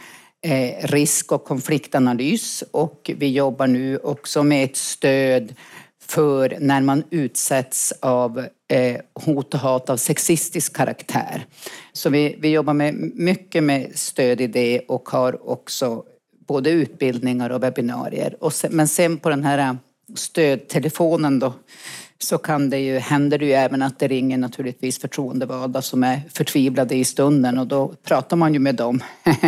eh, 0.42 0.88
risk 0.88 1.32
och 1.32 1.44
konfliktanalys 1.44 2.64
och 2.72 3.12
vi 3.18 3.32
jobbar 3.32 3.68
nu 3.68 3.98
också 3.98 4.44
med 4.44 4.64
ett 4.64 4.78
stöd 4.78 5.56
för 6.02 6.58
när 6.60 6.82
man 6.82 7.04
utsätts 7.10 7.94
av 8.00 8.48
eh, 8.74 9.00
hot 9.14 9.54
och 9.54 9.60
hat 9.60 9.90
av 9.90 9.98
sexistisk 9.98 10.76
karaktär. 10.76 11.46
Så 11.94 12.10
vi, 12.10 12.36
vi 12.40 12.50
jobbar 12.50 12.74
med 12.74 12.96
mycket 13.16 13.64
med 13.64 13.92
stöd 13.96 14.42
i 14.42 14.48
det 14.48 14.80
och 14.80 15.10
har 15.10 15.50
också 15.50 16.04
både 16.48 16.70
utbildningar 16.70 17.50
och 17.50 17.64
webbinarier. 17.64 18.36
Och 18.40 18.54
sen, 18.54 18.72
men 18.74 18.88
sen 18.88 19.18
på 19.18 19.30
den 19.30 19.44
här 19.44 19.58
eh, 19.58 19.76
stödtelefonen 20.16 21.40
då 21.40 21.54
så 22.18 22.38
kan 22.38 22.70
det 22.70 22.80
ju, 22.80 22.98
händer 22.98 23.38
det 23.38 23.46
ju 23.46 23.52
även 23.52 23.82
att 23.82 24.00
det 24.00 24.08
ringer 24.08 24.38
naturligtvis 24.38 25.00
förtroendevalda 25.00 25.82
som 25.82 26.04
är 26.04 26.22
förtvivlade 26.34 26.96
i 26.96 27.04
stunden 27.04 27.58
och 27.58 27.68
då 27.68 27.94
pratar 28.04 28.38
man 28.38 28.54
ju 28.54 28.60
med 28.60 28.76
dem 28.76 29.04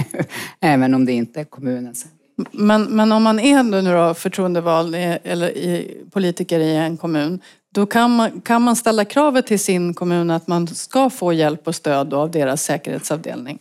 även 0.59 0.93
om 0.93 1.05
det 1.05 1.13
inte 1.13 1.39
är 1.39 1.43
kommunens. 1.43 2.05
Men, 2.51 2.83
men 2.83 3.11
om 3.11 3.23
man 3.23 3.39
är 3.39 3.63
nu 3.63 3.81
då 3.81 4.13
förtroendevald 4.13 4.95
eller 5.23 5.49
i, 5.49 5.97
politiker 6.11 6.59
i 6.59 6.75
en 6.75 6.97
kommun, 6.97 7.39
då 7.75 7.85
kan 7.85 8.15
man, 8.15 8.41
kan 8.41 8.61
man 8.61 8.75
ställa 8.75 9.05
kravet 9.05 9.47
till 9.47 9.59
sin 9.59 9.93
kommun 9.93 10.31
att 10.31 10.47
man 10.47 10.67
ska 10.67 11.09
få 11.09 11.33
hjälp 11.33 11.67
och 11.67 11.75
stöd 11.75 12.13
av 12.13 12.31
deras 12.31 12.63
säkerhetsavdelning? 12.63 13.59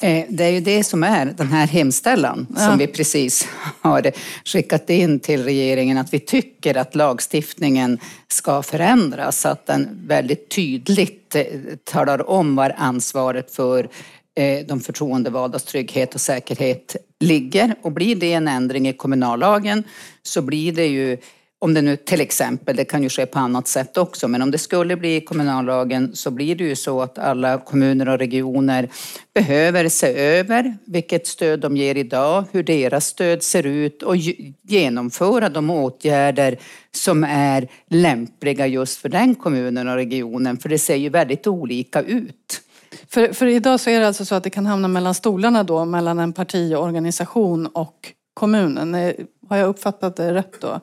Eh, 0.00 0.24
det 0.28 0.44
är 0.44 0.50
ju 0.50 0.60
det 0.60 0.84
som 0.84 1.02
är 1.02 1.34
den 1.36 1.46
här 1.46 1.66
hemställan 1.66 2.46
ja. 2.56 2.66
som 2.66 2.78
vi 2.78 2.86
precis 2.86 3.48
har 3.80 4.12
skickat 4.44 4.90
in 4.90 5.20
till 5.20 5.44
regeringen 5.44 5.98
att 5.98 6.14
vi 6.14 6.18
tycker 6.18 6.76
att 6.76 6.94
lagstiftningen 6.94 7.98
ska 8.28 8.62
förändras 8.62 9.40
så 9.40 9.48
att 9.48 9.66
den 9.66 9.88
väldigt 10.06 10.48
tydligt 10.48 11.34
eh, 11.34 11.44
talar 11.84 12.30
om 12.30 12.56
var 12.56 12.74
ansvaret 12.78 13.54
för 13.54 13.88
Eh, 14.34 14.66
de 14.66 14.80
förtroendevaldas 14.80 15.64
trygghet 15.64 16.14
och 16.14 16.20
säkerhet 16.20 16.96
ligger. 17.20 17.74
Och 17.82 17.92
blir 17.92 18.16
det 18.16 18.32
en 18.32 18.48
ändring 18.48 18.88
i 18.88 18.92
kommunallagen 18.92 19.84
så 20.22 20.42
blir 20.42 20.72
det 20.72 20.86
ju, 20.86 21.18
om 21.62 21.74
det 21.74 21.82
nu 21.82 21.96
till 21.96 22.20
exempel, 22.20 22.76
det 22.76 22.84
kan 22.84 23.02
ju 23.02 23.08
ske 23.08 23.26
på 23.26 23.38
annat 23.38 23.68
sätt 23.68 23.96
också, 23.96 24.28
men 24.28 24.42
om 24.42 24.50
det 24.50 24.58
skulle 24.58 24.96
bli 24.96 25.20
kommunallagen 25.20 26.16
så 26.16 26.30
blir 26.30 26.56
det 26.56 26.64
ju 26.64 26.76
så 26.76 27.02
att 27.02 27.18
alla 27.18 27.58
kommuner 27.58 28.08
och 28.08 28.18
regioner 28.18 28.88
behöver 29.34 29.88
se 29.88 30.06
över 30.06 30.76
vilket 30.84 31.26
stöd 31.26 31.60
de 31.60 31.76
ger 31.76 31.96
idag, 31.96 32.44
hur 32.52 32.62
deras 32.62 33.06
stöd 33.06 33.42
ser 33.42 33.66
ut 33.66 34.02
och 34.02 34.16
genomföra 34.62 35.48
de 35.48 35.70
åtgärder 35.70 36.58
som 36.90 37.24
är 37.24 37.68
lämpliga 37.90 38.66
just 38.66 39.00
för 39.00 39.08
den 39.08 39.34
kommunen 39.34 39.88
och 39.88 39.94
regionen, 39.94 40.56
för 40.56 40.68
det 40.68 40.78
ser 40.78 40.96
ju 40.96 41.08
väldigt 41.08 41.46
olika 41.46 42.02
ut. 42.02 42.60
För, 43.08 43.32
för 43.32 43.46
idag 43.46 43.80
så 43.80 43.90
är 43.90 44.00
det 44.00 44.06
alltså 44.06 44.24
så 44.24 44.34
att 44.34 44.44
det 44.44 44.50
kan 44.50 44.66
hamna 44.66 44.88
mellan 44.88 45.14
stolarna 45.14 45.62
då, 45.62 45.84
mellan 45.84 46.18
en 46.18 46.32
partiorganisation 46.32 47.66
och 47.66 48.12
kommunen. 48.34 48.94
Eh, 48.94 49.14
har 49.48 49.56
jag 49.56 49.68
uppfattat 49.68 50.16
det 50.16 50.34
rätt 50.34 50.60
då? 50.60 50.80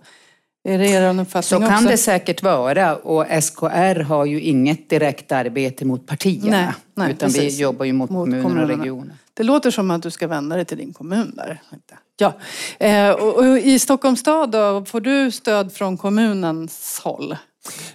Är 0.63 0.77
det 0.77 0.87
er 0.87 1.19
uppfattning 1.19 1.43
Så 1.43 1.57
också? 1.57 1.69
kan 1.69 1.85
det 1.85 1.97
säkert 1.97 2.43
vara 2.43 2.95
och 2.95 3.25
SKR 3.43 3.99
har 3.99 4.25
ju 4.25 4.41
inget 4.41 4.89
direkt 4.89 5.31
arbete 5.31 5.85
mot 5.85 6.07
partierna. 6.07 6.57
Nej, 6.57 6.73
nej, 6.95 7.11
utan 7.11 7.29
precis. 7.29 7.59
vi 7.59 7.61
jobbar 7.61 7.85
ju 7.85 7.93
mot, 7.93 8.09
Mot 8.09 8.25
kommuner 8.25 8.63
och 8.63 8.69
regioner. 8.69 9.15
Det 9.33 9.43
låter 9.43 9.71
som 9.71 9.91
att 9.91 10.03
du 10.03 10.11
ska 10.11 10.27
vända 10.27 10.55
dig 10.55 10.65
till 10.65 10.77
din 10.77 10.93
kommun 10.93 11.33
där. 11.35 11.61
Ja. 12.17 12.33
Eh, 12.79 13.11
och, 13.11 13.37
och 13.37 13.57
I 13.57 13.79
Stockholms 13.79 14.19
stad 14.19 14.51
då, 14.51 14.85
får 14.85 15.01
du 15.01 15.31
stöd 15.31 15.73
från 15.73 15.97
kommunens 15.97 17.01
håll? 17.03 17.35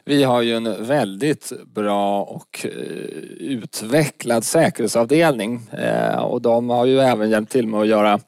Vi 0.04 0.22
har 0.22 0.42
ju 0.42 0.56
en 0.56 0.86
väldigt 0.86 1.52
bra 1.74 2.22
och 2.22 2.60
eh, 2.64 2.70
utvecklad 3.38 4.44
säkerhetsavdelning 4.44 5.70
eh, 5.72 6.16
och 6.16 6.42
de 6.42 6.70
har 6.70 6.84
ju 6.86 7.00
även 7.00 7.30
hjälpt 7.30 7.52
till 7.52 7.66
med 7.66 7.80
att 7.80 7.86
göra 7.86 8.20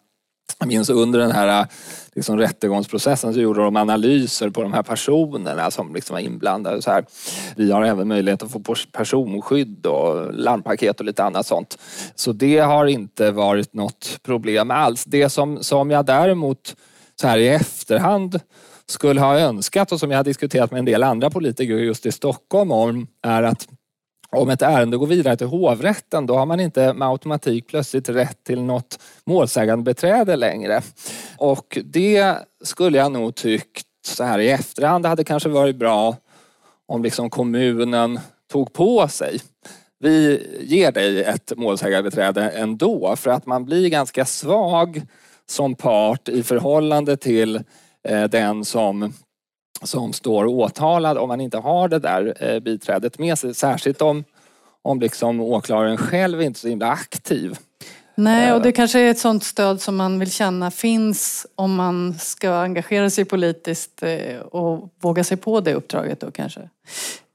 jag 0.59 0.69
minns 0.69 0.91
under 0.91 1.19
den 1.19 1.33
här 1.33 1.67
liksom, 2.17 2.39
rättegångsprocessen 2.39 3.35
så 3.35 3.41
gjorde 3.41 3.61
de 3.61 3.77
analyser 3.77 4.51
på 4.51 4.63
de 4.63 4.73
här 4.73 4.83
personerna 4.83 5.71
som 5.71 5.95
liksom 5.95 6.15
var 6.15 6.21
inblandade. 6.21 6.83
Så 6.83 6.91
här. 6.91 7.05
Vi 7.57 7.73
har 7.73 7.83
även 7.83 8.09
möjlighet 8.09 8.43
att 8.43 8.53
få 8.53 8.63
personskydd 8.93 9.87
och 9.87 10.35
larmpaket 10.35 11.01
och 11.01 11.07
lite 11.07 11.25
annat 11.25 11.47
sånt. 11.47 11.79
Så 12.15 12.33
det 12.33 12.59
har 12.59 12.87
inte 12.87 13.31
varit 13.31 13.75
något 13.75 14.19
problem 14.23 14.71
alls. 14.71 15.05
Det 15.05 15.29
som, 15.29 15.63
som 15.63 15.91
jag 15.91 16.07
däremot 16.07 16.77
så 17.21 17.29
här 17.29 17.39
i 17.39 17.49
efterhand 17.49 18.41
skulle 18.87 19.21
ha 19.21 19.39
önskat 19.39 19.93
och 19.93 20.01
som 20.01 20.11
jag 20.11 20.19
har 20.19 20.25
diskuterat 20.25 20.71
med 20.71 20.79
en 20.79 20.85
del 20.85 21.03
andra 21.03 21.31
politiker 21.31 21.75
just 21.75 22.07
i 22.07 22.13
Stockholm 22.13 22.73
om 22.73 23.07
är 23.23 23.43
att 23.43 23.69
om 24.37 24.51
ett 24.51 24.63
ärende 24.63 24.97
går 24.97 25.07
vidare 25.07 25.37
till 25.37 25.47
hovrätten 25.47 26.27
då 26.27 26.37
har 26.37 26.47
man 26.47 26.61
inte 26.61 26.93
med 26.93 27.09
automatik 27.09 27.67
plötsligt 27.67 28.09
rätt 28.09 28.45
till 28.45 28.63
något 28.63 28.99
målsägandebiträde 29.25 30.37
längre. 30.37 30.83
Och 31.39 31.79
det 31.85 32.37
skulle 32.65 32.99
jag 32.99 33.13
nog 33.13 33.35
tyckt 33.35 33.87
så 34.07 34.25
här 34.25 34.39
i 34.39 34.51
efterhand 34.51 35.05
det 35.05 35.09
hade 35.09 35.25
kanske 35.25 35.49
varit 35.49 35.77
bra 35.77 36.17
om 36.87 37.03
liksom 37.03 37.31
kommunen 37.31 38.21
tog 38.53 38.73
på 38.73 39.09
sig. 39.09 39.41
Vi 39.99 40.47
ger 40.61 40.93
dig 40.93 41.23
ett 41.23 41.53
målsägandebiträde 41.57 42.51
ändå 42.51 43.17
för 43.17 43.31
att 43.31 43.47
man 43.47 43.65
blir 43.65 43.89
ganska 43.89 44.25
svag 44.25 45.03
som 45.47 45.75
part 45.75 46.29
i 46.29 46.43
förhållande 46.43 47.17
till 47.17 47.61
eh, 48.09 48.25
den 48.25 48.65
som 48.65 49.13
som 49.83 50.13
står 50.13 50.47
åtalad 50.47 51.19
om 51.19 51.29
man 51.29 51.41
inte 51.41 51.59
har 51.59 51.89
det 51.89 51.99
där 51.99 52.35
eh, 52.41 52.61
biträdet 52.61 53.19
med 53.19 53.39
sig. 53.39 53.55
Särskilt 53.55 54.03
om, 54.03 54.25
om 54.83 55.01
liksom 55.01 55.41
åklagaren 55.41 55.97
själv 55.97 56.43
inte 56.43 56.59
är 56.59 56.61
så 56.61 56.69
himla 56.69 56.91
aktiv. 56.91 57.59
Nej, 58.19 58.53
och 58.53 58.63
det 58.63 58.73
kanske 58.73 59.01
är 59.01 59.11
ett 59.11 59.19
sånt 59.19 59.45
stöd 59.45 59.81
som 59.81 59.97
man 59.97 60.19
vill 60.19 60.31
känna 60.31 60.71
finns 60.71 61.47
om 61.55 61.75
man 61.75 62.15
ska 62.19 62.55
engagera 62.55 63.11
sig 63.11 63.25
politiskt 63.25 64.03
eh, 64.03 64.39
och 64.39 64.95
våga 65.01 65.25
sig 65.25 65.37
på 65.37 65.61
det 65.61 65.75
uppdraget 65.75 66.21
då 66.21 66.31
kanske. 66.31 66.61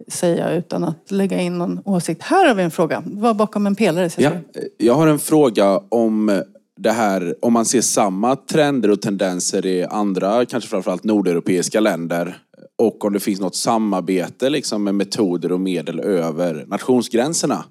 Säga 0.07 0.51
utan 0.51 0.83
att 0.83 1.11
lägga 1.11 1.41
in 1.41 1.57
någon 1.57 1.81
åsikt. 1.85 2.21
Här 2.23 2.47
har 2.47 2.55
vi 2.55 2.63
en 2.63 2.71
fråga. 2.71 3.03
Var 3.05 3.33
bakom 3.33 3.67
en 3.67 3.75
pelare. 3.75 4.09
Ja, 4.17 4.31
jag 4.77 4.93
har 4.93 5.07
en 5.07 5.19
fråga 5.19 5.81
om 5.89 6.43
det 6.79 6.91
här, 6.91 7.35
om 7.41 7.53
man 7.53 7.65
ser 7.65 7.81
samma 7.81 8.35
trender 8.35 8.91
och 8.91 9.01
tendenser 9.01 9.65
i 9.65 9.83
andra, 9.83 10.45
kanske 10.45 10.69
framförallt 10.69 11.03
nordeuropeiska 11.03 11.79
länder 11.79 12.37
och 12.77 13.05
om 13.05 13.13
det 13.13 13.19
finns 13.19 13.39
något 13.39 13.55
samarbete 13.55 14.49
liksom 14.49 14.83
med 14.83 14.95
metoder 14.95 15.51
och 15.51 15.59
medel 15.59 15.99
över 15.99 16.65
nationsgränserna. 16.67 17.65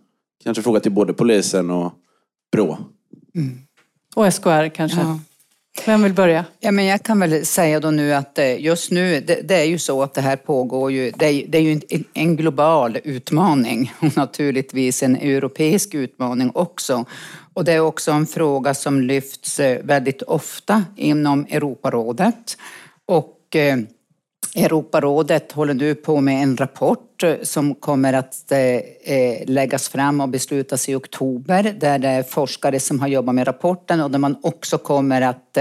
Kanske 0.45 0.63
fråga 0.63 0.81
till 0.81 0.93
både 0.93 1.13
polisen 1.13 1.71
och 1.71 1.93
Brå. 2.53 2.79
Och 4.15 4.35
SKR 4.35 4.69
kanske. 4.69 5.01
Ja. 5.01 5.21
Vem 5.87 6.03
vill 6.03 6.15
börja? 6.15 6.45
Ja, 6.61 6.71
men 6.71 6.85
jag 6.85 7.03
kan 7.03 7.21
väl 7.21 7.47
säga 7.47 7.81
då 7.81 7.91
nu 7.91 8.15
att 8.15 8.39
eh, 8.39 8.61
just 8.61 8.91
nu, 8.91 9.21
det, 9.21 9.49
det 9.49 9.55
är 9.55 9.65
ju 9.65 9.79
så 9.79 10.03
att 10.03 10.15
det 10.15 10.21
här 10.21 10.37
pågår 10.37 10.93
ju, 10.93 11.11
det 11.11 11.27
är, 11.27 11.47
det 11.49 11.59
är 11.59 11.63
ju 11.63 11.73
en, 11.73 12.05
en 12.15 12.37
global 12.37 12.99
utmaning 13.05 13.93
och 14.01 14.17
naturligtvis 14.17 15.03
en 15.03 15.17
europeisk 15.17 15.95
utmaning 15.95 16.51
också. 16.55 17.05
Och 17.61 17.65
det 17.65 17.73
är 17.73 17.81
också 17.81 18.13
en 18.13 18.27
fråga 18.27 18.75
som 18.75 19.01
lyfts 19.01 19.61
eh, 19.61 19.83
väldigt 19.85 20.23
ofta 20.23 20.85
inom 20.97 21.47
Europarådet. 21.51 22.57
Och 23.07 23.57
eh, 23.57 23.79
Europarådet 24.57 25.53
håller 25.53 25.75
nu 25.75 25.95
på 25.95 26.21
med 26.21 26.43
en 26.43 26.57
rapport 26.57 27.23
eh, 27.23 27.35
som 27.43 27.75
kommer 27.75 28.13
att 28.13 28.53
läggas 29.45 29.89
fram 29.89 30.21
och 30.21 30.29
beslutas 30.29 30.89
i 30.89 30.95
oktober 30.95 31.77
där 31.81 31.99
det 31.99 32.09
är 32.09 32.23
forskare 32.23 32.81
som 32.81 33.01
har 33.01 33.09
jobbat 33.09 33.35
med 33.35 33.47
rapporten 33.47 34.01
och 34.01 34.11
där 34.11 34.19
man 34.19 34.37
också 34.43 34.79
kommer 34.79 35.21
att 35.23 35.59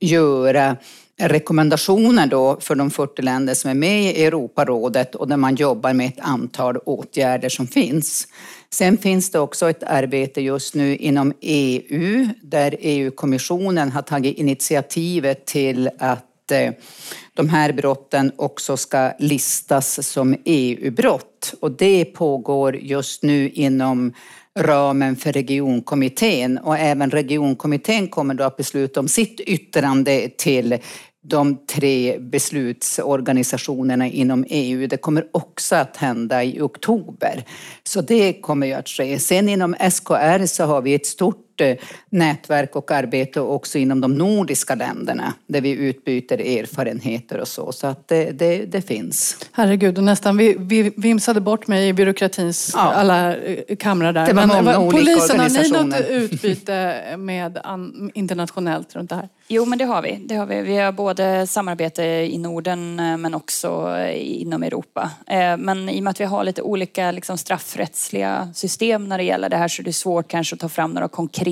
göra 0.00 0.76
rekommendationer 1.16 2.26
då 2.26 2.60
för 2.60 2.74
de 2.74 2.90
40 2.90 3.22
länder 3.22 3.54
som 3.54 3.70
är 3.70 3.74
med 3.74 4.02
i 4.02 4.24
Europarådet 4.24 5.14
och 5.14 5.28
där 5.28 5.36
man 5.36 5.54
jobbar 5.54 5.92
med 5.92 6.06
ett 6.06 6.20
antal 6.20 6.76
åtgärder 6.76 7.48
som 7.48 7.66
finns. 7.66 8.28
Sen 8.70 8.98
finns 8.98 9.30
det 9.30 9.38
också 9.38 9.70
ett 9.70 9.82
arbete 9.82 10.40
just 10.40 10.74
nu 10.74 10.96
inom 10.96 11.32
EU 11.40 12.28
där 12.42 12.76
EU-kommissionen 12.80 13.92
har 13.92 14.02
tagit 14.02 14.38
initiativet 14.38 15.46
till 15.46 15.90
att 15.98 16.50
eh, 16.50 16.72
de 17.34 17.48
här 17.48 17.72
brotten 17.72 18.32
också 18.36 18.76
ska 18.76 19.12
listas 19.18 20.08
som 20.08 20.36
EU-brott. 20.44 21.54
Och 21.60 21.70
det 21.70 22.04
pågår 22.04 22.76
just 22.76 23.22
nu 23.22 23.48
inom 23.48 24.12
ramen 24.58 25.16
för 25.16 25.32
regionkommittén 25.32 26.58
och 26.58 26.78
även 26.78 27.10
regionkommittén 27.10 28.08
kommer 28.08 28.34
då 28.34 28.44
att 28.44 28.56
besluta 28.56 29.00
om 29.00 29.08
sitt 29.08 29.40
yttrande 29.40 30.28
till 30.28 30.78
de 31.26 31.66
tre 31.66 32.18
beslutsorganisationerna 32.18 34.06
inom 34.08 34.44
EU. 34.48 34.86
Det 34.86 34.96
kommer 34.96 35.26
också 35.32 35.76
att 35.76 35.96
hända 35.96 36.44
i 36.44 36.60
oktober. 36.60 37.44
Så 37.82 38.00
det 38.00 38.32
kommer 38.32 38.66
ju 38.66 38.72
att 38.72 38.88
ske. 38.88 39.18
Sen 39.18 39.48
inom 39.48 39.74
SKR 39.90 40.46
så 40.46 40.64
har 40.64 40.82
vi 40.82 40.94
ett 40.94 41.06
stort 41.06 41.43
eh, 41.60 41.76
nätverk 42.10 42.76
och 42.76 42.90
arbete 42.90 43.40
också 43.40 43.78
inom 43.78 44.00
de 44.00 44.14
nordiska 44.14 44.74
länderna 44.74 45.34
där 45.46 45.60
vi 45.60 45.70
utbyter 45.70 46.38
erfarenheter 46.38 47.38
och 47.40 47.48
så. 47.48 47.72
Så 47.72 47.86
att 47.86 48.08
det, 48.08 48.30
det, 48.30 48.64
det 48.64 48.82
finns. 48.82 49.36
Herregud, 49.52 49.98
och 49.98 50.04
nästan 50.04 50.36
vi, 50.36 50.56
vi 50.58 50.92
vimsade 50.96 51.40
bort 51.40 51.66
mig 51.66 51.88
i 51.88 51.92
byråkratins 51.92 52.70
Ja. 52.74 52.80
alla 52.80 53.36
eh, 53.36 53.76
kamrar 53.76 54.12
där. 54.12 54.26
Det 54.26 54.32
var 54.32 54.46
många 54.46 54.62
vad- 54.62 54.76
olika 54.76 54.98
polisen, 54.98 55.40
har 55.40 55.48
ni 55.48 55.70
något 55.90 56.00
utbyte 56.08 57.04
med 57.18 57.58
internationellt 58.14 58.96
runt 58.96 59.10
det 59.10 59.16
här? 59.16 59.28
Jo, 59.48 59.64
men 59.64 59.78
det 59.78 59.84
har 59.84 60.02
vi. 60.02 60.18
Det 60.26 60.34
har 60.34 60.46
vi. 60.46 60.62
vi 60.62 60.76
har 60.76 60.92
både 60.92 61.46
samarbete 61.46 62.02
i 62.04 62.38
Norden 62.38 63.00
eh, 63.00 63.16
men 63.16 63.34
också 63.34 63.96
eh, 63.98 64.40
inom 64.42 64.62
Europa. 64.62 65.10
Eh, 65.26 65.56
Men 65.56 65.88
i 65.88 66.00
och 66.00 66.04
med 66.04 66.10
att 66.10 66.20
vi 66.20 66.24
har 66.24 66.44
lite 66.44 66.62
olika 66.62 67.10
liksom, 67.10 67.38
straffrättsliga 67.38 68.48
system 68.54 69.08
när 69.08 69.18
det 69.18 69.24
gäller 69.24 69.48
det 69.48 69.56
här 69.56 69.68
så 69.68 69.82
är 69.82 69.84
det 69.84 69.92
svårt 69.92 70.28
kanske 70.28 70.54
att 70.54 70.60
ta 70.60 70.68
fram 70.68 70.90
några 70.92 71.08
konkreta 71.08 71.43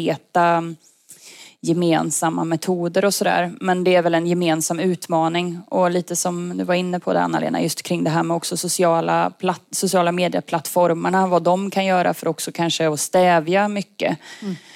gemensamma 1.61 2.45
metoder 2.45 3.05
och 3.05 3.15
sådär. 3.15 3.53
Men 3.61 3.85
det 3.85 3.95
är 3.95 4.03
väl 4.03 4.15
en 4.15 4.27
gemensam 4.27 4.79
utmaning 4.81 5.61
och 5.69 5.91
lite 5.91 6.17
som 6.17 6.59
du 6.59 6.65
var 6.65 6.75
inne 6.75 7.01
på 7.01 7.13
det 7.13 7.21
Anna-Lena, 7.21 7.63
just 7.63 7.83
kring 7.83 8.05
det 8.05 8.11
här 8.11 8.23
med 8.23 8.37
också 8.37 8.57
sociala, 8.57 9.31
platt, 9.31 9.63
sociala 9.71 10.13
medieplattformarna, 10.13 11.27
vad 11.27 11.43
de 11.43 11.71
kan 11.71 11.85
göra 11.85 12.15
för 12.15 12.29
också 12.29 12.53
kanske 12.53 12.89
att 12.89 13.01
stävja 13.01 13.69
mycket 13.69 14.19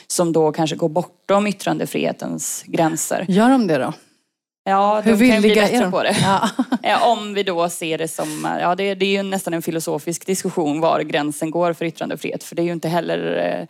som 0.06 0.32
då 0.32 0.52
kanske 0.52 0.76
går 0.76 0.88
bortom 0.88 1.46
yttrandefrihetens 1.46 2.64
gränser. 2.66 3.24
Gör 3.28 3.50
de 3.50 3.66
det 3.66 3.78
då? 3.78 3.92
Ja, 4.64 5.02
de 5.04 5.10
Hur 5.10 5.18
kan 5.18 5.34
ju 5.36 5.40
bli 5.40 5.54
bättre 5.54 5.80
de? 5.80 5.90
på 5.90 6.02
det. 6.02 6.16
Ja. 6.22 6.48
Ja, 6.82 7.12
Om 7.12 7.34
vi 7.34 7.42
då 7.42 7.68
ser 7.68 7.98
det 7.98 8.08
som, 8.08 8.56
ja 8.60 8.74
det, 8.74 8.94
det 8.94 9.06
är 9.06 9.10
ju 9.10 9.22
nästan 9.22 9.54
en 9.54 9.62
filosofisk 9.62 10.26
diskussion 10.26 10.80
var 10.80 11.00
gränsen 11.00 11.50
går 11.50 11.72
för 11.72 11.84
yttrandefrihet. 11.84 12.44
För 12.44 12.56
det 12.56 12.62
är 12.62 12.64
ju 12.64 12.72
inte 12.72 12.88
heller 12.88 13.66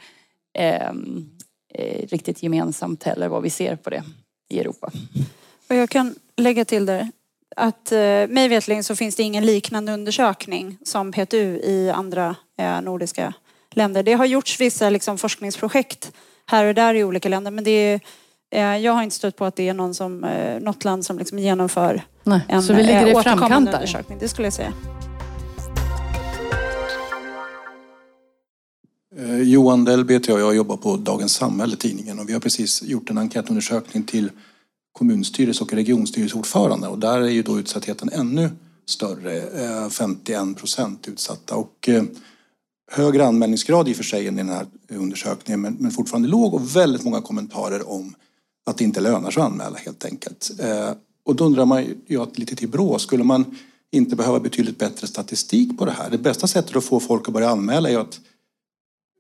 eh, 0.56 0.90
eh, 1.74 2.06
riktigt 2.08 2.42
gemensamt 2.42 3.02
heller 3.02 3.28
vad 3.28 3.42
vi 3.42 3.50
ser 3.50 3.76
på 3.76 3.90
det 3.90 4.02
i 4.48 4.60
Europa. 4.60 4.90
Och 5.68 5.76
jag 5.76 5.90
kan 5.90 6.14
lägga 6.36 6.64
till 6.64 6.86
där 6.86 7.10
att 7.56 7.92
eh, 7.92 7.98
mig 8.28 8.48
vetligen 8.48 8.84
så 8.84 8.96
finns 8.96 9.16
det 9.16 9.22
ingen 9.22 9.46
liknande 9.46 9.92
undersökning 9.92 10.78
som 10.84 11.12
PTU 11.12 11.60
i 11.62 11.90
andra 11.90 12.36
eh, 12.58 12.80
nordiska 12.80 13.32
länder. 13.70 14.02
Det 14.02 14.12
har 14.12 14.26
gjorts 14.26 14.60
vissa 14.60 14.90
liksom, 14.90 15.18
forskningsprojekt 15.18 16.12
här 16.46 16.64
och 16.64 16.74
där 16.74 16.94
i 16.94 17.04
olika 17.04 17.28
länder 17.28 17.50
men 17.50 17.64
det 17.64 17.70
är, 17.70 18.00
eh, 18.50 18.76
jag 18.84 18.92
har 18.92 19.02
inte 19.02 19.16
stött 19.16 19.36
på 19.36 19.44
att 19.44 19.56
det 19.56 19.68
är 19.68 19.74
någon 19.74 19.94
som, 19.94 20.24
eh, 20.24 20.60
något 20.60 20.84
land 20.84 21.04
som 21.04 21.18
liksom 21.18 21.38
genomför 21.38 22.02
Nej. 22.22 22.40
en 22.48 22.62
Så 22.62 22.74
vi 22.74 22.82
ligger 22.82 23.06
i 23.06 23.10
eh, 23.10 23.16
återkommande 23.16 23.38
framkant 23.38 23.66
där? 23.66 23.74
undersökning. 23.74 24.18
Det 24.18 24.28
skulle 24.28 24.46
jag 24.46 24.52
säga. 24.52 24.72
Eh, 29.18 29.42
Johan 29.42 29.84
Delby 29.84 30.14
heter 30.14 30.32
jag. 30.32 30.40
Jag 30.40 30.56
jobbar 30.56 30.76
på 30.76 30.96
Dagens 30.96 31.32
Samhälle, 31.32 31.76
tidningen. 31.76 32.18
Och 32.18 32.28
vi 32.28 32.32
har 32.32 32.40
precis 32.40 32.82
gjort 32.82 33.10
en 33.10 33.18
enkätundersökning 33.18 34.02
till 34.02 34.30
kommunstyrelse 34.92 35.64
och 35.64 35.72
regionstyrelseordförande. 35.72 36.88
Och 36.88 36.98
där 36.98 37.20
är 37.20 37.28
ju 37.28 37.42
då 37.42 37.58
utsattheten 37.58 38.10
ännu 38.12 38.50
större, 38.86 39.36
eh, 39.38 39.88
51 39.88 40.56
procent 40.56 41.08
utsatta. 41.08 41.54
Och 41.56 41.88
eh, 41.88 42.02
högre 42.92 43.26
anmälningsgrad 43.26 43.88
i 43.88 43.92
och 43.92 43.96
för 43.96 44.04
sig 44.04 44.28
än 44.28 44.34
i 44.34 44.36
den 44.36 44.48
här 44.48 44.66
undersökningen, 44.88 45.60
men, 45.60 45.76
men 45.80 45.90
fortfarande 45.90 46.28
låg 46.28 46.54
och 46.54 46.76
väldigt 46.76 47.04
många 47.04 47.20
kommentarer 47.20 47.90
om 47.90 48.14
att 48.66 48.78
det 48.78 48.84
inte 48.84 49.00
lönar 49.00 49.30
sig 49.30 49.40
att 49.40 49.50
anmäla 49.50 49.76
helt 49.78 50.04
enkelt. 50.04 50.50
Och 51.24 51.36
då 51.36 51.44
undrar 51.44 51.64
man 51.64 51.84
ju 52.06 52.26
lite 52.34 52.56
till 52.56 52.68
Brå, 52.68 52.98
skulle 52.98 53.24
man 53.24 53.56
inte 53.92 54.16
behöva 54.16 54.40
betydligt 54.40 54.78
bättre 54.78 55.06
statistik 55.06 55.78
på 55.78 55.84
det 55.84 55.90
här? 55.90 56.10
Det 56.10 56.18
bästa 56.18 56.46
sättet 56.46 56.76
att 56.76 56.84
få 56.84 57.00
folk 57.00 57.28
att 57.28 57.34
börja 57.34 57.50
anmäla 57.50 57.90
är 57.90 57.98
att 57.98 58.20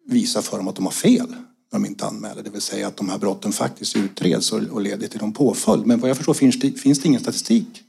visa 0.06 0.42
för 0.42 0.56
dem 0.56 0.68
att 0.68 0.76
de 0.76 0.84
har 0.84 0.92
fel 0.92 1.26
när 1.72 1.80
de 1.80 1.86
inte 1.86 2.06
anmäler. 2.06 2.42
Det 2.42 2.50
vill 2.50 2.60
säga 2.60 2.86
att 2.86 2.96
de 2.96 3.08
här 3.08 3.18
brotten 3.18 3.52
faktiskt 3.52 3.96
utreds 3.96 4.52
och 4.52 4.80
leder 4.80 5.08
till 5.08 5.22
en 5.22 5.32
påföljd. 5.32 5.86
Men 5.86 6.00
vad 6.00 6.10
jag 6.10 6.16
förstår 6.16 6.34
finns 6.34 6.60
det, 6.60 6.70
finns 6.70 7.00
det 7.00 7.08
ingen 7.08 7.20
statistik 7.20 7.82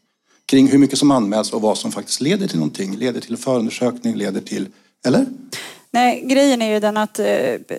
kring 0.45 0.67
hur 0.67 0.77
mycket 0.77 0.99
som 0.99 1.11
anmäls 1.11 1.53
och 1.53 1.61
vad 1.61 1.77
som 1.77 1.91
faktiskt 1.91 2.21
leder 2.21 2.47
till 2.47 2.57
någonting. 2.57 2.95
Leder 2.95 3.21
till 3.21 3.37
förundersökning, 3.37 4.15
leder 4.15 4.41
till... 4.41 4.67
Eller? 5.05 5.25
Nej, 5.91 6.23
grejen 6.25 6.61
är 6.61 6.73
ju 6.73 6.79
den 6.79 6.97
att 6.97 7.19
eh, 7.19 7.25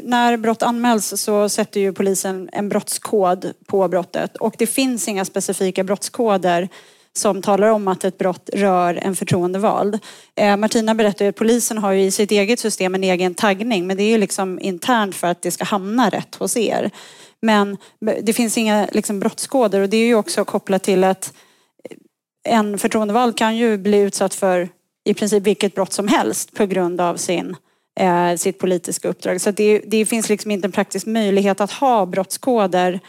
när 0.03 0.37
brott 0.37 0.63
anmäls 0.63 1.15
så 1.17 1.49
sätter 1.49 1.81
ju 1.81 1.93
polisen 1.93 2.49
en 2.53 2.69
brottskod 2.69 3.53
på 3.67 3.89
brottet 3.89 4.37
och 4.37 4.55
det 4.59 4.67
finns 4.67 5.09
inga 5.09 5.25
specifika 5.25 5.85
brottskoder 5.85 6.69
som 7.19 7.43
talar 7.43 7.69
om 7.69 7.89
att 7.89 8.05
ett 8.05 8.19
brott 8.19 8.51
rör 8.53 8.99
en 9.03 9.17
förtroendevald. 9.17 9.99
Eh, 10.37 10.57
Martina 10.57 10.95
berättade 10.95 11.31
att 11.31 11.37
polisen 11.37 11.79
har 11.79 11.93
ju 11.93 12.03
i 12.03 12.11
sitt 12.11 12.31
eget 12.31 12.61
system 12.61 12.95
en 12.95 13.05
egen 13.05 13.35
taggning 13.35 13.87
men 13.87 13.97
det 13.97 14.03
är 14.03 14.11
ju 14.11 14.19
liksom 14.19 14.59
internt 14.61 15.15
för 15.15 15.27
att 15.27 15.43
det 15.43 15.51
ska 15.51 15.65
hamna 15.65 16.11
rätt 16.11 16.35
hos 16.35 16.57
er. 16.57 16.91
Men 17.43 17.77
det 18.23 18.33
finns 18.33 18.59
inga 18.59 18.89
liksom, 18.93 19.21
brottskoder 19.21 19.81
och 19.81 19.89
det 19.89 19.97
är 19.97 20.07
ju 20.07 20.15
också 20.15 20.45
kopplat 20.45 20.83
till 20.83 21.05
att 21.05 21.33
en 22.49 22.79
förtroendevald 22.79 23.39
kan 23.39 23.57
ju 23.57 23.79
bli 23.79 23.99
utsatt 23.99 24.35
för 24.35 24.69
i 25.05 25.15
princip 25.15 25.43
vilket 25.43 25.75
brott 25.75 25.93
som 25.93 26.09
helst 26.09 26.55
på 26.55 26.67
grund 26.67 27.01
av 27.01 27.17
sin, 27.17 27.57
eh, 28.01 28.35
sitt 28.37 28.59
politiska 28.59 29.09
uppdrag. 29.09 29.41
Så 29.41 29.51
det, 29.51 29.79
det 29.79 30.07
finns 30.07 30.29
liksom 30.29 30.51
inte 30.51 30.67
en 30.67 30.73
praktisk 30.73 31.07
möjlighet 31.07 31.61
att 31.61 31.73
ha 31.73 32.07
brottskoder 32.07 33.01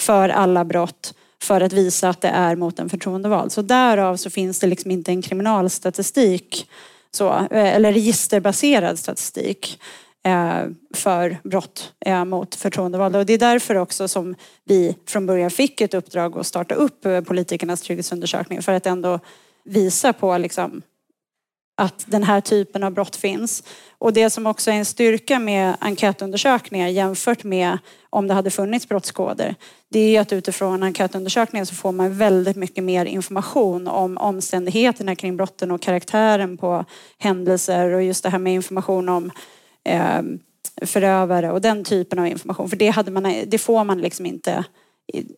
för 0.00 0.28
alla 0.28 0.64
brott 0.64 1.14
för 1.42 1.60
att 1.60 1.72
visa 1.72 2.08
att 2.08 2.20
det 2.20 2.28
är 2.28 2.56
mot 2.56 2.78
en 2.78 2.88
förtroendevald. 2.88 3.52
Så 3.52 3.62
därav 3.62 4.16
så 4.16 4.30
finns 4.30 4.60
det 4.60 4.66
liksom 4.66 4.90
inte 4.90 5.12
en 5.12 5.22
kriminalstatistik 5.22 6.68
så, 7.10 7.28
eh, 7.28 7.74
eller 7.74 7.92
registerbaserad 7.92 8.98
statistik 8.98 9.80
eh, 10.24 10.62
för 10.94 11.38
brott 11.44 11.92
eh, 12.06 12.24
mot 12.24 12.54
förtroendevalda. 12.54 13.18
Och 13.18 13.26
det 13.26 13.32
är 13.32 13.38
därför 13.38 13.74
också 13.74 14.08
som 14.08 14.34
vi 14.64 14.96
från 15.06 15.26
början 15.26 15.50
fick 15.50 15.80
ett 15.80 15.94
uppdrag 15.94 16.38
att 16.38 16.46
starta 16.46 16.74
upp 16.74 17.06
politikernas 17.26 17.82
trygghetsundersökning 17.82 18.62
för 18.62 18.72
att 18.72 18.86
ändå 18.86 19.20
visa 19.64 20.12
på 20.12 20.38
liksom 20.38 20.82
att 21.78 22.04
den 22.06 22.22
här 22.22 22.40
typen 22.40 22.82
av 22.82 22.92
brott 22.92 23.16
finns. 23.16 23.62
Och 23.98 24.12
det 24.12 24.30
som 24.30 24.46
också 24.46 24.70
är 24.70 24.74
en 24.74 24.84
styrka 24.84 25.38
med 25.38 25.76
enkätundersökningar 25.80 26.88
jämfört 26.88 27.44
med 27.44 27.78
om 28.10 28.28
det 28.28 28.34
hade 28.34 28.50
funnits 28.50 28.88
brottskoder, 28.88 29.54
det 29.88 30.16
är 30.16 30.20
att 30.20 30.32
utifrån 30.32 30.82
enkätundersökningen 30.82 31.66
så 31.66 31.74
får 31.74 31.92
man 31.92 32.18
väldigt 32.18 32.56
mycket 32.56 32.84
mer 32.84 33.04
information 33.04 33.88
om 33.88 34.18
omständigheterna 34.18 35.16
kring 35.16 35.36
brotten 35.36 35.70
och 35.70 35.82
karaktären 35.82 36.56
på 36.56 36.84
händelser 37.18 37.92
och 37.92 38.02
just 38.02 38.22
det 38.22 38.30
här 38.30 38.38
med 38.38 38.54
information 38.54 39.08
om 39.08 39.30
eh, 39.84 40.22
förövare 40.82 41.52
och 41.52 41.60
den 41.60 41.84
typen 41.84 42.18
av 42.18 42.26
information. 42.26 42.68
För 42.68 42.76
det, 42.76 42.88
hade 42.88 43.10
man, 43.10 43.34
det 43.46 43.58
får 43.58 43.84
man 43.84 44.00
liksom 44.00 44.26
inte, 44.26 44.64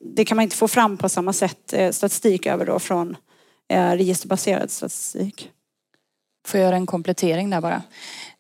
det 0.01 0.25
kan 0.25 0.37
man 0.37 0.43
inte 0.43 0.57
få 0.57 0.69
fram 0.69 0.97
på 0.97 1.09
samma 1.09 1.33
sätt 1.33 1.73
eh, 1.73 1.91
statistik 1.91 2.47
över 2.47 2.67
då 2.67 2.79
från 2.79 3.17
eh, 3.69 3.91
registerbaserad 3.91 4.71
statistik. 4.71 5.51
Får 6.49 6.61
jag 6.61 6.67
göra 6.67 6.77
en 6.77 6.87
komplettering 6.87 7.51
där 7.51 7.61
bara? 7.61 7.83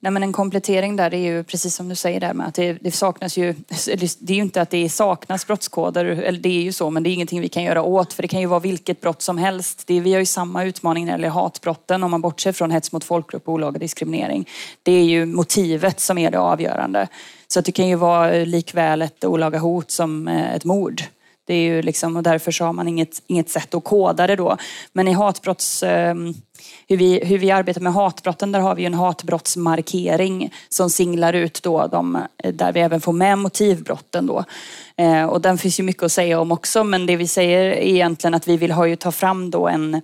Nej, 0.01 0.13
men 0.13 0.23
en 0.23 0.33
komplettering 0.33 0.97
där 0.97 1.15
är 1.15 1.19
ju 1.19 1.45
precis 1.45 1.75
som 1.75 1.89
du 1.89 1.95
säger 1.95 2.21
där 2.21 2.35
med 2.35 2.47
att 2.47 2.55
det, 2.55 2.73
det, 2.73 2.91
saknas 2.91 3.37
ju, 3.37 3.53
det 4.19 4.33
är 4.33 4.37
ju 4.37 4.43
inte 4.43 4.63
att 4.63 4.71
det 4.71 4.89
saknas 4.89 5.47
brottskoder, 5.47 6.05
eller 6.05 6.41
det 6.41 6.49
är 6.49 6.63
ju 6.63 6.73
så, 6.73 6.91
men 6.91 7.03
det 7.03 7.11
är 7.11 7.13
ingenting 7.13 7.41
vi 7.41 7.49
kan 7.49 7.63
göra 7.63 7.83
åt 7.83 8.13
för 8.13 8.23
det 8.23 8.29
kan 8.29 8.41
ju 8.41 8.47
vara 8.47 8.61
vilket 8.61 9.01
brott 9.01 9.23
som 9.23 9.39
helst. 9.39 9.83
Det, 9.87 10.01
vi 10.01 10.13
har 10.13 10.21
ju 10.21 10.27
samma 10.27 10.65
utmaning 10.65 11.07
när 11.07 11.13
det 11.13 11.17
gäller 11.17 11.29
hatbrotten 11.29 12.03
om 12.03 12.11
man 12.11 12.21
bortser 12.21 12.53
från 12.53 12.71
hets 12.71 12.93
mot 12.93 13.05
folkgrupp 13.05 13.49
och 13.49 13.55
olaga 13.55 13.79
diskriminering. 13.79 14.49
Det 14.83 14.93
är 14.93 15.05
ju 15.05 15.27
motivet 15.27 16.01
som 16.01 16.19
är 16.19 16.31
det 16.31 16.39
avgörande. 16.39 17.09
Så 17.49 17.59
att 17.59 17.65
det 17.65 17.73
kan 17.73 17.89
ju 17.89 17.97
vara 17.97 18.31
likväl 18.31 19.03
ett 19.03 19.25
olaga 19.25 19.59
hot 19.59 19.91
som 19.91 20.29
eh, 20.29 20.55
ett 20.55 20.65
mord. 20.65 21.03
Det 21.49 21.55
är 21.55 21.62
ju 21.62 21.82
liksom, 21.82 22.16
och 22.16 22.22
därför 22.22 22.53
så 22.53 22.64
har 22.64 22.72
man 22.72 22.88
inget, 22.88 23.22
inget 23.26 23.51
sätt 23.51 23.74
att 23.74 23.84
koda 23.84 24.26
det 24.26 24.36
då. 24.36 24.57
Men 24.92 25.09
i 25.09 25.12
hatbrotts 25.12 25.82
ehm, 25.82 26.34
hur 26.88 26.96
vi, 26.96 27.24
hur 27.24 27.38
vi 27.38 27.51
arbetar 27.51 27.80
med 27.80 27.92
hatbrotten, 27.92 28.53
där 28.53 28.61
har 28.61 28.74
vi 28.74 28.84
en 28.84 28.94
hatbrottsmarkering 28.94 30.53
som 30.68 30.90
singlar 30.90 31.32
ut 31.32 31.62
då 31.62 31.86
de, 31.86 32.16
eh, 32.16 32.53
där 32.55 32.72
vi 32.72 32.80
även 32.80 33.01
får 33.01 33.12
med 33.12 33.38
motivbrotten 33.38 34.26
då. 34.26 34.44
Eh, 34.96 35.24
och 35.24 35.40
den 35.40 35.59
finns 35.59 35.80
ju 35.80 35.84
mycket 35.84 36.03
att 36.03 36.12
säga 36.12 36.40
om 36.40 36.53
också, 36.53 36.84
men 36.84 37.07
det 37.07 37.16
vi 37.16 37.26
säger 37.26 37.61
är 37.61 37.80
egentligen 37.80 38.34
att 38.34 38.49
vi 38.49 38.57
vill 38.57 38.72
ha 38.72 38.86
ju 38.86 38.96
ta 38.96 39.12
fram 39.12 39.51
då 39.51 39.68
en 39.68 40.01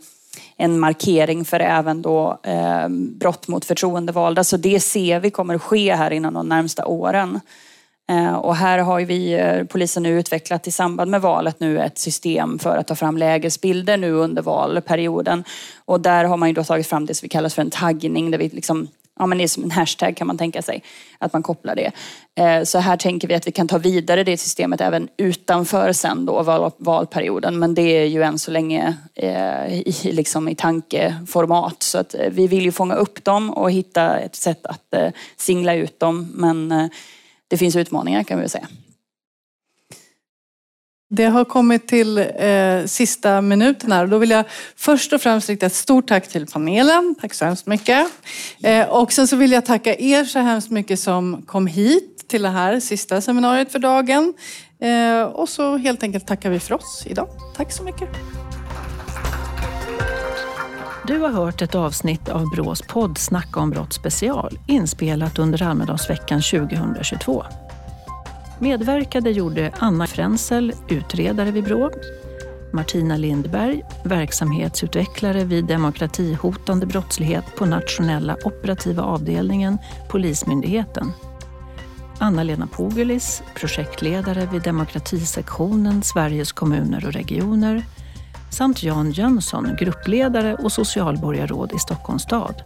en 0.57 0.81
markering 0.81 1.45
för 1.45 1.61
även 1.61 2.03
då 2.03 2.39
eh, 2.43 2.89
brott 2.89 3.49
mot 3.49 3.65
förtroendevalda. 3.65 4.45
Så 4.45 4.57
det 4.57 4.81
ser 4.81 5.21
vi 5.21 5.31
kommer 5.31 5.55
att 5.55 5.63
ske 5.63 5.95
här 5.95 6.11
inom 6.11 6.35
de 6.35 6.49
närmsta 6.49 6.87
åren. 6.87 7.41
Eh, 8.11 8.35
och 8.35 8.57
här 8.57 8.79
har 8.79 9.01
vi, 9.01 9.33
eh, 9.33 9.65
polisen 9.65 10.03
nu 10.03 10.19
utvecklat 10.19 10.67
i 10.67 10.71
samband 10.71 11.11
med 11.11 11.21
valet 11.21 11.61
nu 11.61 11.81
ett 11.81 11.99
system 11.99 12.59
för 12.59 12.77
att 12.77 12.87
ta 12.87 12.95
fram 12.95 13.17
lägesbilder 13.17 13.97
nu 13.97 14.13
under 14.13 14.43
valperioden. 14.43 15.45
Och 15.85 16.01
där 16.01 16.25
har 16.25 16.37
man 16.37 16.49
ju 16.49 16.55
då 16.55 16.65
tagit 16.65 16.87
fram 16.87 17.07
det 17.07 17.15
som 17.15 17.27
vi 17.27 17.29
kallar 17.29 17.49
för 17.49 17.63
en 17.63 17.71
taggning 17.71 18.31
där 18.31 18.39
vi 18.39 18.49
liksom 18.49 18.89
Ja 19.19 19.27
men 19.27 19.39
det 19.39 19.45
är 19.45 19.49
som 19.49 19.65
en 19.65 19.71
hashtag 19.71 20.17
kan 20.17 20.27
man 20.27 20.39
tänka 20.39 20.63
sig. 20.63 20.83
Att 21.19 21.33
man 21.33 21.43
kopplar 21.43 21.75
det. 21.77 21.93
Eh, 22.43 22.63
så 22.63 22.79
här 22.79 22.97
tänker 22.97 23.29
vi 23.29 23.35
att 23.35 23.47
vi 23.47 23.53
kan 23.53 23.69
ta 23.69 23.79
vidare 23.79 24.25
det 24.25 24.37
systemet 24.37 24.81
även 24.81 25.09
utanför 25.17 25.93
sen 25.93 26.27
då 26.27 26.43
val, 26.43 26.71
valperioden. 26.79 27.59
Men 27.59 27.75
det 27.75 27.83
är 27.83 28.05
ju 28.05 28.23
än 28.23 28.39
så 28.39 28.51
länge 28.51 28.97
i, 29.71 30.13
liksom 30.13 30.49
i 30.49 30.55
tankeformat. 30.55 31.83
Så 31.83 31.99
att 31.99 32.15
vi 32.31 32.47
vill 32.47 32.65
ju 32.65 32.73
fånga 32.73 32.95
upp 32.95 33.25
dem 33.25 33.51
och 33.51 33.71
hitta 33.71 34.19
ett 34.19 34.37
sätt 34.37 34.67
att 34.67 34.95
singla 35.37 35.75
ut 35.75 36.01
dem. 36.01 36.33
Men 36.35 36.91
det 37.55 37.59
finns 37.59 37.77
utmaningar 37.77 38.23
kan 38.23 38.39
vi 38.39 38.43
väl 38.43 38.51
säga. 38.51 38.69
Det 41.11 41.25
har 41.25 41.45
kommit 41.45 41.89
till 41.89 42.19
eh, 42.19 42.85
sista 42.87 43.41
minuten 43.41 43.93
här. 43.93 44.07
Då 44.07 44.19
vill 44.19 44.31
jag 44.31 44.45
först 44.77 45.13
och 45.13 45.21
främst 45.21 45.49
rikta 45.49 45.67
ett 45.67 45.75
stort 45.75 46.09
tack 46.09 46.29
till 46.29 46.47
panelen. 46.47 47.15
Tack 47.21 47.35
så 47.35 47.45
hemskt 47.45 47.67
mycket. 47.67 48.07
Eh, 48.63 48.89
och 48.89 49.13
sen 49.13 49.27
så 49.29 49.37
vill 49.37 49.53
jag 49.53 49.65
tacka 49.65 49.97
er 49.99 50.25
så 50.25 50.39
hemskt 50.39 50.71
mycket 50.71 51.01
som 51.01 51.43
kom 51.43 51.67
hit 51.67 52.29
till 52.29 52.43
det 52.43 52.49
här 52.49 52.81
sista 52.81 53.21
seminariet 53.21 53.73
för 53.73 53.79
dagen. 53.79 54.35
Eh, 54.81 55.23
och 55.23 55.49
så 55.49 55.77
helt 55.77 56.03
enkelt 56.03 56.27
tackar 56.27 56.51
vi 56.51 56.61
för 56.61 56.75
oss 56.75 57.05
idag. 57.07 57.29
Tack 57.57 57.73
så 57.73 57.83
mycket. 57.83 58.09
Du 61.07 61.19
har 61.19 61.29
hört 61.29 61.63
ett 61.63 61.75
avsnitt 61.75 62.29
av 62.29 62.51
Brås 62.51 62.83
podd 62.83 63.19
Snacka 63.19 63.61
om 63.61 63.71
brott 63.71 63.93
special 63.93 64.59
inspelat 64.67 65.39
under 65.39 65.63
Almedalsveckan 65.63 66.43
2022. 66.43 67.45
Medverkade 68.61 69.31
gjorde 69.31 69.73
Anna 69.79 70.07
Frenzel, 70.07 70.73
utredare 70.89 71.51
vid 71.51 71.65
Brå, 71.65 71.91
Martina 72.73 73.17
Lindberg, 73.17 73.83
verksamhetsutvecklare 74.05 75.45
vid 75.45 75.65
demokratihotande 75.65 76.87
brottslighet 76.87 77.45
på 77.57 77.67
nationella 77.67 78.37
operativa 78.45 79.03
avdelningen, 79.03 79.79
Polismyndigheten. 80.09 81.13
Anna-Lena 82.19 82.67
Pogulis, 82.67 83.43
projektledare 83.55 84.49
vid 84.53 84.63
demokratisektionen 84.63 86.03
Sveriges 86.03 86.53
kommuner 86.53 87.07
och 87.07 87.13
regioner 87.13 87.83
samt 88.55 88.83
Jan 88.83 89.11
Jönsson, 89.11 89.77
gruppledare 89.79 90.55
och 90.55 90.73
socialborgarråd 90.73 91.73
i 91.73 91.79
Stockholms 91.79 92.23
stad. 92.23 92.63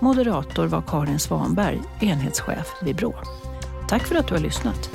Moderator 0.00 0.66
var 0.66 0.82
Karin 0.82 1.18
Svanberg, 1.18 1.80
enhetschef 2.00 2.72
vid 2.82 2.96
Brå. 2.96 3.14
Tack 3.88 4.02
för 4.02 4.14
att 4.14 4.28
du 4.28 4.34
har 4.34 4.40
lyssnat. 4.40 4.90